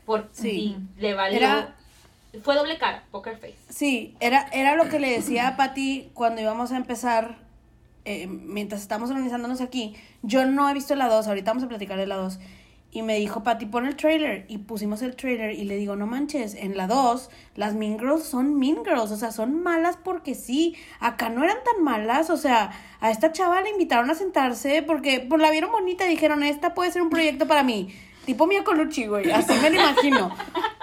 por 0.05 0.29
Sí. 0.33 0.77
y 0.99 1.01
le 1.01 1.15
valió. 1.15 1.39
Era- 1.39 1.77
Fue 2.43 2.57
doble 2.57 2.79
cara, 2.79 3.05
poker 3.13 3.37
face. 3.39 3.55
Sí, 3.69 4.17
era, 4.19 4.49
era 4.53 4.75
lo 4.75 4.89
que 4.89 4.99
le 4.99 5.09
decía 5.09 5.47
a 5.47 5.57
Pati 5.57 6.11
cuando 6.15 6.41
íbamos 6.41 6.73
a 6.73 6.77
empezar, 6.77 7.39
eh, 8.05 8.27
mientras 8.27 8.81
estábamos 8.83 9.11
organizándonos 9.11 9.61
aquí. 9.61 9.95
Yo 10.23 10.45
no 10.45 10.69
he 10.69 10.75
visto 10.75 10.97
la 10.97 11.09
2, 11.09 11.29
ahorita 11.29 11.53
vamos 11.53 11.63
a 11.63 11.69
platicar 11.69 11.97
de 11.97 12.07
la 12.09 12.17
2. 12.17 12.41
Y 12.95 13.03
me 13.03 13.17
dijo, 13.19 13.43
Pati, 13.43 13.67
pon 13.67 13.87
el 13.87 13.97
trailer. 13.97 14.47
Y 14.49 14.59
pusimos 14.59 15.03
el 15.03 15.17
trailer 15.17 15.51
y 15.51 15.65
le 15.65 15.77
digo, 15.77 15.97
no 15.97 16.07
manches, 16.07 16.55
en 16.55 16.77
la 16.77 16.87
2 16.87 17.29
las 17.57 17.75
Mean 17.75 17.99
Girls 17.99 18.23
son 18.23 18.57
Mean 18.57 18.85
Girls, 18.85 19.11
o 19.11 19.17
sea, 19.17 19.33
son 19.33 19.65
malas 19.65 19.99
porque 20.03 20.37
sí. 20.37 20.77
Acá 21.01 21.29
no 21.29 21.43
eran 21.43 21.59
tan 21.65 21.83
malas, 21.83 22.31
o 22.31 22.37
sea, 22.37 22.71
a 23.01 23.11
esta 23.11 23.33
chava 23.33 23.61
la 23.61 23.69
invitaron 23.69 24.11
a 24.11 24.15
sentarse 24.15 24.83
porque 24.83 25.27
pues, 25.29 25.43
la 25.43 25.51
vieron 25.51 25.73
bonita 25.73 26.07
y 26.07 26.11
dijeron, 26.11 26.45
esta 26.45 26.73
puede 26.73 26.93
ser 26.93 27.03
un 27.03 27.11
proyecto 27.11 27.49
para 27.49 27.65
mí. 27.65 27.93
Tipo 28.27 28.47
Mia 28.47 28.63
Colucci, 28.63 29.07
güey, 29.07 29.31
así 29.33 29.53
me 29.61 29.71
lo 29.71 29.81
imagino. 29.81 30.35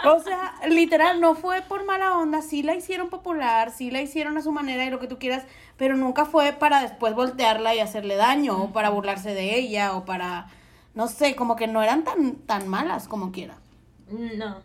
O 0.04 0.20
sea, 0.20 0.54
literal, 0.68 1.22
no 1.22 1.34
fue 1.34 1.62
por 1.62 1.86
mala 1.86 2.18
onda, 2.18 2.42
sí 2.42 2.62
la 2.62 2.76
hicieron 2.76 3.10
popular, 3.10 3.72
sí 3.72 3.90
la 3.90 4.02
hicieron 4.02 4.38
a 4.38 4.42
su 4.42 4.52
manera 4.52 4.86
y 4.86 4.90
lo 4.90 5.00
que 5.00 5.08
tú 5.08 5.18
quieras, 5.18 5.46
pero 5.78 5.96
nunca 5.96 6.26
fue 6.26 6.52
para 6.52 6.82
después 6.82 7.16
voltearla 7.16 7.74
y 7.74 7.80
hacerle 7.80 8.16
daño, 8.18 8.64
o 8.64 8.74
para 8.74 8.90
burlarse 8.90 9.34
de 9.34 9.56
ella, 9.56 9.96
o 9.96 10.06
para, 10.06 10.50
no 10.94 11.08
sé, 11.08 11.36
como 11.36 11.56
que 11.56 11.68
no 11.68 11.82
eran 11.82 12.04
tan, 12.04 12.36
tan 12.36 12.68
malas 12.68 13.08
como 13.08 13.32
quiera. 13.32 13.58
No. 14.10 14.58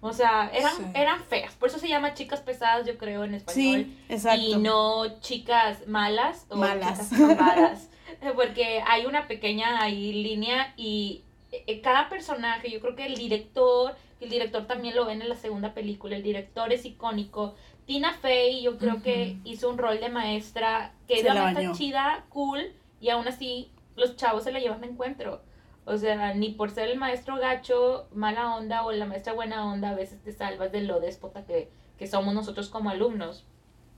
O 0.00 0.12
sea, 0.12 0.50
eran, 0.52 0.76
Sí. 0.76 0.82
eran 0.94 1.22
feas. 1.22 1.54
Por 1.54 1.68
eso 1.68 1.78
se 1.78 1.88
llama 1.88 2.14
chicas 2.14 2.40
pesadas, 2.40 2.86
yo 2.86 2.98
creo, 2.98 3.22
en 3.24 3.34
español. 3.34 3.84
Sí, 3.84 3.98
exacto. 4.08 4.44
Y 4.44 4.56
no 4.56 5.20
chicas 5.20 5.86
malas 5.86 6.46
o 6.48 6.56
Malas. 6.56 7.08
chicas 7.08 7.20
malvadas. 7.20 7.88
Porque 8.34 8.82
hay 8.86 9.06
una 9.06 9.26
pequeña 9.28 9.80
ahí 9.80 10.12
línea 10.12 10.74
y 10.76 11.22
eh, 11.52 11.80
cada 11.80 12.08
personaje, 12.08 12.70
yo 12.70 12.80
creo 12.80 12.96
que 12.96 13.06
el 13.06 13.14
director, 13.14 13.94
el 14.20 14.28
director 14.28 14.66
también 14.66 14.96
lo 14.96 15.04
ven 15.06 15.22
en 15.22 15.28
la 15.28 15.36
segunda 15.36 15.72
película, 15.72 16.16
el 16.16 16.22
director 16.22 16.72
es 16.72 16.84
icónico. 16.84 17.54
Tina 17.86 18.12
Fey, 18.14 18.62
yo 18.62 18.78
creo 18.78 19.02
que 19.02 19.36
hizo 19.44 19.68
un 19.68 19.78
rol 19.78 20.00
de 20.00 20.08
maestra 20.08 20.92
que 21.06 21.20
es 21.20 21.78
chida, 21.78 22.24
cool, 22.28 22.72
y 23.00 23.08
aún 23.10 23.26
así 23.28 23.70
los 23.96 24.16
chavos 24.16 24.44
se 24.44 24.52
la 24.52 24.60
llevan 24.60 24.80
de 24.80 24.88
encuentro. 24.88 25.42
O 25.84 25.96
sea, 25.96 26.32
ni 26.34 26.50
por 26.50 26.70
ser 26.70 26.88
el 26.88 26.98
maestro 26.98 27.36
gacho, 27.36 28.06
mala 28.14 28.54
onda, 28.54 28.84
o 28.84 28.92
la 28.92 29.04
maestra 29.04 29.32
buena 29.32 29.66
onda, 29.66 29.90
a 29.90 29.94
veces 29.94 30.22
te 30.22 30.32
salvas 30.32 30.70
de 30.70 30.82
lo 30.82 31.00
déspota 31.00 31.44
que, 31.44 31.70
que 31.98 32.06
somos 32.06 32.34
nosotros 32.34 32.68
como 32.68 32.90
alumnos. 32.90 33.44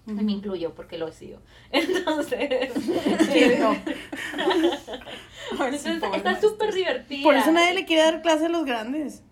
Y 0.07 0.13
me 0.13 0.33
incluyo 0.33 0.75
porque 0.75 0.99
lo 0.99 1.09
he 1.09 1.13
sido. 1.13 1.41
Entonces, 1.73 2.73
¿Quién 3.33 3.61
no? 3.61 3.71
Ay, 5.59 5.79
sí, 5.79 5.89
entonces 5.89 6.19
está 6.19 6.41
súper 6.41 6.75
divertida. 6.75 7.23
Por 7.23 7.37
eso 7.37 7.53
nadie 7.53 7.75
le 7.75 7.87
quiere 7.87 8.03
dar 8.03 8.23
clase 8.23 8.47
a 8.47 8.49
los 8.49 8.65
grandes. 8.65 9.23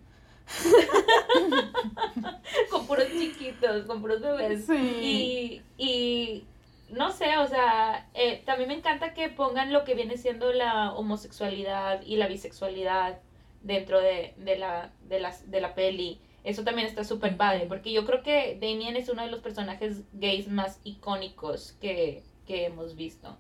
Con 2.71 2.87
puros 2.87 3.07
chiquitos, 3.09 3.87
con 3.87 4.01
puros 4.01 4.21
bebés. 4.21 4.67
Sí. 4.67 4.75
Y, 4.75 5.63
y 5.79 6.45
no 6.93 7.11
sé, 7.11 7.37
o 7.39 7.47
sea, 7.49 8.09
eh, 8.15 8.43
también 8.45 8.69
me 8.69 8.75
encanta 8.77 9.15
que 9.15 9.29
pongan 9.29 9.73
lo 9.73 9.85
que 9.85 9.95
viene 9.95 10.17
siendo 10.17 10.53
la 10.53 10.93
homosexualidad 10.93 12.03
y 12.03 12.17
la 12.17 12.29
bisexualidad 12.29 13.19
dentro 13.63 14.01
de, 14.01 14.35
de, 14.37 14.59
la, 14.59 14.93
de, 15.09 15.21
las, 15.21 15.51
de 15.51 15.61
la 15.61 15.75
peli. 15.75 16.21
Eso 16.45 16.65
también 16.65 16.89
está 16.89 17.05
súper 17.05 17.37
padre, 17.37 17.67
porque 17.67 17.93
yo 17.93 18.05
creo 18.05 18.23
que 18.23 18.59
Damien 18.61 18.97
es 18.97 19.09
uno 19.09 19.23
de 19.23 19.31
los 19.31 19.41
personajes 19.41 20.03
gays 20.13 20.49
más 20.49 20.81
icónicos 20.85 21.77
que, 21.81 22.23
que 22.47 22.67
hemos 22.67 22.97
visto. 22.97 23.37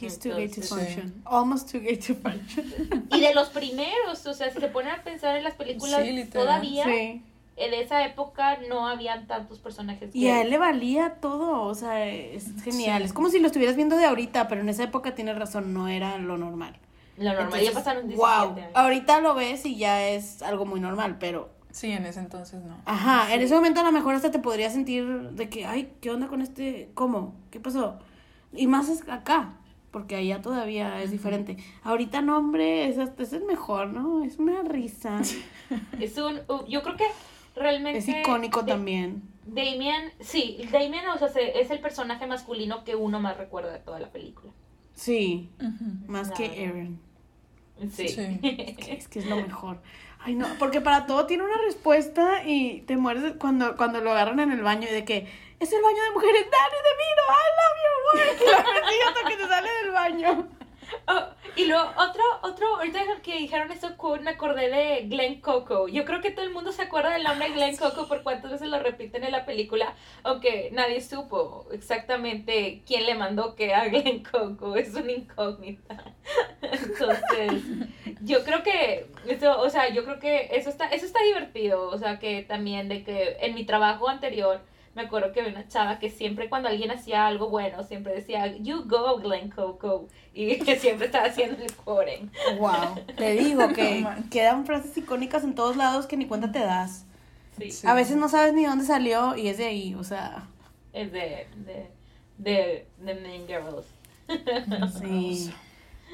He's 0.00 0.18
too 0.18 0.34
gay 0.34 0.48
to 0.48 0.60
function. 0.60 1.22
Almost 1.24 1.70
too 1.70 1.80
gay 1.80 1.96
to 1.96 2.14
function. 2.14 3.08
Y 3.12 3.20
de 3.20 3.32
los 3.32 3.48
primeros, 3.48 4.26
o 4.26 4.34
sea, 4.34 4.50
si 4.50 4.60
se 4.60 4.68
ponen 4.68 4.92
a 4.92 5.02
pensar 5.02 5.36
en 5.36 5.44
las 5.44 5.54
películas, 5.54 6.02
Sí, 6.02 6.24
todavía 6.32 6.84
Sí. 6.84 7.22
En 7.56 7.74
esa 7.74 8.04
época 8.04 8.58
no 8.68 8.88
habían 8.88 9.26
tantos 9.26 9.58
personajes 9.60 10.14
Y 10.14 10.28
a 10.28 10.42
él 10.42 10.50
le 10.50 10.58
valía 10.58 11.14
todo, 11.20 11.62
o 11.62 11.74
sea, 11.74 12.06
es 12.06 12.62
genial. 12.62 13.02
Sí. 13.02 13.06
Es 13.06 13.12
como 13.12 13.28
si 13.30 13.38
lo 13.38 13.46
estuvieras 13.46 13.76
viendo 13.76 13.96
de 13.96 14.06
ahorita, 14.06 14.48
pero 14.48 14.60
en 14.60 14.68
esa 14.68 14.84
época 14.84 15.14
tienes 15.14 15.38
razón, 15.38 15.72
no 15.72 15.88
era 15.88 16.18
lo 16.18 16.36
normal. 16.36 16.76
Lo 17.16 17.24
normal, 17.26 17.44
Entonces, 17.44 17.68
ya 17.68 17.74
pasaron 17.74 18.08
17 18.08 18.16
wow, 18.16 18.52
años. 18.56 18.70
ahorita 18.74 19.20
lo 19.20 19.34
ves 19.34 19.64
y 19.66 19.76
ya 19.76 20.08
es 20.08 20.42
algo 20.42 20.66
muy 20.66 20.80
normal, 20.80 21.16
pero 21.20 21.50
Sí, 21.70 21.90
en 21.90 22.06
ese 22.06 22.20
entonces 22.20 22.62
no. 22.62 22.76
ajá, 22.86 23.32
en 23.34 23.40
ese 23.40 23.54
momento 23.54 23.80
a 23.80 23.84
lo 23.84 23.92
mejor 23.92 24.14
hasta 24.14 24.30
te 24.30 24.38
podría 24.40 24.70
sentir 24.70 25.30
de 25.30 25.48
que, 25.48 25.64
ay, 25.66 25.92
¿qué 26.00 26.10
onda 26.10 26.26
con 26.28 26.40
este? 26.40 26.90
¿Cómo? 26.94 27.34
¿Qué 27.50 27.58
pasó? 27.60 27.98
Y 28.52 28.66
más 28.68 28.88
es 28.88 29.08
acá, 29.08 29.54
porque 29.90 30.14
allá 30.16 30.40
todavía 30.42 31.02
es 31.02 31.10
diferente. 31.12 31.56
Ahorita 31.82 32.20
no, 32.22 32.38
hombre, 32.38 32.88
es, 32.88 32.98
es 32.98 33.32
el 33.32 33.44
mejor, 33.44 33.88
¿no? 33.88 34.24
Es 34.24 34.38
una 34.38 34.62
risa. 34.62 35.20
Es 36.00 36.16
un, 36.18 36.40
yo 36.68 36.82
creo 36.82 36.96
que 36.96 37.06
realmente... 37.54 37.98
es 37.98 38.08
icónico 38.08 38.64
también. 38.64 39.22
Damien, 39.46 40.12
sí, 40.20 40.66
Damien, 40.72 41.06
o 41.08 41.18
sea, 41.18 41.28
se- 41.28 41.60
es 41.60 41.70
el 41.70 41.80
personaje 41.80 42.26
masculino 42.26 42.82
que 42.84 42.96
uno 42.96 43.20
más 43.20 43.36
recuerda 43.36 43.72
de 43.72 43.78
toda 43.78 43.98
la 44.00 44.10
película. 44.10 44.52
Sí, 44.94 45.50
más 46.06 46.30
que. 46.30 46.46
Aaron. 46.66 47.00
Sí. 47.92 48.08
Sí. 48.08 48.38
Es 48.42 48.76
que, 48.76 48.92
es 48.94 49.08
que 49.08 49.18
es 49.18 49.26
lo 49.26 49.36
mejor. 49.36 49.80
Ay, 50.20 50.34
no, 50.36 50.46
porque 50.58 50.80
para 50.80 51.04
todo 51.06 51.26
tiene 51.26 51.42
una 51.42 51.58
respuesta 51.66 52.44
y 52.46 52.80
te 52.82 52.96
mueres 52.96 53.34
cuando, 53.38 53.76
cuando 53.76 54.00
lo 54.00 54.12
agarran 54.12 54.40
en 54.40 54.52
el 54.52 54.62
baño 54.62 54.88
y 54.88 54.94
de 54.94 55.04
que 55.04 55.26
es 55.60 55.72
el 55.72 55.82
baño 55.82 56.02
de 56.02 56.10
mujeres, 56.12 56.46
dale 56.50 56.76
de 56.76 56.94
mí, 56.96 57.08
no, 57.18 57.24
I 57.34 57.48
love 57.60 57.78
your 57.84 57.96
work. 58.06 58.84
Y 58.94 59.02
la 59.02 59.08
hasta 59.08 59.28
que 59.28 59.36
te 59.36 59.48
sale 59.48 59.68
del 59.82 59.90
baño. 59.92 60.48
Oh, 61.06 61.22
y 61.56 61.66
luego, 61.66 61.88
otro, 61.96 62.22
otro, 62.42 62.76
ahorita 62.76 63.00
que 63.22 63.36
dijeron 63.38 63.70
eso, 63.70 63.96
quote, 63.96 64.22
me 64.22 64.32
acordé 64.32 64.68
de 64.70 65.06
Glenn 65.08 65.40
Coco. 65.40 65.88
Yo 65.88 66.04
creo 66.04 66.20
que 66.20 66.30
todo 66.30 66.44
el 66.44 66.52
mundo 66.52 66.72
se 66.72 66.82
acuerda 66.82 67.10
del 67.10 67.22
nombre 67.22 67.48
de 67.48 67.54
Glenn 67.54 67.76
Coco 67.76 68.08
por 68.08 68.22
cuántas 68.22 68.50
veces 68.50 68.68
lo 68.68 68.80
repiten 68.80 69.24
en 69.24 69.32
la 69.32 69.44
película, 69.44 69.94
aunque 70.22 70.70
nadie 70.72 71.00
supo 71.00 71.66
exactamente 71.72 72.82
quién 72.86 73.06
le 73.06 73.14
mandó 73.14 73.54
que 73.54 73.74
a 73.74 73.88
Glenn 73.88 74.24
Coco. 74.24 74.76
Es 74.76 74.94
una 74.94 75.12
incógnita. 75.12 76.04
Entonces, 76.62 77.62
yo 78.22 78.44
creo 78.44 78.62
que 78.62 79.06
eso, 79.28 79.60
o 79.60 79.70
sea, 79.70 79.88
yo 79.90 80.04
creo 80.04 80.18
que 80.18 80.48
eso 80.52 80.70
está, 80.70 80.88
eso 80.88 81.06
está 81.06 81.22
divertido. 81.22 81.88
O 81.88 81.98
sea, 81.98 82.18
que 82.18 82.42
también 82.42 82.88
de 82.88 83.04
que 83.04 83.36
en 83.40 83.54
mi 83.54 83.64
trabajo 83.64 84.08
anterior 84.08 84.60
me 84.94 85.02
acuerdo 85.02 85.32
que 85.32 85.40
había 85.40 85.52
una 85.52 85.66
chava 85.68 85.98
que 85.98 86.08
siempre 86.10 86.48
cuando 86.48 86.68
alguien 86.68 86.90
hacía 86.90 87.26
algo 87.26 87.48
bueno, 87.50 87.82
siempre 87.82 88.14
decía, 88.14 88.46
you 88.58 88.84
go, 88.86 89.18
Glenn 89.18 89.50
Coco. 89.50 90.08
Y 90.32 90.58
que 90.64 90.78
siempre 90.78 91.06
estaba 91.06 91.26
haciendo 91.26 91.62
el 91.62 91.72
quoting. 91.74 92.30
Wow. 92.58 93.04
Te 93.16 93.32
digo 93.32 93.68
que 93.72 94.00
No 94.02 94.14
quedan 94.30 94.66
frases 94.66 94.96
icónicas 94.96 95.44
en 95.44 95.54
todos 95.54 95.76
lados 95.76 96.06
que 96.06 96.16
ni 96.16 96.26
cuenta 96.26 96.52
te 96.52 96.60
das. 96.60 97.06
Sí. 97.58 97.70
Sí. 97.70 97.86
A 97.86 97.94
veces 97.94 98.16
no 98.16 98.28
sabes 98.28 98.52
ni 98.54 98.64
dónde 98.64 98.84
salió 98.84 99.36
y 99.36 99.48
es 99.48 99.58
de 99.58 99.66
ahí, 99.66 99.94
o 99.94 100.02
sea, 100.04 100.48
Es 100.92 101.12
de, 101.12 101.46
de, 101.56 101.90
de, 102.38 102.86
de 102.98 103.14
Mean 103.14 103.46
Girls. 103.46 103.86
sí. 105.00 105.52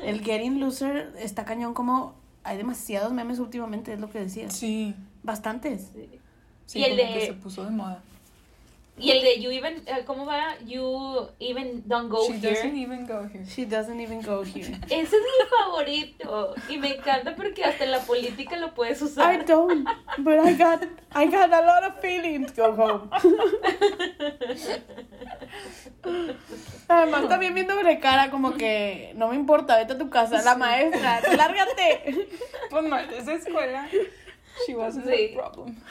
El 0.03 0.23
Getting 0.23 0.61
Loser 0.61 1.13
está 1.19 1.45
cañón 1.45 1.75
como 1.75 2.15
hay 2.43 2.57
demasiados 2.57 3.13
memes 3.13 3.39
últimamente, 3.39 3.93
es 3.93 4.01
lo 4.01 4.09
que 4.11 4.21
decías. 4.21 4.55
Sí. 4.55 4.95
Bastantes. 5.23 5.91
Sí. 5.95 6.09
Sí, 6.67 6.79
Y 6.79 6.85
el 6.85 6.99
como 6.99 7.13
que 7.13 7.19
de- 7.21 7.27
se 7.27 7.33
puso 7.35 7.65
de 7.65 7.71
moda. 7.71 8.03
Y 9.01 9.11
el 9.11 9.23
de 9.23 9.41
You 9.41 9.51
Even, 9.51 9.83
eh, 9.87 10.03
¿cómo 10.05 10.27
va? 10.27 10.59
You 10.67 11.29
Even 11.39 11.83
Don't 11.87 12.11
Go 12.11 12.27
She 12.27 12.35
Here. 12.35 12.51
doesn't 12.51 12.77
even 12.77 13.07
go 13.07 13.27
here. 13.33 13.45
She 13.47 13.65
doesn't 13.65 14.01
even 14.01 14.21
go 14.23 14.43
here. 14.45 14.79
Ese 14.91 15.17
es 15.17 15.23
mi 15.23 15.47
favorito. 15.59 16.55
Y 16.69 16.77
me 16.79 16.97
encanta 16.97 17.35
porque 17.35 17.65
hasta 17.65 17.85
en 17.85 17.93
la 17.93 18.01
política 18.01 18.57
lo 18.59 18.75
puedes 18.75 19.01
usar. 19.01 19.35
I 19.35 19.45
don't, 19.45 19.89
but 20.19 20.39
I 20.39 20.55
got, 20.55 20.83
I 21.15 21.27
got 21.27 21.53
a 21.53 21.63
lot 21.63 21.85
of 21.85 22.01
feelings. 22.01 22.53
Go 22.55 22.73
home. 22.73 23.09
Además, 26.89 27.29
también 27.29 27.55
viendo 27.55 27.75
cara 28.01 28.31
como 28.31 28.55
que 28.55 29.13
no 29.17 29.29
me 29.29 29.37
importa, 29.37 29.77
vete 29.77 29.93
a 29.93 29.99
tu 29.99 30.11
casa, 30.11 30.43
la 30.43 30.57
maestra, 30.57 31.21
lárgate. 31.37 32.29
Pues 32.69 32.85
no, 32.85 32.99
esa 32.99 33.35
escuela. 33.35 33.89
She 34.67 34.75
wasn't 34.75 35.07
Sí. 35.07 35.35
a 35.35 35.39
problem. 35.39 35.77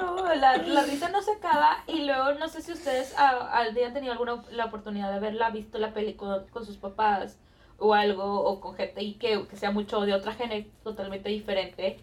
No, 0.00 0.34
la, 0.34 0.56
la 0.58 0.82
risa 0.84 1.08
no 1.08 1.20
se 1.22 1.32
acaba 1.32 1.78
y 1.86 2.04
luego 2.04 2.34
no 2.34 2.48
sé 2.48 2.62
si 2.62 2.72
ustedes 2.72 3.12
al 3.18 3.74
día 3.74 3.88
han 3.88 3.92
tenido 3.92 4.12
alguna 4.12 4.42
la 4.52 4.66
oportunidad 4.66 5.10
de 5.10 5.16
haberla 5.16 5.50
visto 5.50 5.78
la 5.78 5.92
película 5.92 6.44
con 6.52 6.64
sus 6.64 6.76
papás 6.76 7.38
o 7.78 7.94
algo 7.94 8.24
o 8.24 8.60
con 8.60 8.74
gente 8.76 9.02
y 9.02 9.14
que, 9.14 9.46
que 9.48 9.56
sea 9.56 9.72
mucho 9.72 10.00
de 10.02 10.14
otra 10.14 10.32
gente 10.34 10.70
totalmente 10.84 11.28
diferente 11.28 11.98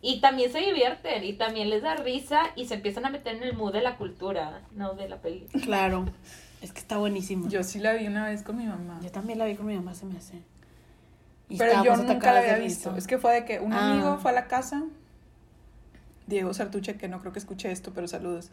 y 0.00 0.20
también 0.20 0.52
se 0.52 0.60
divierten 0.60 1.24
y 1.24 1.32
también 1.34 1.68
les 1.70 1.82
da 1.82 1.96
risa 1.96 2.42
y 2.54 2.66
se 2.66 2.74
empiezan 2.74 3.06
a 3.06 3.10
meter 3.10 3.34
en 3.36 3.42
el 3.42 3.54
mood 3.54 3.72
de 3.72 3.82
la 3.82 3.96
cultura, 3.96 4.60
no 4.72 4.94
de 4.94 5.08
la 5.08 5.16
película. 5.20 5.62
Claro, 5.64 6.04
es 6.60 6.72
que 6.72 6.78
está 6.80 6.98
buenísimo. 6.98 7.44
Yo, 7.48 7.58
Yo 7.60 7.64
sí 7.64 7.80
la 7.80 7.92
vi 7.94 8.06
una 8.06 8.26
vez 8.26 8.42
con 8.42 8.56
mi 8.56 8.66
mamá. 8.66 9.00
también 9.12 9.38
la 9.38 9.46
vi 9.46 9.56
con 9.56 9.66
mi 9.66 9.74
mamá, 9.76 9.94
se 9.94 10.06
me 10.06 10.16
hace. 10.18 10.40
Y 11.52 11.58
Pero 11.58 11.84
yo 11.84 11.96
nunca 11.96 12.32
la 12.32 12.40
había 12.40 12.56
visto. 12.56 12.96
Es 12.96 13.06
que 13.06 13.18
fue 13.18 13.34
de 13.34 13.44
que 13.44 13.60
un 13.60 13.72
Ah. 13.74 13.90
amigo 13.90 14.16
fue 14.18 14.30
a 14.30 14.34
la 14.34 14.46
casa. 14.46 14.82
Diego 16.26 16.54
Sartuche, 16.54 16.96
que 16.96 17.08
no 17.08 17.20
creo 17.20 17.32
que 17.32 17.38
escuche 17.40 17.70
esto, 17.70 17.92
pero 17.94 18.08
saludos. 18.08 18.50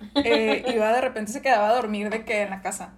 Eh, 0.24 0.64
iba 0.74 0.92
de 0.92 1.00
repente 1.00 1.32
se 1.32 1.42
quedaba 1.42 1.70
a 1.70 1.74
dormir 1.74 2.08
de 2.10 2.24
que 2.24 2.42
en 2.42 2.50
la 2.50 2.60
casa. 2.62 2.90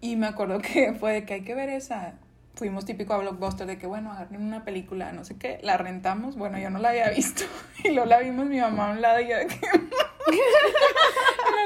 Y 0.00 0.16
me 0.16 0.26
acuerdo 0.26 0.58
que 0.60 0.92
fue 1.00 1.12
de 1.14 1.24
que 1.24 1.34
hay 1.34 1.42
que 1.44 1.54
ver 1.54 1.68
esa. 1.70 2.14
Fuimos 2.56 2.84
típico 2.84 3.14
a 3.14 3.18
Blockbuster 3.18 3.66
de 3.68 3.78
que, 3.78 3.86
bueno, 3.86 4.10
agarren 4.12 4.42
una 4.42 4.64
película, 4.64 5.12
no 5.12 5.24
sé 5.24 5.36
qué. 5.38 5.60
La 5.62 5.76
rentamos. 5.78 6.36
Bueno, 6.36 6.58
yo 6.58 6.68
no 6.70 6.78
la 6.80 6.88
había 6.90 7.08
visto. 7.10 7.44
Y 7.84 7.90
luego 7.90 8.06
la 8.06 8.18
vimos 8.18 8.46
mi 8.46 8.60
mamá 8.60 8.88
a 8.88 8.92
un 8.92 9.00
lado 9.00 9.20
y 9.20 9.28
yo 9.28 9.36
de 9.38 9.46
que. 9.46 9.60
no 9.60 9.70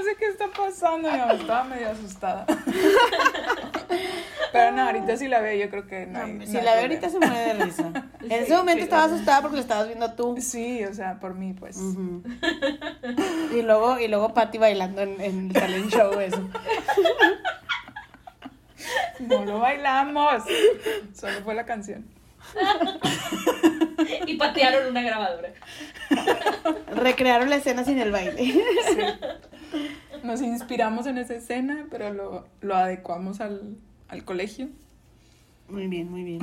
sé 0.05 0.17
qué 0.19 0.27
está 0.27 0.47
pasando. 0.57 1.11
Mi 1.11 1.17
mamá 1.19 1.33
estaba 1.33 1.65
medio 1.65 1.89
asustada. 1.91 2.47
Pero 4.53 4.73
no, 4.73 4.83
ahorita 4.83 5.17
sí 5.17 5.29
la 5.29 5.41
veo, 5.41 5.65
yo 5.65 5.71
creo 5.71 5.87
que 5.87 6.07
no 6.07 6.21
hay. 6.21 6.47
si 6.47 6.53
no 6.53 6.59
hay 6.59 6.65
la 6.65 6.75
ve 6.75 6.81
problema. 6.81 6.81
ahorita 6.81 7.09
se 7.09 7.19
muere 7.19 7.55
de 7.55 7.65
risa. 7.65 7.93
En 8.23 8.33
ese 8.33 8.55
momento 8.55 8.79
sí, 8.79 8.85
estaba 8.85 9.05
asustada 9.05 9.41
porque 9.41 9.57
lo 9.57 9.63
estabas 9.63 9.87
viendo 9.89 10.13
tú. 10.13 10.37
Sí, 10.39 10.85
o 10.85 10.95
sea, 10.95 11.19
por 11.19 11.35
mí, 11.35 11.55
pues. 11.55 11.77
Y 13.53 13.63
luego, 13.63 13.99
y 13.99 14.07
luego 14.07 14.33
Patty 14.33 14.59
bailando 14.59 15.03
en, 15.03 15.21
en 15.21 15.47
el 15.49 15.53
talent 15.53 15.91
show, 15.91 16.21
eso. 16.21 16.49
No 19.21 19.45
lo 19.45 19.59
bailamos. 19.59 20.45
Solo 21.15 21.41
fue 21.45 21.55
la 21.55 21.65
canción. 21.65 22.07
Y 24.27 24.37
patearon 24.37 24.91
una 24.91 25.03
grabadora. 25.03 25.51
Recrearon 26.95 27.51
la 27.51 27.57
escena 27.57 27.85
sin 27.85 27.99
el 27.99 28.11
baile. 28.11 28.37
Sí. 28.37 28.63
Nos 30.23 30.41
inspiramos 30.43 31.07
en 31.07 31.19
esa 31.19 31.35
escena, 31.35 31.87
pero 31.91 32.13
lo, 32.13 32.47
lo 32.61 32.77
adecuamos 32.77 33.41
al, 33.41 33.77
al 34.13 34.25
colegio. 34.25 34.69
Muy 35.69 35.87
bien, 35.87 36.11
muy 36.11 36.23
bien. 36.23 36.41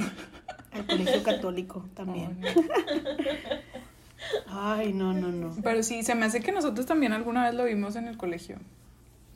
Al 0.71 0.85
colegio 0.87 1.21
católico 1.21 1.85
también. 1.93 2.41
Ay, 4.47 4.91
no, 4.91 5.13
no, 5.13 5.27
no. 5.27 5.55
Pero 5.63 5.83
sí, 5.83 6.01
se 6.01 6.15
me 6.15 6.25
hace 6.25 6.41
que 6.41 6.51
nosotros 6.51 6.87
también 6.87 7.13
alguna 7.13 7.45
vez 7.45 7.53
lo 7.53 7.65
vimos 7.65 7.95
en 7.95 8.07
el 8.07 8.17
colegio. 8.17 8.57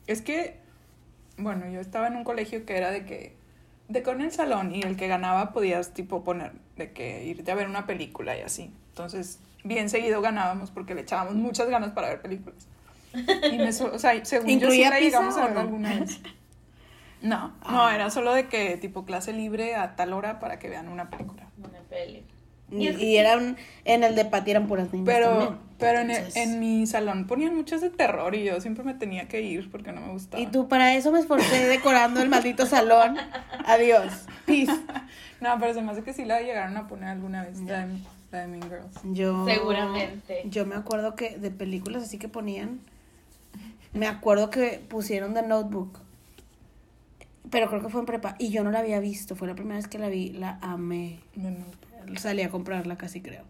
Es 0.07 0.23
que, 0.23 0.57
bueno, 1.37 1.69
yo 1.69 1.79
estaba 1.79 2.07
en 2.07 2.15
un 2.15 2.23
colegio 2.23 2.65
que 2.65 2.75
era 2.75 2.89
de 2.89 3.05
que, 3.05 3.35
de 3.87 4.01
con 4.01 4.21
el 4.21 4.31
salón 4.31 4.73
y 4.73 4.81
el 4.81 4.97
que 4.97 5.07
ganaba 5.07 5.53
podías 5.53 5.93
tipo 5.93 6.23
poner, 6.23 6.53
de 6.75 6.91
que 6.91 7.23
irte 7.25 7.51
a 7.51 7.55
ver 7.55 7.67
una 7.67 7.85
película 7.85 8.35
y 8.35 8.41
así. 8.41 8.71
Entonces, 8.89 9.37
bien 9.63 9.91
seguido 9.91 10.21
ganábamos 10.21 10.71
porque 10.71 10.95
le 10.95 11.01
echábamos 11.01 11.35
muchas 11.35 11.69
ganas 11.69 11.91
para 11.91 12.09
ver 12.09 12.21
películas. 12.23 12.67
Y 13.13 13.57
me, 13.57 13.69
o 13.69 13.99
sea, 13.99 14.25
según 14.25 14.47
yo 14.47 14.47
sí 14.47 14.53
¿Incluía 14.53 14.89
la 14.89 14.99
llegamos 14.99 15.37
a 15.37 15.49
ver 15.49 15.57
alguna 15.59 15.99
vez. 15.99 16.19
No, 17.23 17.47
no, 17.67 17.85
Ah. 17.87 17.95
era 17.95 18.09
solo 18.11 18.33
de 18.33 18.47
que 18.47 18.77
tipo 18.77 19.03
clase 19.05 19.33
libre 19.33 19.73
a 19.75 19.95
tal 19.95 20.13
hora 20.13 20.39
para 20.39 20.59
que 20.59 20.69
vean 20.69 20.87
una 20.89 21.09
película. 21.09 21.47
Una 21.57 21.79
peli. 21.89 22.23
Y, 22.71 22.89
y 22.89 23.17
eran, 23.17 23.57
en 23.85 24.03
el 24.03 24.15
de 24.15 24.25
Patty 24.25 24.49
eran 24.51 24.67
puras 24.67 24.91
niñas 24.91 25.05
Pero, 25.05 25.29
también. 25.29 25.57
pero 25.77 25.99
en, 25.99 26.09
el- 26.11 26.17
Entonces- 26.17 26.43
en 26.43 26.59
mi 26.59 26.87
salón 26.87 27.27
ponían 27.27 27.55
muchas 27.55 27.81
de 27.81 27.89
terror 27.91 28.33
y 28.35 28.43
yo 28.43 28.59
siempre 28.61 28.83
me 28.83 28.93
tenía 28.95 29.27
que 29.27 29.41
ir 29.41 29.69
porque 29.71 29.91
no 29.91 30.01
me 30.01 30.11
gustaba. 30.11 30.41
Y 30.41 30.47
tú, 30.47 30.67
para 30.67 30.93
eso 30.95 31.11
me 31.11 31.19
esforcé 31.19 31.67
decorando 31.67 32.21
el 32.21 32.29
maldito 32.29 32.65
salón. 32.65 33.15
Adiós. 33.65 34.11
Peace. 34.45 34.71
No, 35.41 35.59
pero 35.59 35.73
se 35.73 35.81
me 35.81 35.91
hace 35.91 36.03
que 36.03 36.13
sí 36.13 36.23
la 36.23 36.39
llegaron 36.41 36.77
a 36.77 36.87
poner 36.87 37.09
alguna 37.09 37.43
vez, 37.43 37.59
la 37.59 37.85
de, 37.85 37.97
la 38.31 38.39
de 38.39 38.47
Mean 38.47 38.63
Girls. 38.63 39.01
Yo. 39.11 39.45
Seguramente. 39.45 40.41
Yo 40.45 40.65
me 40.65 40.75
acuerdo 40.75 41.15
que 41.15 41.37
de 41.37 41.51
películas 41.51 42.03
así 42.03 42.17
que 42.17 42.29
ponían. 42.29 42.79
Me 43.91 44.07
acuerdo 44.07 44.49
que 44.49 44.81
pusieron 44.89 45.33
The 45.33 45.41
Notebook. 45.43 45.99
Pero 47.53 47.69
creo 47.69 47.81
que 47.81 47.87
fue 47.87 48.01
en 48.01 48.05
prepa. 48.05 48.35
Y 48.39 48.49
yo 48.49 48.63
no 48.65 48.71
la 48.71 48.79
había 48.79 48.99
visto. 48.99 49.35
Fue 49.37 49.47
la 49.47 49.55
primera 49.55 49.77
vez 49.77 49.87
que 49.87 49.97
la 49.99 50.09
vi. 50.09 50.31
La 50.31 50.57
amé. 50.61 51.19
No, 51.35 51.51
no. 51.51 52.19
Salí 52.19 52.41
a 52.41 52.49
comprarla 52.49 52.97
casi 52.97 53.21
creo. 53.21 53.43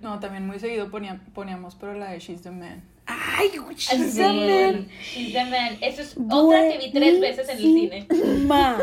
No, 0.00 0.18
también 0.18 0.46
muy 0.46 0.58
seguido 0.58 0.90
ponía- 0.90 1.20
poníamos, 1.34 1.74
pero 1.76 1.94
la 1.94 2.10
de 2.10 2.18
She's 2.18 2.42
the 2.42 2.50
Man. 2.50 2.82
Ay, 3.06 3.50
Sí, 3.76 3.86
she's 3.94 4.18
a 4.18 4.32
man. 4.32 4.88
She's 5.00 5.32
the 5.32 5.44
man. 5.44 5.76
Eso 5.80 6.02
es 6.02 6.16
otra 6.28 6.68
que 6.68 6.78
vi 6.78 6.92
tres 6.92 7.20
veces 7.20 7.48
en 7.48 7.56
el 7.56 7.62
cine. 7.62 8.06
Ma, 8.46 8.78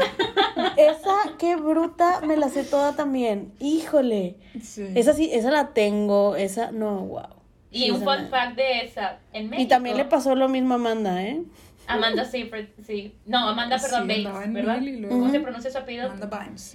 esa, 0.77 1.15
qué 1.37 1.55
bruta, 1.57 2.21
me 2.21 2.37
la 2.37 2.49
sé 2.49 2.63
toda 2.63 2.95
también. 2.95 3.51
Híjole. 3.59 4.37
Sí. 4.61 4.85
Esa 4.95 5.13
sí, 5.13 5.29
esa 5.33 5.51
la 5.51 5.73
tengo. 5.73 6.35
Esa, 6.37 6.71
no, 6.71 7.01
wow. 7.01 7.27
Y 7.69 7.91
un 7.91 8.01
fun 8.03 8.29
fact 8.29 8.55
de 8.55 8.81
esa. 8.85 9.19
En 9.33 9.49
México. 9.49 9.63
Y 9.63 9.67
también 9.67 9.97
le 9.97 10.05
pasó 10.05 10.35
lo 10.35 10.47
mismo 10.47 10.73
a 10.75 10.77
Amanda, 10.77 11.21
¿eh? 11.23 11.41
Amanda 11.87 12.25
Seyfried, 12.25 12.67
sí. 12.85 13.15
No, 13.25 13.49
Amanda, 13.49 13.77
perdón, 13.77 14.07
Sí, 14.09 14.25
en 14.43 14.53
¿verdad? 14.53 14.79
luego- 14.81 15.09
¿Cómo 15.09 15.29
se 15.31 15.39
pronuncia 15.39 15.71
su 15.71 15.77
apellido? 15.77 16.05
Amanda 16.11 16.27
Bynes. 16.27 16.73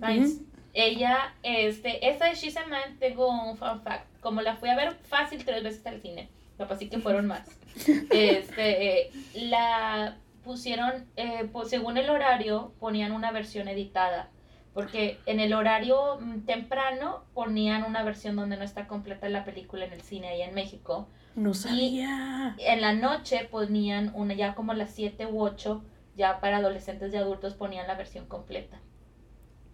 Ujú. 0.00 0.46
Ella, 0.72 1.34
este, 1.42 2.08
esta 2.08 2.26
de 2.26 2.34
She's 2.36 2.56
a 2.56 2.66
Man, 2.66 2.96
tengo 3.00 3.28
un 3.28 3.56
fun 3.56 3.82
fact. 3.82 4.06
Como 4.20 4.40
la 4.42 4.56
fui 4.56 4.68
a 4.68 4.76
ver 4.76 4.94
fácil 5.08 5.44
tres 5.44 5.62
veces 5.64 5.84
al 5.86 6.00
cine, 6.00 6.28
capaz 6.58 6.78
sí 6.78 6.88
que 6.88 6.98
fueron 6.98 7.26
más. 7.26 7.48
Este, 8.10 9.00
eh, 9.06 9.10
la 9.34 10.16
pusieron, 10.44 11.06
eh, 11.16 11.48
pues, 11.52 11.68
según 11.70 11.96
el 11.96 12.08
horario, 12.10 12.72
ponían 12.80 13.12
una 13.12 13.32
versión 13.32 13.68
editada. 13.68 14.28
Porque 14.72 15.18
en 15.26 15.40
el 15.40 15.52
horario 15.52 16.18
mm, 16.20 16.40
temprano 16.46 17.24
ponían 17.34 17.82
una 17.82 18.04
versión 18.04 18.36
donde 18.36 18.56
no 18.56 18.62
está 18.64 18.86
completa 18.86 19.28
la 19.28 19.44
película 19.44 19.84
en 19.84 19.92
el 19.92 20.02
cine 20.02 20.28
ahí 20.28 20.42
en 20.42 20.54
México. 20.54 21.08
No 21.34 21.54
sabía. 21.54 22.54
En 22.58 22.80
la 22.80 22.92
noche 22.92 23.48
ponían 23.50 24.12
una, 24.14 24.34
ya 24.34 24.54
como 24.54 24.74
las 24.74 24.90
7 24.90 25.26
u 25.26 25.42
8, 25.42 25.82
ya 26.16 26.40
para 26.40 26.58
adolescentes 26.58 27.12
y 27.12 27.16
adultos 27.16 27.54
ponían 27.54 27.86
la 27.86 27.94
versión 27.94 28.26
completa. 28.26 28.78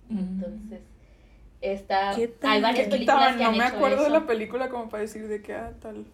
Entonces, 0.08 0.82
está, 1.60 2.12
¿Qué 2.14 2.28
tal? 2.28 2.50
hay 2.50 2.62
varias 2.62 2.84
¿Qué 2.84 2.90
películas 2.90 3.36
que 3.36 3.42
No 3.42 3.48
han 3.48 3.58
me 3.58 3.66
hecho 3.66 3.76
acuerdo 3.76 4.04
de 4.04 4.10
la 4.10 4.26
película 4.26 4.68
como 4.68 4.88
para 4.88 5.02
decir 5.02 5.26
de 5.26 5.42
qué 5.42 5.54
ah, 5.54 5.72
tal. 5.80 6.04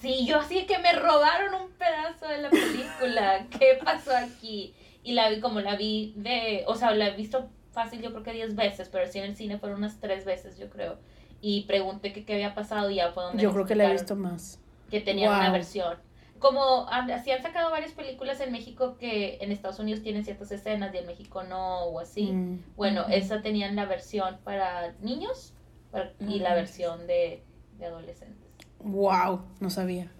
Sí, 0.00 0.26
yo 0.26 0.40
así 0.40 0.66
que 0.66 0.78
me 0.78 0.92
robaron 0.92 1.54
un 1.62 1.70
pedazo 1.70 2.26
de 2.28 2.38
la 2.38 2.50
película. 2.50 3.46
¿Qué 3.58 3.78
pasó 3.82 4.16
aquí? 4.16 4.74
Y 5.02 5.12
la 5.12 5.30
vi 5.30 5.40
como 5.40 5.60
la 5.60 5.76
vi 5.76 6.14
de, 6.16 6.64
o 6.66 6.74
sea, 6.74 6.92
la 6.94 7.08
he 7.08 7.16
visto 7.16 7.48
fácil 7.72 8.00
yo 8.00 8.10
creo 8.10 8.22
que 8.22 8.32
10 8.32 8.56
veces, 8.56 8.88
pero 8.88 9.10
sí 9.10 9.18
en 9.18 9.26
el 9.26 9.36
cine 9.36 9.58
fueron 9.58 9.78
unas 9.78 10.00
3 10.00 10.24
veces 10.24 10.58
yo 10.58 10.70
creo. 10.70 10.98
Y 11.46 11.64
pregunté 11.64 12.14
que 12.14 12.24
qué 12.24 12.32
había 12.32 12.54
pasado 12.54 12.88
y 12.90 12.94
ya 12.94 13.12
fue 13.12 13.22
donde 13.24 13.42
Yo 13.42 13.52
creo 13.52 13.66
que 13.66 13.74
la 13.74 13.84
he 13.84 13.92
visto 13.92 14.16
más. 14.16 14.58
que 14.90 15.00
tenían 15.00 15.28
Wow. 15.30 15.40
una 15.40 15.52
versión. 15.52 15.98
Como 16.38 16.88
así 16.88 17.30
han 17.32 17.42
sacado 17.42 17.70
varias 17.70 17.92
películas 17.92 18.40
en 18.40 18.50
México 18.50 18.96
que 18.98 19.36
en 19.42 19.52
Estados 19.52 19.78
Unidos 19.78 20.02
tienen 20.02 20.24
ciertas 20.24 20.50
escenas 20.52 20.94
y 20.94 20.98
en 20.98 21.06
México 21.06 21.42
no 21.44 21.80
o 21.84 22.00
así. 22.00 22.32
Mm. 22.32 22.62
Bueno, 22.76 23.04
esa 23.10 23.42
tenían 23.42 23.76
la 23.76 23.84
versión 23.84 24.38
para 24.42 24.92
niños 25.02 25.52
para- 25.90 26.12
y 26.18 26.38
la 26.38 26.54
versión 26.54 27.06
de, 27.06 27.42
de 27.78 27.86
adolescentes. 27.86 28.48
Wow, 28.80 29.42
no 29.60 29.68
sabía. 29.68 30.10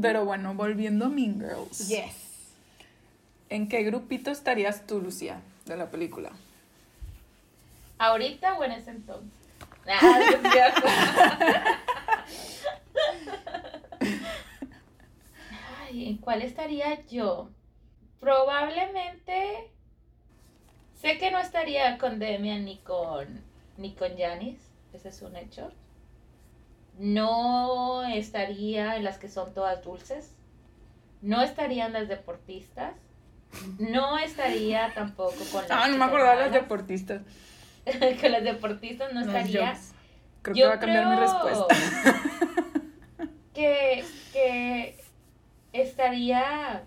Pero 0.00 0.24
bueno, 0.24 0.54
volviendo 0.54 1.04
a 1.04 1.08
Mean 1.10 1.34
Girls. 1.38 1.86
Yes. 1.88 2.54
¿En 3.50 3.68
qué 3.68 3.82
grupito 3.82 4.30
estarías 4.30 4.86
tú, 4.86 5.00
Lucía, 5.02 5.42
de 5.66 5.76
la 5.76 5.90
película? 5.90 6.30
¿Ahorita 7.98 8.54
o 8.58 8.64
en 8.64 8.72
ese 8.72 8.90
entonces? 8.90 9.32
Ay, 15.88 16.08
¿En 16.08 16.18
cuál 16.18 16.42
estaría 16.42 17.04
yo? 17.06 17.50
Probablemente. 18.20 19.70
Sé 21.00 21.18
que 21.18 21.30
no 21.30 21.38
estaría 21.38 21.98
con 21.98 22.18
Demian 22.18 22.64
ni 22.64 22.78
con, 22.78 23.42
ni 23.76 23.94
con 23.94 24.16
Janice. 24.16 24.62
Ese 24.92 25.10
es 25.10 25.22
un 25.22 25.36
hecho. 25.36 25.70
No 26.98 28.04
estaría 28.04 28.96
en 28.96 29.04
las 29.04 29.18
que 29.18 29.28
son 29.28 29.52
todas 29.52 29.84
dulces. 29.84 30.32
No 31.20 31.42
estarían 31.42 31.92
las 31.92 32.08
deportistas. 32.08 32.94
No 33.78 34.18
estaría 34.18 34.92
tampoco 34.94 35.36
con 35.52 35.62
las. 35.62 35.70
Ah, 35.70 35.88
no 35.88 35.98
me 35.98 36.04
acordaba 36.04 36.36
de 36.36 36.42
las 36.42 36.52
deportistas. 36.52 37.22
con 38.20 38.32
las 38.32 38.42
deportistas 38.44 39.12
no 39.12 39.20
Los 39.20 39.28
estaría. 39.28 39.68
jokes. 39.74 39.80
Creo 40.42 40.54
Yo 40.56 40.62
que 40.64 40.68
va 40.68 40.74
a 40.74 40.78
cambiar 40.80 41.06
mi 41.06 41.16
respuesta. 41.16 41.74
Que, 43.54 44.04
que 44.34 44.96
estaría. 45.72 46.82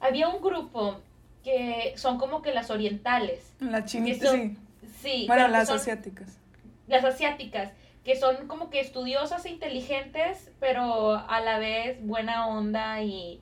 Había 0.00 0.28
un 0.28 0.40
grupo 0.40 1.00
que 1.42 1.94
son 1.96 2.18
como 2.18 2.40
que 2.40 2.52
las 2.52 2.70
orientales. 2.70 3.52
La 3.58 3.80
que 3.82 3.86
chinita, 3.88 4.26
son- 4.28 4.56
sí. 4.56 4.58
Sí, 5.02 5.24
Bueno, 5.26 5.48
las 5.48 5.70
asiáticas. 5.70 6.38
las 6.86 7.04
asiáticas, 7.04 7.72
que 8.04 8.14
son 8.16 8.46
como 8.48 8.70
que 8.70 8.78
estudiosas 8.80 9.44
e 9.44 9.50
inteligentes, 9.50 10.50
pero 10.60 11.16
a 11.16 11.40
la 11.40 11.58
vez 11.58 11.98
buena 12.00 12.46
onda 12.46 13.02
y, 13.02 13.40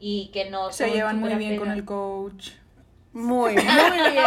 y 0.00 0.28
que 0.32 0.48
no 0.50 0.70
Se 0.72 0.90
llevan 0.90 1.18
muy 1.20 1.34
bien 1.34 1.56
con 1.58 1.70
el 1.70 1.84
coach. 1.84 2.52
Muy, 3.12 3.54
muy 3.54 4.10
bien. 4.12 4.24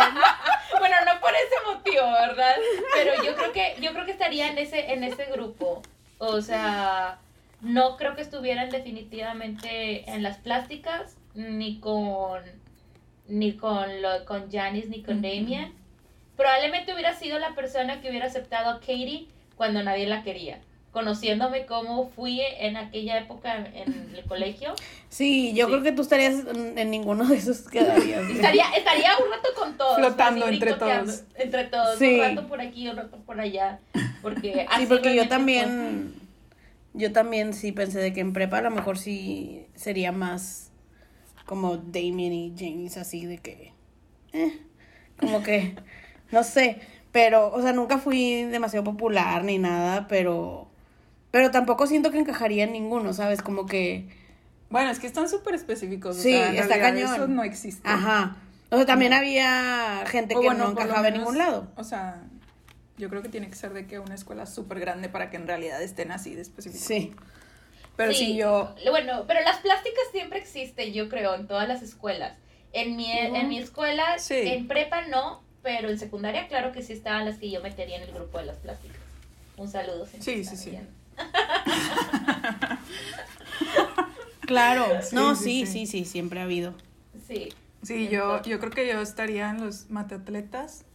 Por 1.32 1.40
ese 1.40 1.76
motivo, 1.76 2.12
¿verdad? 2.12 2.56
Pero 2.94 3.24
yo 3.24 3.36
creo 3.36 3.52
que 3.52 3.76
yo 3.82 3.94
creo 3.94 4.06
que 4.06 4.12
estaría 4.12 4.50
en 4.50 4.58
ese 4.58 4.94
en 4.94 5.04
ese 5.04 5.26
grupo. 5.26 5.82
O 6.18 6.42
sea, 6.42 7.20
no 7.62 7.98
creo 7.98 8.16
que 8.16 8.22
estuvieran 8.22 8.70
definitivamente 8.70 10.10
en 10.10 10.24
las 10.24 10.38
plásticas 10.38 11.16
ni 11.34 11.80
con 11.80 12.44
ni 13.28 13.54
con 13.54 14.02
lo 14.02 14.26
con 14.26 14.52
Janice 14.52 14.90
ni 14.90 15.04
con. 15.04 15.22
Damien. 15.22 15.74
Probablemente 16.36 16.94
hubiera 16.94 17.14
sido 17.14 17.40
la 17.40 17.54
persona 17.56 18.02
que 18.02 18.10
hubiera 18.10 18.26
aceptado 18.26 18.72
a 18.72 18.80
Katie 18.80 19.28
cuando 19.56 19.84
nadie 19.84 20.08
la 20.08 20.24
quería. 20.24 20.60
Conociéndome 20.92 21.66
cómo 21.66 22.10
fui 22.10 22.42
en 22.60 22.76
aquella 22.76 23.18
época 23.20 23.56
en, 23.56 24.14
el 24.14 24.24
colegio, 24.26 24.74
Sí, 25.08 25.54
yo 25.54 25.66
Sí. 25.68 25.72
creo 25.72 25.84
que 25.84 25.92
tú 25.94 26.02
estarías 26.02 26.44
en, 26.54 26.92
ninguno 26.92 27.26
de 27.26 27.38
esos 27.38 27.62
quedarías. 27.70 28.30
estaría, 28.30 28.66
estaría 28.76 29.12
un 29.18 29.32
rato 29.32 29.50
con 29.58 29.78
todos. 29.78 29.96
Flotando 29.98 30.46
así 30.46 30.54
entre 30.56 30.74
todos. 30.74 31.24
Entre 31.36 31.64
todos, 31.66 31.98
Sí. 31.98 32.16
un 32.16 32.20
rato 32.20 32.48
por 32.48 32.60
aquí, 32.62 32.90
un 32.90 32.98
rato 32.98 33.18
por 33.26 33.40
allá. 33.40 33.80
Porque 34.22 34.66
así 34.70 34.82
Sí, 34.82 34.88
porque 34.88 35.16
yo 35.16 35.30
también, 35.30 36.14
yo 36.94 37.12
también 37.14 37.54
sí 37.54 37.72
pensé 37.72 38.00
de 38.00 38.12
que 38.14 38.20
en 38.20 38.34
prepa 38.34 38.58
a 38.58 38.62
lo 38.62 38.72
mejor 38.72 38.98
sí 38.98 39.66
sería 39.76 40.12
más 40.12 40.72
como 41.46 41.78
Damien 41.78 42.34
y 42.34 42.54
James, 42.58 42.98
así 42.98 43.26
de 43.26 43.38
que, 43.38 43.74
eh, 44.34 44.60
como 45.20 45.44
que, 45.44 45.76
no 46.32 46.44
sé, 46.44 46.80
pero, 47.12 47.52
o 47.52 47.62
sea, 47.62 47.74
nunca 47.74 47.98
fui 47.98 48.44
demasiado 48.44 48.84
popular 48.86 49.44
ni 49.44 49.58
nada, 49.58 50.08
pero, 50.08 50.71
pero 51.32 51.52
tampoco 51.52 51.88
siento 51.88 52.12
que 52.12 52.20
encajaría 52.20 52.64
en 52.66 52.74
ninguno, 52.74 53.14
¿sabes? 53.14 53.42
Como 53.42 53.66
que, 53.66 54.08
Bueno, 54.70 54.90
es 54.92 55.00
que 55.00 55.08
están 55.08 55.28
súper 55.30 55.56
específicos. 55.56 56.18
o 56.18 56.22
Sí, 56.22 56.32
sea, 56.32 56.50
en 56.50 56.56
está 56.58 56.80
cañón. 56.80 57.14
Eso 57.14 57.28
no 57.28 57.44
existe. 57.44 57.88
ajá, 57.88 58.38
o 58.70 58.78
sea, 58.78 58.86
también 58.86 59.14
había 59.14 60.04
gente 60.08 60.36
O 60.36 60.40
que 60.42 60.48
bueno, 60.48 60.66
no 60.66 60.72
encajaba 60.72 61.08
en 61.10 61.16
ningún 61.16 61.38
lado. 61.38 61.68
O 61.76 61.84
sea, 61.84 62.22
yo 62.98 63.10
creo 63.10 63.22
que 63.22 63.30
tiene 63.30 63.50
que 63.50 63.56
ser 63.56 63.74
de 63.74 63.86
que 63.88 64.00
una 64.00 64.16
escuela 64.16 64.46
súper 64.46 64.80
grande 64.80 65.10
para 65.10 65.30
que 65.30 65.38
en 65.38 65.48
realidad 65.48 65.82
estén 65.82 66.12
así 66.12 66.36
de 66.36 66.42
específicos. 66.42 66.86
Sí, 66.86 67.14
Pero 67.98 68.14
sí, 68.14 68.36
yo. 68.38 68.74
Bueno, 68.90 69.26
pero 69.28 69.42
las 69.42 69.58
plásticas 69.58 70.04
siempre 70.12 70.40
existen, 70.40 70.94
yo 70.94 71.10
creo, 71.10 71.36
en 71.36 71.48
todas 71.48 71.68
las 71.68 71.82
escuelas. 71.82 72.38
En 72.74 72.96
mi, 72.96 73.12
en 73.12 73.50
mi 73.50 73.60
escuela, 73.60 74.18
Sí. 74.20 74.36
en 74.36 74.68
prepa 74.70 75.02
no, 75.08 75.44
pero 75.62 75.90
en 75.90 76.00
secundaria 76.00 76.48
claro 76.48 76.72
que 76.72 76.82
sí 76.82 76.94
estaban 76.94 77.26
las 77.26 77.38
que 77.38 77.52
yo 77.52 77.62
metería 77.62 77.98
en 77.98 78.04
el 78.04 78.14
grupo 78.14 78.38
de 78.38 78.46
las 78.46 78.58
plásticas. 78.58 78.98
Un 79.58 79.68
saludo. 79.68 80.06
si 80.06 80.22
Sí, 80.22 80.40
están 80.42 80.58
sí, 80.58 80.72
sí. 80.72 80.78
claro, 84.46 84.86
Sí, 85.02 85.16
no, 85.16 85.36
sí, 85.36 85.44
sí, 85.44 85.66
sí. 85.66 85.72
sí, 85.72 85.86
sí, 85.86 86.06
siempre 86.06 86.40
ha 86.40 86.44
habido. 86.44 86.74
Sí. 87.28 87.50
Sí, 87.84 88.10
yo, 88.10 88.42
yo 88.44 88.60
creo 88.60 88.72
que 88.72 88.88
yo 88.88 89.02
estaría 89.02 89.50
en 89.50 89.62
los 89.66 89.90
mateatletas 89.90 90.86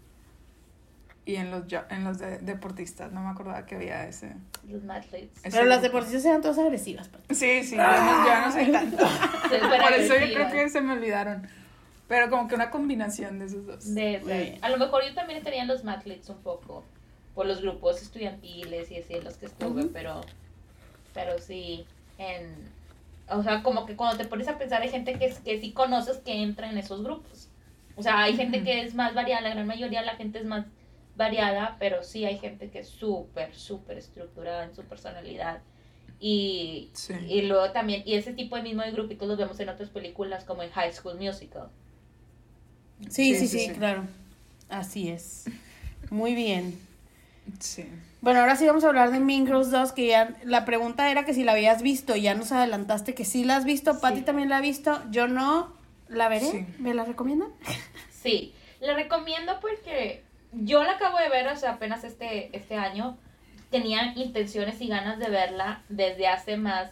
y 1.24 1.34
en 1.36 1.50
los, 1.50 1.64
en 1.90 2.04
los 2.04 2.18
de- 2.18 2.38
deportistas. 2.38 3.10
No 3.10 3.22
me 3.22 3.30
acordaba 3.30 3.66
que 3.66 3.74
había 3.74 4.06
ese. 4.06 4.34
Los 4.68 4.84
mathletes. 4.84 5.36
ese 5.42 5.50
Pero 5.50 5.64
las 5.68 5.82
deportistas 5.82 6.24
eran 6.24 6.42
todas 6.42 6.58
agresivas. 6.58 7.08
Pati. 7.08 7.34
Sí, 7.34 7.64
sí, 7.64 7.76
yo 7.76 7.82
no, 7.82 8.26
yo 8.28 8.40
no 8.46 8.52
soy 8.52 8.70
tanto. 8.70 9.08
Súper 9.42 9.80
Por 9.80 9.92
eso 9.94 10.14
yo 10.14 10.34
creo 10.34 10.50
que 10.50 10.68
se 10.68 10.80
me 10.80 10.92
olvidaron. 10.92 11.48
Pero 12.06 12.30
como 12.30 12.46
que 12.46 12.54
una 12.54 12.70
combinación 12.70 13.40
de 13.40 13.46
esos 13.46 13.66
dos. 13.66 13.92
De- 13.92 14.20
de- 14.20 14.58
a 14.62 14.68
lo 14.70 14.76
mejor 14.76 15.02
yo 15.04 15.12
también 15.14 15.38
estaría 15.38 15.62
en 15.62 15.68
los 15.68 15.82
mathletes 15.82 16.28
un 16.28 16.40
poco, 16.40 16.84
por 17.36 17.46
los 17.46 17.60
grupos 17.62 18.02
estudiantiles 18.02 18.90
y 18.90 18.96
así 18.96 19.14
en 19.14 19.22
los 19.24 19.36
que 19.36 19.46
estuve, 19.46 19.84
pero, 19.84 20.22
pero 21.14 21.38
sí, 21.38 21.84
en, 22.18 22.54
o 23.28 23.42
sea, 23.44 23.62
como 23.62 23.86
que 23.86 23.94
cuando 23.94 24.16
te 24.16 24.24
pones 24.24 24.48
a 24.48 24.58
pensar 24.58 24.82
hay 24.82 24.88
gente 24.88 25.18
que, 25.18 25.32
que 25.44 25.60
sí 25.60 25.70
conoces 25.72 26.16
que 26.18 26.42
entra 26.42 26.68
en 26.68 26.78
esos 26.78 27.04
grupos. 27.04 27.48
O 27.94 28.02
sea, 28.02 28.22
hay 28.22 28.36
gente 28.36 28.64
que 28.64 28.82
es 28.82 28.94
más 28.94 29.14
variada, 29.14 29.42
la 29.42 29.50
gran 29.50 29.66
mayoría 29.66 30.00
de 30.00 30.06
la 30.06 30.16
gente 30.16 30.38
es 30.38 30.44
más 30.46 30.66
variada, 31.14 31.76
pero 31.78 32.02
sí 32.02 32.24
hay 32.24 32.38
gente 32.38 32.70
que 32.70 32.80
es 32.80 32.88
súper, 32.88 33.54
súper 33.54 33.98
estructurada 33.98 34.64
en 34.64 34.74
su 34.74 34.82
personalidad. 34.82 35.60
Y, 36.18 36.88
Sí. 36.94 37.14
y 37.28 37.42
luego 37.42 37.70
también, 37.72 38.02
y 38.06 38.14
ese 38.14 38.32
tipo 38.32 38.56
de 38.56 38.62
mismo 38.62 38.82
de 38.82 38.90
grupitos 38.92 39.28
los 39.28 39.36
vemos 39.36 39.60
en 39.60 39.68
otras 39.68 39.90
películas 39.90 40.44
como 40.44 40.62
en 40.62 40.70
High 40.70 40.92
School 40.94 41.18
Musical. 41.18 41.68
Sí, 43.10 43.10
Sí, 43.10 43.34
sí, 43.34 43.48
sí, 43.48 43.58
sí, 43.58 43.66
sí. 43.66 43.74
claro. 43.78 44.04
Así 44.70 45.08
es. 45.10 45.44
Muy 46.10 46.34
bien. 46.34 46.78
Sí. 47.60 47.88
Bueno, 48.20 48.40
ahora 48.40 48.56
sí 48.56 48.66
vamos 48.66 48.84
a 48.84 48.88
hablar 48.88 49.10
de 49.12 49.20
Mean 49.20 49.46
Girls 49.46 49.70
2, 49.70 49.92
que 49.92 50.08
ya 50.08 50.36
la 50.44 50.64
pregunta 50.64 51.10
era 51.10 51.24
que 51.24 51.34
si 51.34 51.44
la 51.44 51.52
habías 51.52 51.82
visto, 51.82 52.16
ya 52.16 52.34
nos 52.34 52.52
adelantaste 52.52 53.14
que 53.14 53.24
sí 53.24 53.44
la 53.44 53.56
has 53.56 53.64
visto, 53.64 54.00
Patty 54.00 54.18
Sí. 54.18 54.24
también 54.24 54.48
la 54.48 54.56
ha 54.58 54.60
visto, 54.60 55.00
yo 55.10 55.28
no, 55.28 55.72
la 56.08 56.28
veré, 56.28 56.46
Sí. 56.46 56.66
¿me 56.78 56.94
la 56.94 57.04
recomiendan? 57.04 57.48
Sí, 58.10 58.52
la 58.80 58.94
recomiendo 58.94 59.60
porque 59.60 60.24
yo 60.52 60.82
la 60.82 60.92
acabo 60.92 61.18
de 61.18 61.28
ver, 61.28 61.46
o 61.46 61.56
sea, 61.56 61.72
apenas 61.74 62.02
este, 62.02 62.56
este 62.56 62.74
año. 62.76 63.16
Tenía 63.70 64.12
intenciones 64.16 64.80
y 64.80 64.88
ganas 64.88 65.18
de 65.20 65.28
verla 65.28 65.82
desde 65.88 66.26
hace 66.26 66.56
más, 66.56 66.90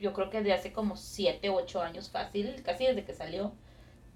yo 0.00 0.12
creo 0.12 0.28
que 0.28 0.38
desde 0.38 0.52
hace 0.52 0.72
como 0.72 0.96
7 0.96 1.48
u 1.50 1.54
8 1.54 1.80
años 1.82 2.10
fácil, 2.10 2.62
casi 2.62 2.84
desde 2.84 3.04
que 3.04 3.14
salió. 3.14 3.52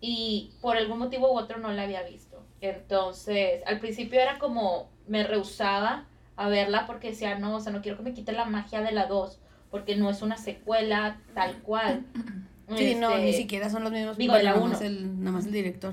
Y 0.03 0.53
por 0.61 0.77
algún 0.77 0.99
motivo 0.99 1.33
u 1.33 1.39
otro 1.39 1.59
no 1.59 1.73
la 1.73 1.83
había 1.85 2.03
visto. 2.03 2.43
Entonces, 2.61 3.63
al 3.67 3.81
principio 3.81 4.21
era 4.21 4.39
como, 4.39 4.91
me 5.11 5.25
rehusaba 5.25 6.05
a 6.37 6.49
verla 6.49 6.87
porque 6.87 7.11
decía, 7.11 7.39
no, 7.39 7.57
o 7.57 7.61
sea, 7.61 7.73
no 7.73 7.83
quiero 7.83 7.99
que 7.99 8.05
me 8.05 8.15
quite 8.15 8.33
la 8.33 8.45
magia 8.47 8.81
de 8.81 8.93
la 8.93 9.07
2, 9.07 9.39
porque 9.71 9.97
no 9.97 10.09
es 10.09 10.23
una 10.23 10.39
secuela 10.39 11.19
tal 11.35 11.59
cual. 11.59 12.05
Sí, 12.77 12.95
no, 12.95 13.11
Este, 13.11 13.25
ni 13.25 13.33
siquiera 13.33 13.69
son 13.69 13.83
los 13.83 13.91
mismos, 13.91 14.17
digo, 14.17 14.33
bueno, 14.33 14.45
la 14.45 14.51
nada 14.53 14.63
uno. 14.63 14.73
más 14.75 14.81
el, 14.81 15.19
nada 15.19 15.33
más 15.33 15.47
el 15.47 15.51
director. 15.51 15.93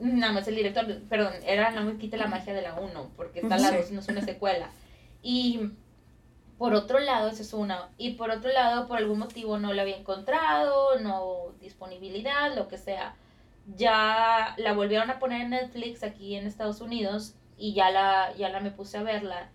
Nada 0.00 0.32
más 0.32 0.48
el 0.48 0.56
director, 0.56 0.86
perdón, 1.06 1.34
era 1.46 1.70
no 1.72 1.84
me 1.84 1.98
quite 1.98 2.16
la 2.16 2.28
magia 2.28 2.54
de 2.54 2.62
la 2.62 2.76
1, 2.76 3.10
porque 3.14 3.40
está 3.40 3.58
la 3.58 3.68
Sí. 3.68 3.76
2, 3.76 3.90
no 3.92 4.00
es 4.00 4.08
una 4.08 4.22
secuela. 4.22 4.70
Y 5.22 5.68
por 6.56 6.72
otro 6.72 6.98
lado, 6.98 7.28
esa 7.28 7.42
es 7.42 7.52
una. 7.52 7.90
Y 7.98 8.12
por 8.14 8.30
otro 8.30 8.50
lado, 8.50 8.88
por 8.88 8.96
algún 8.96 9.18
motivo 9.18 9.58
no 9.58 9.74
la 9.74 9.82
había 9.82 9.98
encontrado, 9.98 10.98
no 10.98 11.52
disponibilidad, 11.60 12.56
lo 12.56 12.68
que 12.68 12.78
sea. 12.78 13.14
Ya 13.76 14.54
la 14.56 14.72
volvieron 14.72 15.10
a 15.10 15.18
poner 15.18 15.42
en 15.42 15.50
Netflix 15.50 16.02
aquí 16.02 16.36
en 16.36 16.46
Estados 16.46 16.80
Unidos 16.80 17.34
y 17.58 17.74
ya 17.74 17.90
la, 17.90 18.32
ya 18.36 18.48
la 18.48 18.60
me 18.60 18.70
puse 18.70 18.98
a 18.98 19.02
verla. 19.02 19.48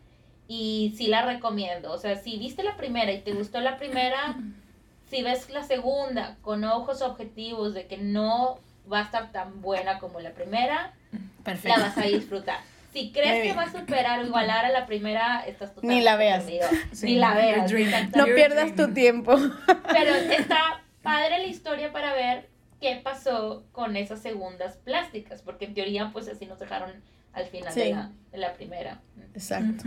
Y 0.47 0.93
sí 0.97 1.08
la 1.08 1.24
recomiendo. 1.24 1.91
O 1.91 1.97
sea, 1.97 2.16
si 2.18 2.38
viste 2.38 2.64
la 2.64 2.76
primera 2.76 3.12
y 3.12 3.22
te 3.22 3.34
gustó 3.34 3.60
la 3.62 3.78
primera, 3.78 4.36
si 5.10 5.24
ves 5.24 5.49
la 5.49 5.64
segunda 5.64 6.38
con 6.41 6.64
ojos 6.64 7.01
objetivos 7.01 7.74
de 7.74 7.88
que 7.88 7.97
no 7.97 8.60
va 8.91 8.99
a 8.99 9.04
estar 9.04 9.32
tan 9.32 9.62
buena 9.62 9.99
como 9.99 10.20
la 10.20 10.32
primera, 10.32 10.93
Perfecto. 11.43 11.80
la 11.80 11.88
vas 11.88 11.97
a 11.97 12.01
disfrutar. 12.01 12.60
Si 12.91 13.12
crees 13.12 13.43
que 13.43 13.54
va 13.54 13.64
a 13.64 13.72
superar 13.72 14.20
o 14.20 14.26
igualar 14.26 14.66
a 14.66 14.70
la 14.70 14.86
primera, 14.86 15.43
estás 15.47 15.74
totalmente 15.74 15.95
Ni 15.99 16.01
la 16.04 16.16
veas. 16.16 16.45
Sí, 16.91 17.06
Ni 17.06 17.16
la 17.16 17.34
veas. 17.34 17.72
No 18.16 18.26
pierdas 18.26 18.76
tu 18.76 18.93
tiempo. 18.93 19.36
Pero 19.91 20.14
está 20.14 20.84
padre 21.01 21.39
la 21.39 21.47
historia 21.47 21.91
para 21.91 22.14
ver 22.14 22.49
qué 22.80 22.99
pasó 23.04 23.64
con 23.72 23.95
esas 23.95 24.22
segundas 24.22 24.78
plásticas, 24.78 25.41
porque 25.41 25.66
en 25.66 25.74
teoría 25.74 26.12
pues 26.14 26.28
así 26.28 26.45
nos 26.45 26.60
dejaron 26.60 26.91
al 27.34 27.46
final 27.48 27.74
Sí. 27.74 27.80
de, 27.82 27.90
la, 27.92 28.12
de 28.32 28.38
la 28.38 28.54
primera. 28.54 29.00
Exacto. 29.34 29.84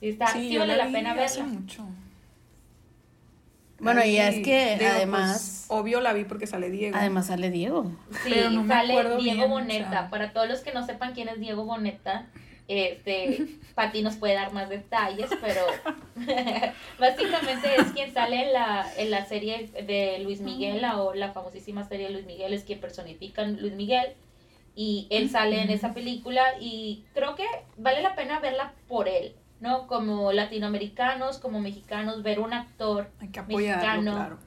Sí, 0.00 0.08
está, 0.08 0.26
sí, 0.28 0.56
vale 0.58 0.76
la 0.76 0.86
pena 0.90 1.12
hace 1.12 1.40
verla. 1.42 1.54
mucho. 1.60 1.86
Bueno, 3.80 4.04
y 4.04 4.16
es 4.16 4.36
que 4.44 4.76
digo, 4.78 4.90
además, 4.94 5.66
pues, 5.68 5.80
obvio 5.80 6.00
la 6.00 6.12
vi 6.12 6.24
porque 6.24 6.46
sale 6.46 6.70
Diego. 6.70 6.96
además 6.96 7.26
sale 7.26 7.50
Diego. 7.50 7.90
Sí, 8.22 8.30
Pero 8.32 8.50
no 8.50 8.62
me 8.62 8.68
sale 8.74 8.92
Diego 8.94 9.16
bien, 9.18 9.40
o 9.42 9.48
Boneta. 9.48 9.90
sea. 9.90 10.10
Para 10.10 10.32
todos 10.32 10.48
los 10.48 10.60
que 10.60 10.72
no 10.72 10.86
sepan 10.86 11.12
quién 11.12 11.28
es 11.28 11.40
Diego 11.40 11.64
Boneta, 11.64 12.26
Este, 12.66 13.46
Pati 13.74 14.00
nos 14.02 14.16
puede 14.16 14.34
dar 14.34 14.52
más 14.52 14.68
detalles, 14.70 15.28
pero 15.42 15.60
básicamente 16.98 17.68
es 17.78 17.88
quien 17.92 18.12
sale 18.14 18.46
en 18.46 18.52
la, 18.54 18.86
en 18.96 19.10
la 19.10 19.26
serie 19.26 19.68
de 19.86 20.20
Luis 20.20 20.40
Miguel, 20.40 20.80
la, 20.80 20.98
o 21.02 21.12
la 21.14 21.32
famosísima 21.32 21.86
serie 21.86 22.06
de 22.06 22.12
Luis 22.12 22.26
Miguel, 22.26 22.54
es 22.54 22.64
quien 22.64 22.80
personifica 22.80 23.42
a 23.42 23.46
Luis 23.46 23.74
Miguel. 23.74 24.14
Y 24.74 25.06
él 25.10 25.30
sale 25.30 25.62
en 25.62 25.70
esa 25.70 25.92
película 25.94 26.42
y 26.60 27.04
creo 27.14 27.36
que 27.36 27.46
vale 27.76 28.02
la 28.02 28.16
pena 28.16 28.40
verla 28.40 28.72
por 28.88 29.08
él, 29.08 29.36
¿no? 29.60 29.86
Como 29.86 30.32
latinoamericanos, 30.32 31.38
como 31.38 31.60
mexicanos, 31.60 32.22
ver 32.22 32.40
un 32.40 32.52
actor 32.52 33.08
Hay 33.20 33.28
que 33.28 33.40
apoyarlo, 33.40 33.76
mexicano 33.76 34.12
claro. 34.12 34.38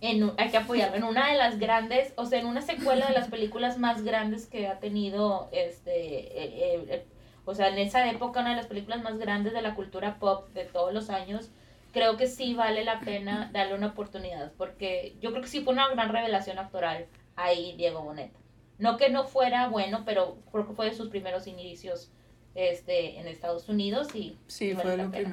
en, 0.00 0.32
hay 0.38 0.50
que 0.50 0.56
apoyarlo 0.56 0.96
en 0.96 1.04
una 1.04 1.30
de 1.30 1.38
las 1.38 1.58
grandes, 1.58 2.12
o 2.16 2.26
sea, 2.26 2.40
en 2.40 2.46
una 2.46 2.62
secuela 2.62 3.06
de 3.06 3.14
las 3.14 3.28
películas 3.28 3.78
más 3.78 4.02
grandes 4.02 4.46
que 4.46 4.66
ha 4.66 4.80
tenido, 4.80 5.48
este, 5.52 5.92
eh, 5.92 6.74
eh, 6.74 6.86
eh, 6.88 7.06
o 7.44 7.54
sea, 7.54 7.68
en 7.68 7.78
esa 7.78 8.10
época 8.10 8.40
una 8.40 8.50
de 8.50 8.56
las 8.56 8.66
películas 8.66 9.02
más 9.04 9.18
grandes 9.18 9.52
de 9.52 9.62
la 9.62 9.76
cultura 9.76 10.18
pop 10.18 10.48
de 10.48 10.64
todos 10.64 10.92
los 10.92 11.10
años, 11.10 11.48
creo 11.92 12.16
que 12.16 12.26
sí 12.26 12.54
vale 12.54 12.84
la 12.84 12.98
pena 13.00 13.50
darle 13.52 13.74
una 13.74 13.86
oportunidad, 13.86 14.52
porque 14.58 15.14
yo 15.20 15.30
creo 15.30 15.42
que 15.42 15.48
sí 15.48 15.60
fue 15.60 15.72
una 15.72 15.88
gran 15.88 16.08
revelación 16.08 16.58
actoral 16.58 17.06
ahí 17.36 17.74
Diego 17.76 18.02
Boneta. 18.02 18.38
No 18.78 18.96
que 18.96 19.08
no 19.10 19.24
fuera 19.26 19.68
bueno, 19.68 20.02
pero 20.04 20.36
creo 20.52 20.66
que 20.66 20.74
fue 20.74 20.86
de 20.90 20.94
sus 20.94 21.08
primeros 21.08 21.46
inicios 21.46 22.10
este, 22.54 23.18
en 23.18 23.26
Estados 23.28 23.68
Unidos 23.68 24.08
y 24.14 24.36
Sí, 24.46 24.72
vale 24.72 24.82
fue 24.88 24.96
lo 24.96 25.10
pena. 25.10 25.24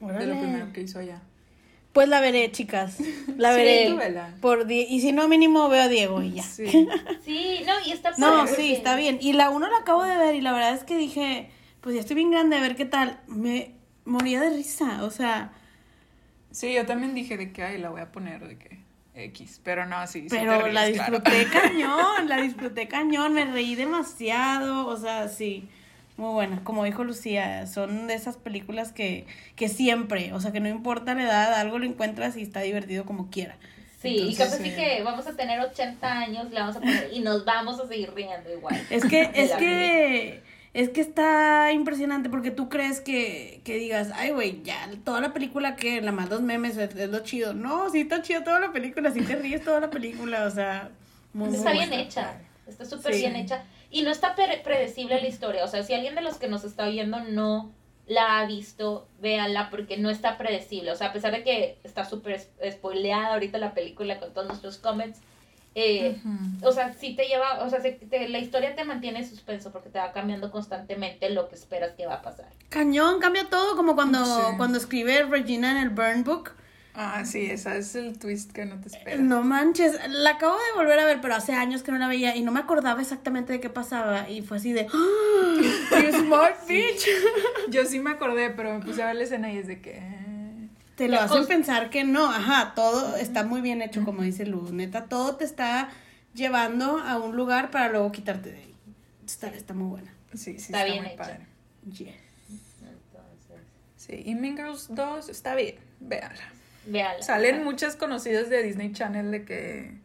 primero, 0.00 0.18
de 0.18 0.26
lo 0.26 0.38
primero 0.38 0.72
que 0.72 0.82
hizo 0.82 0.98
allá. 0.98 1.22
Pues 1.92 2.08
la 2.08 2.20
veré, 2.20 2.52
chicas. 2.52 2.98
La 3.38 3.50
Sí, 3.52 3.56
veré. 3.56 3.92
vela. 3.94 4.34
por 4.40 4.66
Die- 4.66 4.86
y 4.88 5.00
si 5.00 5.12
no, 5.12 5.26
mínimo 5.28 5.68
veo 5.68 5.82
a 5.82 5.88
Diego 5.88 6.22
y 6.22 6.32
ya. 6.34 6.42
Sí. 6.42 6.64
Sí, 7.24 7.60
no, 7.66 7.72
y 7.86 7.92
está 7.92 8.10
No, 8.18 8.46
sí, 8.46 8.72
está 8.74 8.94
bien. 8.96 9.18
Y 9.20 9.32
la 9.32 9.50
uno 9.50 9.68
la 9.68 9.78
acabo 9.78 10.04
de 10.04 10.16
ver 10.16 10.34
y 10.34 10.40
la 10.40 10.52
verdad 10.52 10.74
es 10.74 10.84
que 10.84 10.96
dije, 10.96 11.50
pues 11.80 11.94
ya 11.94 12.00
estoy 12.00 12.16
bien 12.16 12.30
grande, 12.30 12.56
a 12.56 12.60
ver 12.60 12.76
qué 12.76 12.84
tal. 12.84 13.20
Me 13.26 13.74
moría 14.04 14.40
de 14.40 14.50
risa, 14.50 15.04
o 15.04 15.10
sea, 15.10 15.52
Sí, 16.50 16.72
yo 16.72 16.86
también 16.86 17.14
dije 17.14 17.36
de 17.36 17.52
que, 17.52 17.62
ay, 17.62 17.78
la 17.78 17.90
voy 17.90 18.00
a 18.00 18.10
poner 18.10 18.46
de 18.48 18.58
que 18.58 18.78
X, 19.18 19.60
pero 19.64 19.86
no, 19.86 20.06
sí. 20.06 20.26
pero 20.30 20.62
ríes, 20.62 20.74
la 20.74 20.90
claro. 20.90 21.18
disfruté 21.20 21.46
cañón, 21.52 22.28
la 22.28 22.36
disfruté 22.38 22.88
cañón, 22.88 23.34
me 23.34 23.44
reí 23.44 23.74
demasiado, 23.74 24.86
o 24.86 24.96
sea, 24.96 25.28
sí. 25.28 25.68
Muy 26.16 26.32
buena, 26.32 26.64
como 26.64 26.82
dijo 26.84 27.04
Lucía, 27.04 27.66
son 27.68 28.08
de 28.08 28.14
esas 28.14 28.36
películas 28.36 28.90
que, 28.90 29.24
que 29.54 29.68
siempre, 29.68 30.32
o 30.32 30.40
sea, 30.40 30.50
que 30.50 30.58
no 30.58 30.68
importa 30.68 31.14
la 31.14 31.22
edad, 31.22 31.54
algo 31.54 31.78
lo 31.78 31.86
encuentras 31.86 32.36
y 32.36 32.42
está 32.42 32.60
divertido 32.60 33.04
como 33.04 33.30
quiera. 33.30 33.56
Sí, 34.02 34.08
y 34.08 34.18
Entonces, 34.18 34.38
capaz 34.38 34.56
sí 34.58 34.70
sí. 34.70 34.76
que 34.76 35.02
vamos 35.02 35.26
a 35.26 35.36
tener 35.36 35.60
80 35.60 36.10
años, 36.10 36.50
le 36.50 36.60
vamos 36.60 36.76
a 36.76 36.80
poner 36.80 37.10
y 37.12 37.20
nos 37.20 37.44
vamos 37.44 37.80
a 37.80 37.88
seguir 37.88 38.12
riendo 38.14 38.52
igual. 38.52 38.80
Es 38.90 39.04
que, 39.04 39.22
es 39.34 39.52
que, 39.52 40.42
es 40.80 40.90
que 40.90 41.00
está 41.00 41.72
impresionante 41.72 42.28
porque 42.30 42.50
tú 42.52 42.68
crees 42.68 43.00
que, 43.00 43.60
que 43.64 43.74
digas, 43.76 44.10
ay, 44.14 44.30
güey, 44.30 44.62
ya, 44.62 44.88
toda 45.04 45.20
la 45.20 45.32
película 45.32 45.74
que, 45.74 46.00
la 46.00 46.12
más 46.12 46.30
los 46.30 46.40
memes 46.40 46.76
es, 46.76 46.94
es 46.94 47.10
lo 47.10 47.18
chido. 47.20 47.52
No, 47.52 47.90
sí 47.90 48.00
está 48.02 48.22
chido 48.22 48.44
toda 48.44 48.60
la 48.60 48.70
película, 48.72 49.10
sí 49.10 49.22
te 49.22 49.34
ríes 49.34 49.64
toda 49.64 49.80
la 49.80 49.90
película, 49.90 50.44
o 50.46 50.50
sea, 50.50 50.90
muy, 51.32 51.48
muy 51.48 51.56
Está 51.56 51.72
bien 51.72 51.88
buena. 51.88 52.02
hecha, 52.04 52.40
está 52.68 52.84
súper 52.84 53.14
Sí. 53.14 53.20
bien 53.22 53.34
hecha. 53.36 53.64
Y 53.90 54.02
no 54.02 54.10
está 54.10 54.34
pre- 54.36 54.60
predecible 54.62 55.20
la 55.20 55.26
historia. 55.26 55.64
O 55.64 55.68
sea, 55.68 55.82
si 55.82 55.94
alguien 55.94 56.14
de 56.14 56.20
los 56.20 56.36
que 56.36 56.46
nos 56.48 56.62
está 56.62 56.86
viendo 56.88 57.18
no 57.24 57.72
la 58.06 58.38
ha 58.38 58.46
visto, 58.46 59.08
véanla 59.20 59.70
porque 59.70 59.96
no 59.96 60.10
está 60.10 60.38
predecible. 60.38 60.92
O 60.92 60.96
sea, 60.96 61.08
a 61.08 61.12
pesar 61.12 61.32
de 61.32 61.42
que 61.42 61.78
está 61.84 62.04
súper 62.04 62.38
spoileada 62.70 63.32
ahorita 63.34 63.58
la 63.58 63.74
película 63.74 64.18
con 64.20 64.32
todos 64.32 64.46
nuestros 64.46 64.78
comments, 64.78 65.20
eh, 65.74 66.16
o 66.62 66.72
sea, 66.72 66.92
sí 66.94 67.14
te 67.14 67.26
lleva, 67.26 67.62
o 67.64 67.70
sea, 67.70 67.80
se- 67.80 67.92
te- 67.92 68.28
la 68.28 68.38
historia 68.38 68.74
te 68.74 68.84
mantiene 68.84 69.20
en 69.20 69.28
suspenso 69.28 69.70
porque 69.70 69.88
te 69.90 69.98
va 69.98 70.12
cambiando 70.12 70.50
constantemente 70.50 71.30
lo 71.30 71.48
que 71.48 71.54
esperas 71.54 71.92
que 71.92 72.06
va 72.06 72.14
a 72.14 72.22
pasar. 72.22 72.46
Cañón, 72.68 73.20
cambia 73.20 73.48
todo, 73.48 73.76
como 73.76 73.94
cuando, 73.94 74.24
Sí. 74.24 74.56
cuando 74.56 74.78
escribe 74.78 75.22
Regina 75.24 75.70
en 75.70 75.76
el 75.78 75.90
Burn 75.90 76.24
Book. 76.24 76.50
Ah, 77.00 77.24
sí, 77.24 77.46
esa 77.48 77.76
es 77.76 77.94
el 77.94 78.18
twist 78.18 78.50
que 78.50 78.64
no 78.64 78.80
te 78.80 78.88
esperas. 78.88 79.20
No 79.20 79.44
manches, 79.44 79.96
la 80.08 80.30
acabo 80.30 80.56
de 80.56 80.72
volver 80.80 80.98
a 80.98 81.04
ver, 81.04 81.20
pero 81.20 81.36
hace 81.36 81.52
años 81.52 81.84
que 81.84 81.92
no 81.92 81.98
la 81.98 82.08
veía 82.08 82.34
y 82.34 82.42
no 82.42 82.50
me 82.50 82.58
acordaba 82.58 83.00
exactamente 83.00 83.52
de 83.52 83.60
qué 83.60 83.70
pasaba. 83.70 84.28
Y 84.28 84.42
fue 84.42 84.56
así 84.56 84.72
de, 84.72 84.88
¡Ah! 84.92 85.60
¡You 86.02 86.18
smart 86.18 86.66
bitch! 86.66 87.06
Yo 87.68 87.84
sí 87.84 88.00
me 88.00 88.10
acordé, 88.10 88.50
pero 88.50 88.74
me 88.76 88.84
puse 88.84 89.00
a 89.02 89.06
ver 89.06 89.14
la 89.16 89.22
escena 89.24 89.52
y 89.52 89.58
es 89.58 89.68
de 89.68 89.80
que... 89.80 90.02
Te 90.98 91.08
lo 91.08 91.18
hacen 91.20 91.46
pensar 91.46 91.88
que 91.90 92.04
no, 92.04 92.28
ajá, 92.30 92.72
todo 92.74 93.16
está 93.16 93.44
muy 93.44 93.60
bien 93.62 93.80
hecho, 93.82 94.04
como 94.04 94.22
dice 94.22 94.44
Lu, 94.44 94.70
neta, 94.72 95.04
todo 95.06 95.36
te 95.36 95.44
está 95.44 95.88
llevando 96.34 96.98
a 96.98 97.16
un 97.18 97.34
lugar 97.36 97.70
para 97.70 97.88
luego 97.88 98.12
quitarte 98.12 98.50
de 98.52 98.58
ahí. 98.58 98.74
Está, 99.24 99.46
está 99.48 99.72
muy 99.74 99.88
buena. 99.88 100.12
Sí, 100.34 100.58
sí, 100.58 100.72
Está 100.72 100.78
está, 100.80 100.84
bien 100.84 101.04
muy 101.04 101.12
hecha. 101.12 101.22
padre. 101.22 101.46
Yes. 101.86 102.14
Entonces, 102.82 103.66
Sí, 103.96 104.22
y 104.26 104.34
Mean 104.34 104.56
Girls 104.56 104.88
2 104.94 105.28
está 105.30 105.54
bien, 105.54 105.76
véanla. 106.00 106.42
véanla. 106.86 107.22
Salen 107.22 107.64
muchas 107.64 107.96
conocidas 107.96 108.50
de 108.50 108.62
Disney 108.62 108.92
Channel 108.92 109.30
de 109.30 109.44
que 109.44 109.98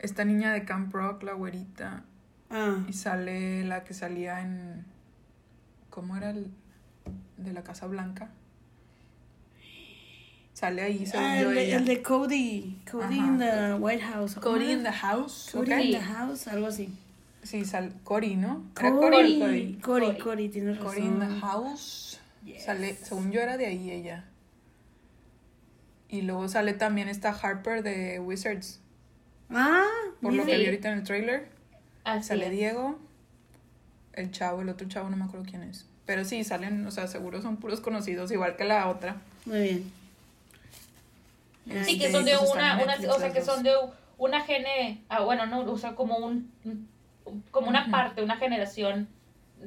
esta 0.00 0.24
niña 0.24 0.52
de 0.52 0.64
Camp 0.64 0.92
Rock, 0.92 1.22
la 1.22 1.32
güerita, 1.34 2.02
Ah, 2.50 2.78
y 2.88 2.92
sale 2.94 3.62
la 3.64 3.84
que 3.84 3.92
salía 3.94 4.40
en... 4.40 4.84
¿Cómo 5.90 6.16
era 6.16 6.30
el 6.30 6.50
de 7.36 7.52
la 7.52 7.62
Casa 7.62 7.86
Blanca? 7.86 8.30
Sale 10.58 10.82
ahí, 10.82 11.06
según 11.06 11.24
Ah, 11.24 11.40
yo, 11.40 11.48
el, 11.50 11.54
de, 11.54 11.64
ella. 11.66 11.76
el 11.76 11.84
de 11.84 12.02
Cody, 12.02 12.78
Cody 12.90 13.04
Ajá. 13.04 13.14
in 13.14 13.38
the 13.38 13.74
White 13.74 14.02
House. 14.02 14.36
¿o 14.36 14.40
cómo 14.40 14.54
Cody 14.56 14.64
era? 14.64 14.74
in 14.74 14.82
the 14.82 14.90
House, 14.92 15.50
Cody 15.52 15.72
¿ok? 15.72 15.78
in 15.84 15.90
the 15.92 16.00
House, 16.00 16.48
algo 16.48 16.66
así. 16.66 16.88
Sí, 17.44 17.64
sal... 17.64 17.92
Cory, 18.02 18.34
¿no? 18.34 18.64
Era 18.76 18.90
Cory, 18.90 19.38
Cory, 19.38 19.78
Cory, 19.80 20.18
Cory. 20.18 20.48
Tienes 20.48 20.78
Cory 20.78 21.02
in 21.02 21.20
the 21.20 21.26
razón. 21.26 21.40
House. 21.40 22.20
Yes. 22.44 22.64
Sale, 22.64 22.94
según 22.96 23.30
yo 23.30 23.40
era 23.40 23.56
de 23.56 23.66
ahí 23.66 23.88
ella. 23.92 24.24
Y 26.08 26.22
luego 26.22 26.48
sale 26.48 26.72
también 26.74 27.08
esta 27.08 27.30
Harper 27.30 27.84
de 27.84 28.18
Wizards. 28.18 28.80
Ah, 29.50 29.84
Por 30.20 30.32
lo 30.32 30.44
que 30.44 30.56
vi 30.56 30.64
ahorita 30.66 30.90
en 30.90 30.98
el 30.98 31.04
trailer. 31.04 31.48
Así 32.02 32.28
Sale 32.28 32.46
es. 32.46 32.50
Diego. 32.52 32.98
El 34.12 34.32
chavo, 34.32 34.62
el 34.62 34.68
otro 34.70 34.88
chavo, 34.88 35.08
no 35.08 35.16
me 35.16 35.24
acuerdo 35.24 35.46
quién 35.48 35.62
es. 35.62 35.86
Pero 36.04 36.24
sí, 36.24 36.42
salen, 36.42 36.84
o 36.84 36.90
sea, 36.90 37.06
seguro 37.06 37.40
son 37.42 37.58
puros 37.58 37.80
conocidos, 37.80 38.32
igual 38.32 38.56
que 38.56 38.64
la 38.64 38.88
otra. 38.88 39.18
Muy 39.46 39.60
bien. 39.60 39.92
Sí, 41.84 41.98
que 41.98 42.06
Este, 42.06 42.12
son 42.12 42.24
de 42.24 42.36
una, 42.36 42.82
una 42.82 42.94
o 43.14 43.18
sea, 43.18 43.32
que 43.32 43.42
son 43.42 43.62
de 43.62 43.72
una 44.16 44.40
gene, 44.42 45.02
ah, 45.08 45.22
bueno, 45.22 45.46
no, 45.46 45.60
o 45.70 45.78
sea, 45.78 45.94
como 45.94 46.16
un, 46.16 46.50
como 47.50 47.68
una 47.68 47.82
Ujú. 47.82 47.90
parte, 47.90 48.22
una 48.22 48.36
generación, 48.36 49.08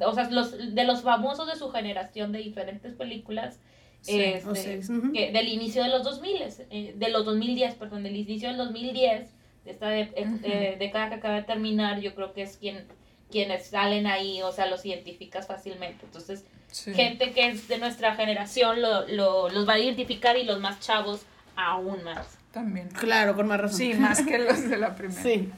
o 0.04 0.14
sea, 0.14 0.30
los, 0.30 0.74
de 0.74 0.84
los 0.84 1.02
famosos 1.04 1.48
de 1.48 1.56
su 1.56 1.70
generación 1.70 2.32
de 2.32 2.40
diferentes 2.40 2.94
películas, 2.94 3.60
Sí, 4.02 4.20
este, 4.20 4.50
o 4.50 4.56
sea, 4.56 4.74
es- 4.74 4.90
ujú. 4.90 5.12
que 5.14 5.32
del 5.32 5.48
inicio 5.48 5.84
de 5.84 5.90
los 5.90 6.04
2000, 6.04 6.42
eh, 6.72 6.94
de 6.98 7.10
los 7.10 7.24
2010, 7.24 7.76
perdón, 7.76 8.02
del 8.04 8.16
inicio 8.16 8.48
del 8.50 8.58
2010, 8.58 9.30
de 9.64 9.72
esta 9.72 9.90
de- 9.90 10.02
eh, 10.16 10.26
Ujú. 10.26 10.40
eh, 10.44 10.76
década 10.80 11.10
que 11.10 11.16
acaba 11.16 11.36
de 11.36 11.44
terminar, 11.44 12.00
yo 12.02 12.16
creo 12.16 12.34
que 12.34 12.42
es 12.44 12.58
quien 12.58 12.86
quienes 13.30 13.68
salen 13.68 14.08
ahí, 14.08 14.42
o 14.42 14.52
sea, 14.52 14.66
los 14.66 14.86
identificas 14.86 15.48
fácilmente. 15.48 16.04
Entonces, 16.06 16.44
Sí. 16.70 16.94
gente 16.94 17.32
que 17.32 17.48
es 17.48 17.70
de 17.70 17.78
nuestra 17.78 18.14
generación 18.16 18.82
lo, 18.82 19.08
lo- 19.08 19.48
los 19.48 19.66
va 19.70 19.76
a 19.76 19.80
identificar 19.80 20.36
y 20.36 20.44
los 20.44 20.60
más 20.60 20.82
chavos 20.82 21.22
aún 21.56 22.04
más. 22.04 22.38
También. 22.52 22.90
Claro, 22.90 23.36
con 23.36 23.48
más 23.48 23.60
razón. 23.62 23.78
Sí, 23.78 23.94
más 23.94 24.22
que 24.22 24.38
los 24.40 24.70
de 24.70 24.78
la 24.78 24.96
primera. 24.96 25.22
Sí. 25.22 25.50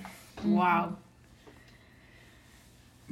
Wow. 0.43 0.97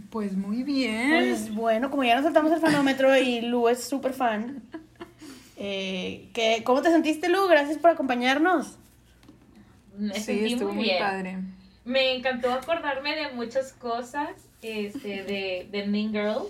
Pues 0.09 0.36
muy 0.36 0.63
bien. 0.63 1.09
Pues 1.11 1.53
bueno, 1.53 1.89
como 1.89 2.03
ya 2.03 2.15
nos 2.15 2.23
saltamos 2.25 2.51
el 2.51 2.59
fanómetro 2.59 3.15
y 3.17 3.41
Lu 3.41 3.67
es 3.69 3.84
súper 3.84 4.13
fan. 4.13 4.61
Eh, 5.57 6.29
¿qué- 6.34 6.63
¿Cómo 6.63 6.82
te 6.82 6.89
sentiste, 6.89 7.29
Lu? 7.29 7.47
Gracias 7.47 7.77
por 7.77 7.91
acompañarnos. 7.91 8.77
Me 9.97 10.13
sí, 10.15 10.21
sentí 10.21 10.53
estuvo 10.53 10.73
muy 10.73 10.84
bien. 10.86 10.99
padre. 10.99 11.38
Me 11.86 12.15
encantó 12.15 12.51
acordarme 12.51 13.15
de 13.15 13.32
muchas 13.34 13.73
cosas 13.73 14.29
este, 14.61 15.23
de, 15.23 15.67
de 15.71 15.88
Mean 15.88 16.11
Girls. 16.11 16.47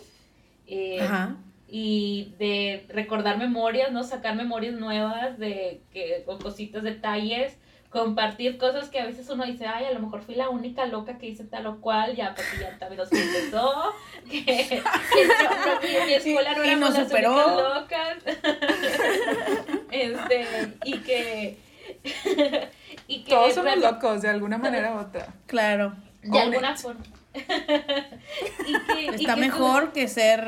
eh, 0.67 1.01
Ajá. 1.01 1.35
Y 1.73 2.33
de 2.37 2.85
recordar 2.89 3.37
memorias, 3.37 3.91
¿no? 3.93 4.03
Sacar 4.03 4.35
memorias 4.35 4.73
nuevas 4.75 5.39
de 5.39 5.81
que, 5.93 6.23
o 6.27 6.37
cositas, 6.37 6.83
detalles, 6.83 7.57
compartir 7.89 8.57
cosas 8.57 8.89
que 8.89 8.99
a 8.99 9.05
veces 9.05 9.29
uno 9.29 9.45
dice, 9.45 9.65
ay, 9.67 9.85
a 9.85 9.91
lo 9.91 9.99
mejor 10.01 10.21
fui 10.21 10.35
la 10.35 10.49
única 10.49 10.85
loca 10.85 11.17
que 11.17 11.27
hice 11.27 11.45
tal 11.45 11.65
o 11.67 11.79
cual, 11.81 12.15
ya 12.15 12.35
porque 12.35 12.57
ya 12.61 12.77
también 12.77 12.99
nos 12.99 13.11
empezó, 13.11 13.93
que, 14.29 14.45
que 14.45 14.77
yo- 14.77 15.49
no, 15.49 15.81
mi, 15.81 16.05
mi 16.07 16.13
escuela 16.13 16.55
no 16.77 16.91
superó. 16.93 17.31
únicas 17.31 17.57
locas, 17.57 18.17
este, 19.91 20.45
y 20.85 20.97
que, 20.99 21.57
y 23.07 23.23
que 23.23 23.29
Todos 23.29 23.49
somos 23.53 23.63
realmente- 23.65 23.91
locos 23.93 24.21
de 24.21 24.29
alguna 24.29 24.57
manera 24.57 24.93
u 24.95 24.99
otra. 24.99 25.27
Claro. 25.47 25.93
de 26.21 26.29
Own 26.29 26.37
alguna 26.37 26.71
it. 26.71 26.77
forma. 26.77 27.01
y 27.33 28.73
que, 28.93 29.01
y 29.03 29.07
Está 29.21 29.35
que 29.35 29.39
mejor 29.41 29.91
que 29.93 30.07
ser. 30.07 30.43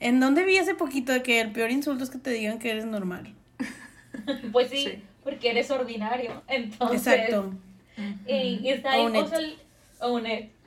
¿En 0.00 0.20
dónde 0.20 0.44
vi 0.44 0.58
hace 0.58 0.74
poquito 0.74 1.12
de 1.12 1.22
que 1.22 1.40
el 1.40 1.52
peor 1.52 1.70
insulto 1.70 2.04
es 2.04 2.10
que 2.10 2.18
te 2.18 2.30
digan 2.30 2.58
que 2.58 2.70
eres 2.70 2.84
normal? 2.86 3.34
Pues 4.52 4.68
sí, 4.70 4.78
Sí. 4.84 5.02
porque 5.22 5.50
eres 5.50 5.70
ordinario. 5.70 6.42
Entonces, 6.48 7.06
Exacto. 7.06 7.52
Y, 8.26 8.60
y 8.62 8.68
está 8.70 8.92
ahí, 8.92 9.02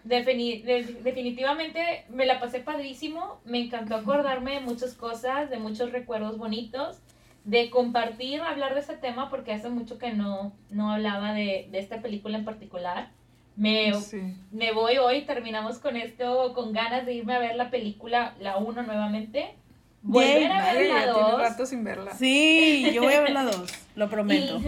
defini- 0.06 0.64
de- 0.64 1.00
definitivamente 1.04 2.06
me 2.10 2.26
la 2.26 2.40
pasé 2.40 2.60
padrísimo. 2.62 3.40
Me 3.46 3.60
encantó 3.60 3.96
acordarme 3.96 4.54
de 4.56 4.60
muchas 4.62 4.94
cosas, 4.94 5.50
de 5.50 5.58
muchos 5.58 5.92
recuerdos 5.92 6.38
bonitos, 6.38 7.00
de 7.44 7.70
compartir, 7.70 8.40
hablar 8.42 8.74
de 8.76 8.80
ese 8.82 8.96
tema, 8.96 9.30
porque 9.30 9.52
hace 9.54 9.70
mucho 9.70 9.98
que 9.98 10.14
no, 10.14 10.54
no 10.70 10.92
hablaba 10.92 11.34
de, 11.34 11.68
de 11.72 11.80
esta 11.80 12.02
película 12.02 12.38
en 12.38 12.46
particular. 12.46 13.10
Me, 13.58 13.94
Sí. 13.96 14.22
me 14.52 14.72
voy 14.72 14.98
hoy, 15.00 15.24
terminamos 15.24 15.80
con 15.80 15.98
esto, 15.98 16.54
con 16.54 16.72
ganas 16.74 17.06
de 17.06 17.14
irme 17.16 17.34
a 17.36 17.40
ver 17.40 17.56
la 17.56 17.70
película, 17.72 18.36
la 18.40 18.58
1 18.58 18.84
nuevamente. 18.84 19.56
Volver 20.04 20.42
Yay, 20.42 20.46
a 20.46 20.74
ver 20.74 20.90
la 20.90 21.06
ya 21.08 21.14
tiene 21.14 21.30
2. 21.32 21.40
rato 21.42 21.66
sin 21.66 21.84
verla. 21.84 22.14
Sí, 22.14 22.92
yo 22.94 23.02
voy 23.02 23.14
a 23.16 23.22
ver 23.22 23.32
la 23.32 23.44
dos, 23.44 23.74
lo 23.96 24.10
prometo. 24.12 24.62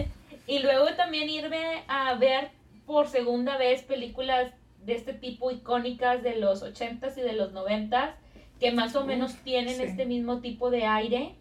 Y, 0.46 0.56
y 0.56 0.58
luego 0.58 0.86
también 0.96 1.28
irme 1.30 1.82
a 1.86 2.14
ver 2.14 2.50
por 2.84 3.06
segunda 3.08 3.56
vez 3.56 3.82
películas 3.82 4.52
de 4.84 4.96
este 4.96 5.12
tipo 5.14 5.50
icónicas 5.52 6.22
de 6.24 6.36
los 6.36 6.62
80s 6.64 7.16
y 7.16 7.20
de 7.20 7.34
los 7.34 7.52
90s, 7.52 8.10
que 8.58 8.72
más 8.72 8.96
o 8.96 9.00
Uf, 9.02 9.06
menos 9.06 9.36
tienen 9.44 9.76
sí. 9.76 9.82
este 9.84 10.04
mismo 10.04 10.40
tipo 10.40 10.68
de 10.70 10.84
aire. 10.86 11.34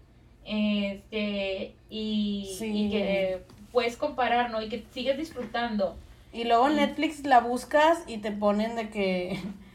Este, 0.45 1.73
y, 1.89 2.55
Sí. 2.57 2.85
y 2.85 2.91
que 2.91 3.41
puedes 3.71 3.97
comparar, 3.97 4.51
¿no? 4.51 4.61
Y 4.61 4.69
que 4.69 4.83
sigues 4.91 5.17
disfrutando. 5.17 5.97
Y 6.31 6.43
luego 6.43 6.67
en 6.67 6.75
Netflix 6.75 7.25
la 7.25 7.39
buscas 7.39 8.03
y 8.07 8.19
te 8.19 8.31
ponen 8.31 8.75
de 8.75 8.89
que 8.89 9.39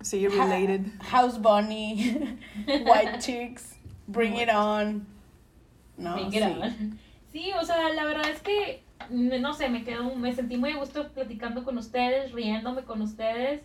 Sí, 0.00 0.26
related. 0.26 0.86
House 1.10 1.38
Bunny, 1.40 2.38
White 2.66 3.18
Chicks, 3.18 3.76
Bring 4.06 4.36
It 4.36 4.48
On. 4.48 5.06
No, 5.98 6.14
Bring 6.14 6.32
sí. 6.32 6.42
on. 6.42 6.98
Sí, 7.30 7.52
o 7.52 7.64
sea, 7.64 7.90
la 7.90 8.04
verdad 8.06 8.28
es 8.30 8.40
que, 8.40 8.82
no 9.10 9.52
sé, 9.52 9.68
me 9.68 9.84
quedo, 9.84 10.14
me 10.16 10.32
sentí 10.32 10.56
muy 10.56 10.72
a 10.72 10.76
gusto 10.76 11.08
platicando 11.12 11.64
con 11.64 11.76
ustedes, 11.76 12.32
riéndome 12.32 12.82
con 12.84 13.02
ustedes, 13.02 13.60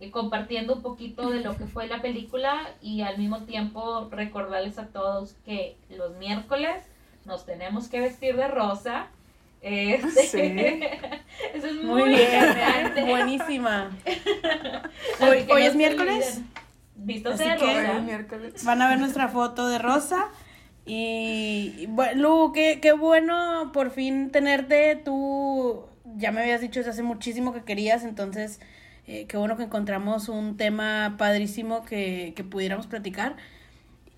y 0.00 0.10
compartiendo 0.10 0.74
un 0.74 0.82
poquito 0.82 1.30
de 1.30 1.40
lo 1.40 1.56
que 1.56 1.66
fue 1.66 1.86
la 1.86 2.02
película 2.02 2.68
y 2.82 3.02
al 3.02 3.18
mismo 3.18 3.42
tiempo 3.44 4.08
recordarles 4.10 4.78
a 4.78 4.88
todos 4.88 5.34
que 5.44 5.76
los 5.90 6.16
miércoles 6.16 6.82
nos 7.24 7.46
tenemos 7.46 7.88
que 7.88 8.00
vestir 8.00 8.36
de 8.36 8.48
rosa. 8.48 9.08
Este, 9.60 10.22
Sí. 10.22 10.38
Eso 11.54 11.66
es 11.66 11.74
muy, 11.84 12.02
Muy 12.02 12.08
bien, 12.10 13.06
buenísima. 13.06 13.90
Hoy, 15.20 15.44
que 15.44 15.52
hoy 15.52 15.62
no 15.62 15.68
es 15.68 15.74
miércoles, 15.74 16.40
de 16.96 17.56
rosa. 17.56 18.00
miércoles. 18.00 18.64
van 18.64 18.82
a 18.82 18.88
ver 18.88 18.98
nuestra 18.98 19.28
foto 19.28 19.68
de 19.68 19.78
Rosa. 19.78 20.28
Y, 20.86 21.74
y 21.78 21.86
bueno, 21.86 22.20
Lu, 22.22 22.52
qué, 22.52 22.78
qué 22.80 22.92
bueno 22.92 23.70
por 23.72 23.90
fin 23.90 24.30
tenerte. 24.30 24.96
Tú 24.96 25.84
ya 26.16 26.32
me 26.32 26.40
habías 26.40 26.60
dicho 26.60 26.80
desde 26.80 26.90
hace 26.92 27.02
muchísimo 27.02 27.52
que 27.52 27.62
querías, 27.62 28.04
entonces 28.04 28.60
eh, 29.06 29.26
qué 29.26 29.36
bueno 29.36 29.56
que 29.56 29.64
encontramos 29.64 30.28
un 30.28 30.56
tema 30.56 31.16
padrísimo 31.18 31.84
que, 31.84 32.32
que 32.36 32.44
pudiéramos 32.44 32.86
platicar. 32.86 33.36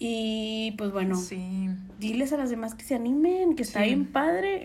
Y 0.03 0.73
pues 0.79 0.93
bueno, 0.93 1.15
Sí. 1.15 1.69
diles 1.99 2.33
a 2.33 2.39
las 2.39 2.49
demás 2.49 2.75
que 2.75 2.85
se 2.85 2.95
animen, 2.95 3.55
que 3.55 3.63
está 3.63 3.81
Sí. 3.81 3.89
bien 3.89 4.07
padre. 4.11 4.63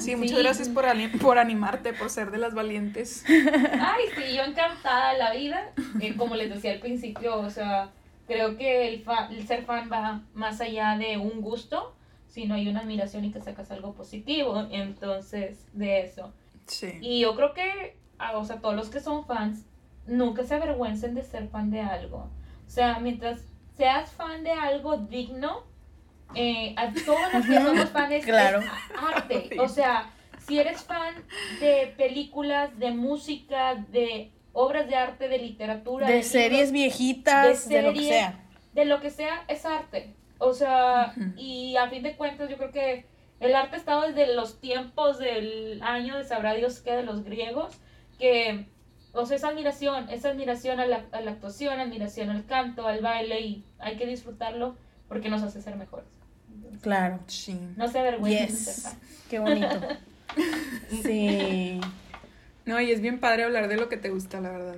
Sí, 0.00 0.16
muchas 0.16 0.36
Sí. 0.36 0.42
gracias 0.42 0.68
por, 0.68 0.84
por 1.20 1.38
animarte, 1.38 1.92
por 1.92 2.10
ser 2.10 2.32
de 2.32 2.38
las 2.38 2.52
valientes. 2.52 3.24
Ay, 3.28 4.04
sí, 4.16 4.36
yo 4.36 4.42
encantada 4.42 5.12
de 5.12 5.18
la 5.18 5.32
vida. 5.32 5.70
Eh, 6.00 6.16
como 6.16 6.34
les 6.34 6.50
decía 6.50 6.72
al 6.72 6.80
principio, 6.80 7.38
o 7.38 7.48
sea, 7.48 7.90
creo 8.26 8.56
que 8.56 8.88
el, 8.88 9.02
fa- 9.04 9.28
el 9.30 9.46
ser 9.46 9.64
fan 9.64 9.88
va 9.90 10.22
más 10.34 10.60
allá 10.60 10.98
de 10.98 11.16
un 11.16 11.40
gusto, 11.42 11.94
sino 12.26 12.56
hay 12.56 12.66
una 12.66 12.80
admiración 12.80 13.24
y 13.24 13.30
que 13.30 13.40
sacas 13.40 13.70
algo 13.70 13.94
positivo. 13.94 14.66
Entonces, 14.72 15.64
de 15.74 16.00
eso. 16.00 16.32
Sí. 16.66 16.88
Y 17.00 17.20
yo 17.20 17.36
creo 17.36 17.54
que, 17.54 17.96
ah, 18.18 18.36
o 18.36 18.44
sea, 18.44 18.56
todos 18.60 18.74
los 18.74 18.88
que 18.90 18.98
son 18.98 19.26
fans, 19.26 19.64
nunca 20.08 20.42
se 20.42 20.56
avergüencen 20.56 21.14
de 21.14 21.22
ser 21.22 21.46
fan 21.46 21.70
de 21.70 21.82
algo. 21.82 22.28
O 22.66 22.70
sea, 22.70 22.98
mientras 22.98 23.42
seas 23.76 24.10
fan 24.12 24.44
de 24.44 24.52
algo 24.52 24.96
digno, 24.96 25.64
eh, 26.34 26.74
a 26.76 26.92
todos 26.92 27.32
los 27.34 27.46
que 27.46 27.54
somos 27.56 27.88
fans 27.92 28.24
Claro. 28.24 28.60
es 28.60 28.66
arte. 28.96 29.50
O 29.58 29.68
sea, 29.68 30.10
si 30.38 30.58
eres 30.58 30.82
fan 30.82 31.14
de 31.60 31.94
películas, 31.96 32.78
de 32.78 32.90
música, 32.90 33.74
de 33.74 34.30
obras 34.52 34.88
de 34.88 34.96
arte, 34.96 35.28
de 35.28 35.38
literatura, 35.38 36.06
De 36.06 36.22
series 36.22 36.72
viejitas, 36.72 37.68
de, 37.68 37.76
de 37.76 37.82
lo 37.82 37.92
que 37.92 38.02
sea. 38.02 38.40
de 38.72 38.84
lo 38.84 39.00
que 39.00 39.10
sea, 39.10 39.44
es 39.48 39.64
arte. 39.64 40.14
O 40.38 40.52
sea, 40.52 41.14
y 41.36 41.76
a 41.76 41.88
fin 41.88 42.02
de 42.02 42.16
cuentas 42.16 42.50
yo 42.50 42.56
creo 42.56 42.72
que 42.72 43.06
el 43.38 43.54
arte 43.54 43.76
ha 43.76 43.78
estado 43.78 44.02
desde 44.02 44.34
los 44.34 44.60
tiempos 44.60 45.18
del 45.18 45.80
año 45.82 46.16
de 46.18 46.24
sabrá 46.24 46.54
Dios 46.54 46.80
qué 46.80 46.92
de 46.92 47.02
los 47.04 47.22
griegos, 47.24 47.76
que, 48.18 48.66
o 49.12 49.26
sea, 49.26 49.36
esa 49.36 49.48
admiración, 49.48 50.08
esa 50.08 50.30
admiración 50.30 50.80
a 50.80 50.86
la, 50.86 51.04
a 51.12 51.20
la 51.20 51.32
actuación, 51.32 51.78
admiración 51.80 52.30
al 52.30 52.46
canto, 52.46 52.86
al 52.86 53.00
baile, 53.00 53.40
y 53.40 53.64
hay 53.78 53.96
que 53.96 54.06
disfrutarlo 54.06 54.76
porque 55.08 55.28
nos 55.28 55.42
hace 55.42 55.60
ser 55.60 55.76
mejores. 55.76 56.08
Claro. 56.80 57.20
Sí. 57.26 57.58
No 57.76 57.88
se 57.88 57.98
avergüencen 57.98 58.48
Yes. 58.48 58.96
Qué 59.28 59.38
bonito. 59.38 59.68
Sí. 61.02 61.78
No, 62.64 62.80
y 62.80 62.90
es 62.90 63.02
bien 63.02 63.20
padre 63.20 63.44
hablar 63.44 63.68
de 63.68 63.76
lo 63.76 63.90
que 63.90 63.98
te 63.98 64.08
gusta, 64.08 64.40
la 64.40 64.50
verdad. 64.50 64.76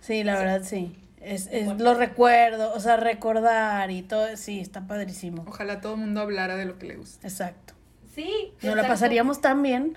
Sí, 0.00 0.22
la 0.22 0.38
verdad 0.38 0.62
sí. 0.62 0.96
Es, 1.20 1.48
es 1.50 1.64
Bueno. 1.64 1.82
los 1.82 1.96
recuerdos, 1.96 2.72
o 2.76 2.78
sea, 2.78 2.96
recordar 2.96 3.90
y 3.90 4.02
todo, 4.02 4.36
sí, 4.36 4.60
está 4.60 4.86
padrísimo. 4.86 5.44
Ojalá 5.48 5.80
todo 5.80 5.94
el 5.94 6.00
mundo 6.00 6.20
hablara 6.20 6.54
de 6.56 6.66
lo 6.66 6.78
que 6.78 6.86
le 6.86 6.96
gusta. 6.96 7.26
Exacto. 7.26 7.74
Sí. 8.14 8.52
Nos 8.62 8.76
la 8.76 8.86
pasaríamos 8.86 9.40
tan 9.40 9.62
bien. 9.62 9.94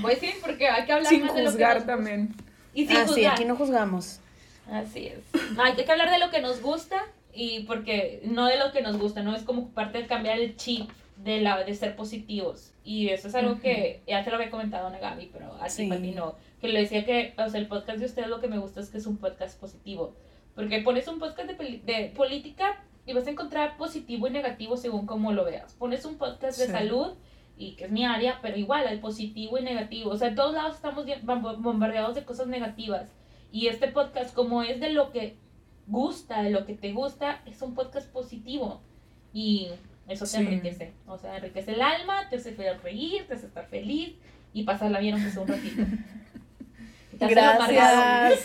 Pues 0.00 0.18
sí, 0.18 0.30
porque 0.40 0.68
hay 0.68 0.86
que 0.86 0.92
hablar 0.92 1.12
Sin 1.12 1.26
más 1.26 1.34
de 1.34 1.42
lo 1.42 1.44
que 1.44 1.50
juzgar 1.52 1.86
nos 1.86 1.86
gusta. 1.86 2.44
Y 2.78 2.86
sin 2.86 2.96
Ah, 2.96 3.02
sí, 3.06 3.14
juzgar. 3.14 3.32
aquí 3.32 3.44
no 3.44 3.56
juzgamos. 3.56 4.20
Así 4.70 5.06
es. 5.08 5.18
Hay 5.58 5.74
que 5.74 5.90
hablar 5.90 6.10
de 6.10 6.18
lo 6.18 6.30
que 6.30 6.40
nos 6.40 6.60
gusta 6.62 7.04
y 7.34 7.60
porque 7.64 8.20
no 8.24 8.46
de 8.46 8.56
lo 8.58 8.70
que 8.72 8.82
nos 8.82 8.98
gusta, 8.98 9.22
no 9.22 9.34
es 9.34 9.42
como 9.42 9.70
parte 9.70 9.98
de 9.98 10.06
cambiar 10.06 10.38
el 10.38 10.56
chip 10.56 10.90
de 11.16 11.40
la 11.40 11.64
de 11.64 11.74
ser 11.74 11.96
positivos. 11.96 12.72
Y 12.84 13.08
eso 13.08 13.28
es 13.28 13.34
algo 13.34 13.58
que 13.60 14.02
ya 14.06 14.22
te 14.22 14.30
lo 14.30 14.36
había 14.36 14.50
comentado 14.50 14.86
a 14.88 14.96
Gaby, 14.96 15.30
pero 15.32 15.52
así 15.60 15.82
Sí. 15.82 15.88
para 15.88 16.00
ti 16.00 16.12
no. 16.12 16.36
Que 16.60 16.68
le 16.68 16.80
decía 16.80 17.04
que, 17.04 17.34
o 17.36 17.48
sea, 17.48 17.58
el 17.60 17.66
podcast 17.66 17.98
de 17.98 18.06
ustedes 18.06 18.28
lo 18.28 18.40
que 18.40 18.48
me 18.48 18.58
gusta 18.58 18.80
es 18.80 18.88
que 18.90 18.98
es 18.98 19.06
un 19.06 19.16
podcast 19.16 19.58
positivo. 19.58 20.14
Porque 20.54 20.80
pones 20.82 21.08
un 21.08 21.18
podcast 21.18 21.50
de, 21.50 21.80
de 21.84 22.12
política 22.16 22.80
y 23.06 23.12
vas 23.12 23.26
a 23.26 23.30
encontrar 23.30 23.76
positivo 23.76 24.26
y 24.28 24.30
negativo 24.30 24.76
según 24.76 25.06
cómo 25.06 25.32
lo 25.32 25.44
veas. 25.44 25.72
Pones 25.74 26.04
un 26.04 26.16
podcast 26.18 26.58
de 26.58 26.66
Sí. 26.66 26.72
salud 26.72 27.14
y 27.58 27.72
que 27.72 27.84
es 27.86 27.90
mi 27.90 28.04
área, 28.04 28.38
pero 28.40 28.56
igual 28.56 28.86
hay 28.86 28.98
positivo 28.98 29.58
y 29.58 29.62
negativo. 29.62 30.10
O 30.10 30.16
sea, 30.16 30.28
en 30.28 30.34
todos 30.36 30.54
lados 30.54 30.76
estamos 30.76 31.04
bombardeados 31.58 32.14
de 32.14 32.24
cosas 32.24 32.46
negativas. 32.46 33.10
Y 33.50 33.66
este 33.66 33.88
podcast, 33.88 34.34
como 34.34 34.62
es 34.62 34.78
de 34.80 34.90
lo 34.92 35.10
que 35.10 35.36
gusta, 35.86 36.42
de 36.42 36.50
lo 36.50 36.66
que 36.66 36.74
te 36.74 36.92
gusta, 36.92 37.40
es 37.46 37.60
un 37.62 37.74
podcast 37.74 38.10
positivo. 38.12 38.80
Y 39.32 39.68
eso 40.06 40.24
te 40.24 40.30
Sí. 40.30 40.36
enriquece. 40.38 40.92
O 41.06 41.18
sea, 41.18 41.36
enriquece 41.36 41.72
el 41.72 41.82
alma, 41.82 42.28
te 42.30 42.36
hace 42.36 42.54
reír, 42.82 43.26
te 43.26 43.34
hace 43.34 43.46
estar 43.46 43.66
feliz 43.66 44.14
y 44.52 44.62
pasarla 44.64 45.00
bien 45.00 45.14
aunque 45.14 45.30
sea 45.30 45.42
un 45.42 45.48
ratito. 45.48 45.82
Gracias. 47.20 48.40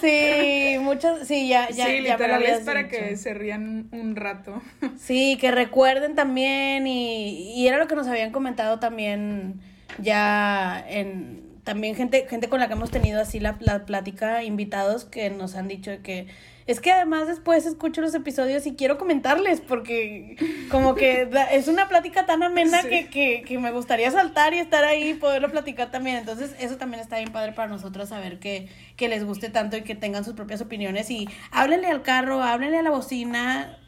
Sí, 0.00 0.76
muchas, 0.80 1.26
sí, 1.26 1.48
ya, 1.48 1.68
ya, 1.70 1.86
sí, 1.86 2.02
ya 2.02 2.12
literal 2.12 2.42
es 2.42 2.60
para 2.60 2.84
dicho. 2.84 2.96
que 2.96 3.16
se 3.16 3.34
rían 3.34 3.88
un 3.92 4.16
rato. 4.16 4.62
Sí, 4.98 5.36
que 5.40 5.50
recuerden 5.50 6.14
también 6.14 6.86
y, 6.86 7.52
y 7.54 7.68
era 7.68 7.78
lo 7.78 7.86
que 7.86 7.94
nos 7.94 8.06
habían 8.06 8.30
comentado 8.32 8.78
también 8.78 9.60
ya 9.98 10.82
en 10.88 11.42
también 11.64 11.94
gente 11.96 12.26
gente 12.28 12.48
con 12.48 12.60
la 12.60 12.66
que 12.66 12.74
hemos 12.74 12.90
tenido 12.90 13.20
así 13.20 13.40
la, 13.40 13.56
la 13.60 13.86
plática 13.86 14.42
invitados 14.42 15.04
que 15.04 15.30
nos 15.30 15.54
han 15.54 15.68
dicho 15.68 15.90
que 16.02 16.26
es 16.66 16.80
que 16.80 16.90
además 16.92 17.26
después 17.28 17.66
escucho 17.66 18.00
los 18.00 18.14
episodios 18.14 18.66
y 18.66 18.74
quiero 18.74 18.96
comentarles 18.96 19.60
porque 19.60 20.36
como 20.70 20.94
que 20.94 21.28
es 21.52 21.68
una 21.68 21.88
plática 21.88 22.24
tan 22.24 22.42
amena 22.42 22.80
Sí. 22.82 22.88
que, 22.88 23.06
que, 23.08 23.42
que 23.46 23.58
me 23.58 23.70
gustaría 23.70 24.10
saltar 24.10 24.54
y 24.54 24.58
estar 24.58 24.82
ahí 24.84 25.10
y 25.10 25.14
poderlo 25.14 25.50
platicar 25.50 25.90
también. 25.90 26.16
Entonces 26.16 26.54
eso 26.58 26.76
también 26.76 27.00
está 27.02 27.18
bien 27.18 27.32
padre 27.32 27.52
para 27.52 27.68
nosotros 27.68 28.08
saber 28.08 28.38
que, 28.38 28.68
que 28.96 29.08
les 29.08 29.24
guste 29.24 29.50
tanto 29.50 29.76
y 29.76 29.82
que 29.82 29.94
tengan 29.94 30.24
sus 30.24 30.32
propias 30.34 30.60
opiniones 30.62 31.10
y 31.10 31.28
háblenle 31.50 31.88
al 31.88 32.02
carro, 32.02 32.42
háblenle 32.42 32.78
a 32.78 32.82
la 32.82 32.90
bocina. 32.90 33.78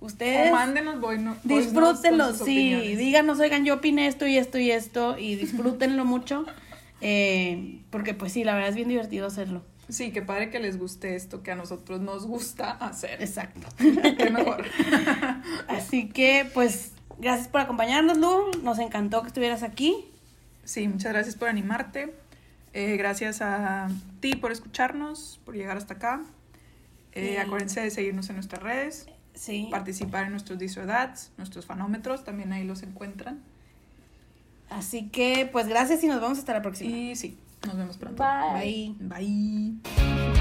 Ustedes 0.00 0.50
O 0.50 0.54
mándenos 0.54 0.98
voy, 0.98 1.18
no, 1.18 1.36
disfrútenlo, 1.44 2.32
sí, 2.32 2.42
opiniones. 2.74 2.98
díganos, 2.98 3.38
oigan, 3.40 3.66
yo 3.66 3.74
opiné 3.74 4.06
esto 4.06 4.26
y 4.26 4.38
esto 4.38 4.58
y 4.58 4.70
esto 4.70 5.18
y 5.18 5.34
disfrútenlo 5.34 6.06
mucho, 6.06 6.46
eh, 7.02 7.80
porque 7.90 8.14
pues 8.14 8.32
sí, 8.32 8.42
la 8.44 8.54
verdad 8.54 8.70
es 8.70 8.76
bien 8.76 8.88
divertido 8.88 9.26
hacerlo. 9.26 9.62
Sí, 9.90 10.12
qué 10.12 10.22
padre 10.22 10.50
que 10.50 10.58
les 10.60 10.78
guste 10.78 11.16
esto 11.16 11.42
que 11.42 11.50
a 11.50 11.56
nosotros 11.56 12.00
nos 12.00 12.26
gusta 12.26 12.70
hacer. 12.72 13.20
Exacto. 13.22 13.66
Qué 13.78 14.30
mejor. 14.30 14.64
Así 15.68 16.08
que 16.08 16.48
pues 16.54 16.92
gracias 17.18 17.48
por 17.48 17.60
acompañarnos, 17.60 18.16
Lu, 18.18 18.50
nos 18.62 18.78
encantó 18.78 19.22
que 19.22 19.28
estuvieras 19.28 19.62
aquí. 19.62 20.06
Sí, 20.64 20.86
muchas 20.88 21.12
gracias 21.12 21.34
por 21.36 21.48
animarte. 21.48 22.14
Eh, 22.72 22.96
gracias 22.96 23.40
a 23.42 23.88
ti 24.20 24.36
por 24.36 24.52
escucharnos, 24.52 25.40
por 25.44 25.56
llegar 25.56 25.76
hasta 25.76 25.94
acá. 25.94 26.22
Eh, 27.12 27.38
Acuérdense 27.40 27.80
de 27.80 27.90
seguirnos 27.90 28.28
en 28.30 28.36
nuestras 28.36 28.62
redes, 28.62 29.06
Sí. 29.34 29.66
participar 29.70 30.26
en 30.26 30.30
nuestros 30.30 30.58
Disordats, 30.60 31.32
nuestros 31.36 31.66
fanómetros, 31.66 32.22
también 32.24 32.52
ahí 32.52 32.62
los 32.64 32.84
encuentran. 32.84 33.40
Así 34.68 35.08
que 35.08 35.48
pues 35.50 35.66
gracias 35.66 36.04
y 36.04 36.06
nos 36.06 36.20
vemos 36.20 36.38
hasta 36.38 36.52
la 36.52 36.62
próxima. 36.62 36.90
Y 36.96 37.16
sí, 37.16 37.36
Nos 37.66 37.76
vemos 37.76 37.96
pronto. 37.96 38.22
Bye. 38.22 38.94
Bye. 38.98 39.74
Bye. 39.86 40.39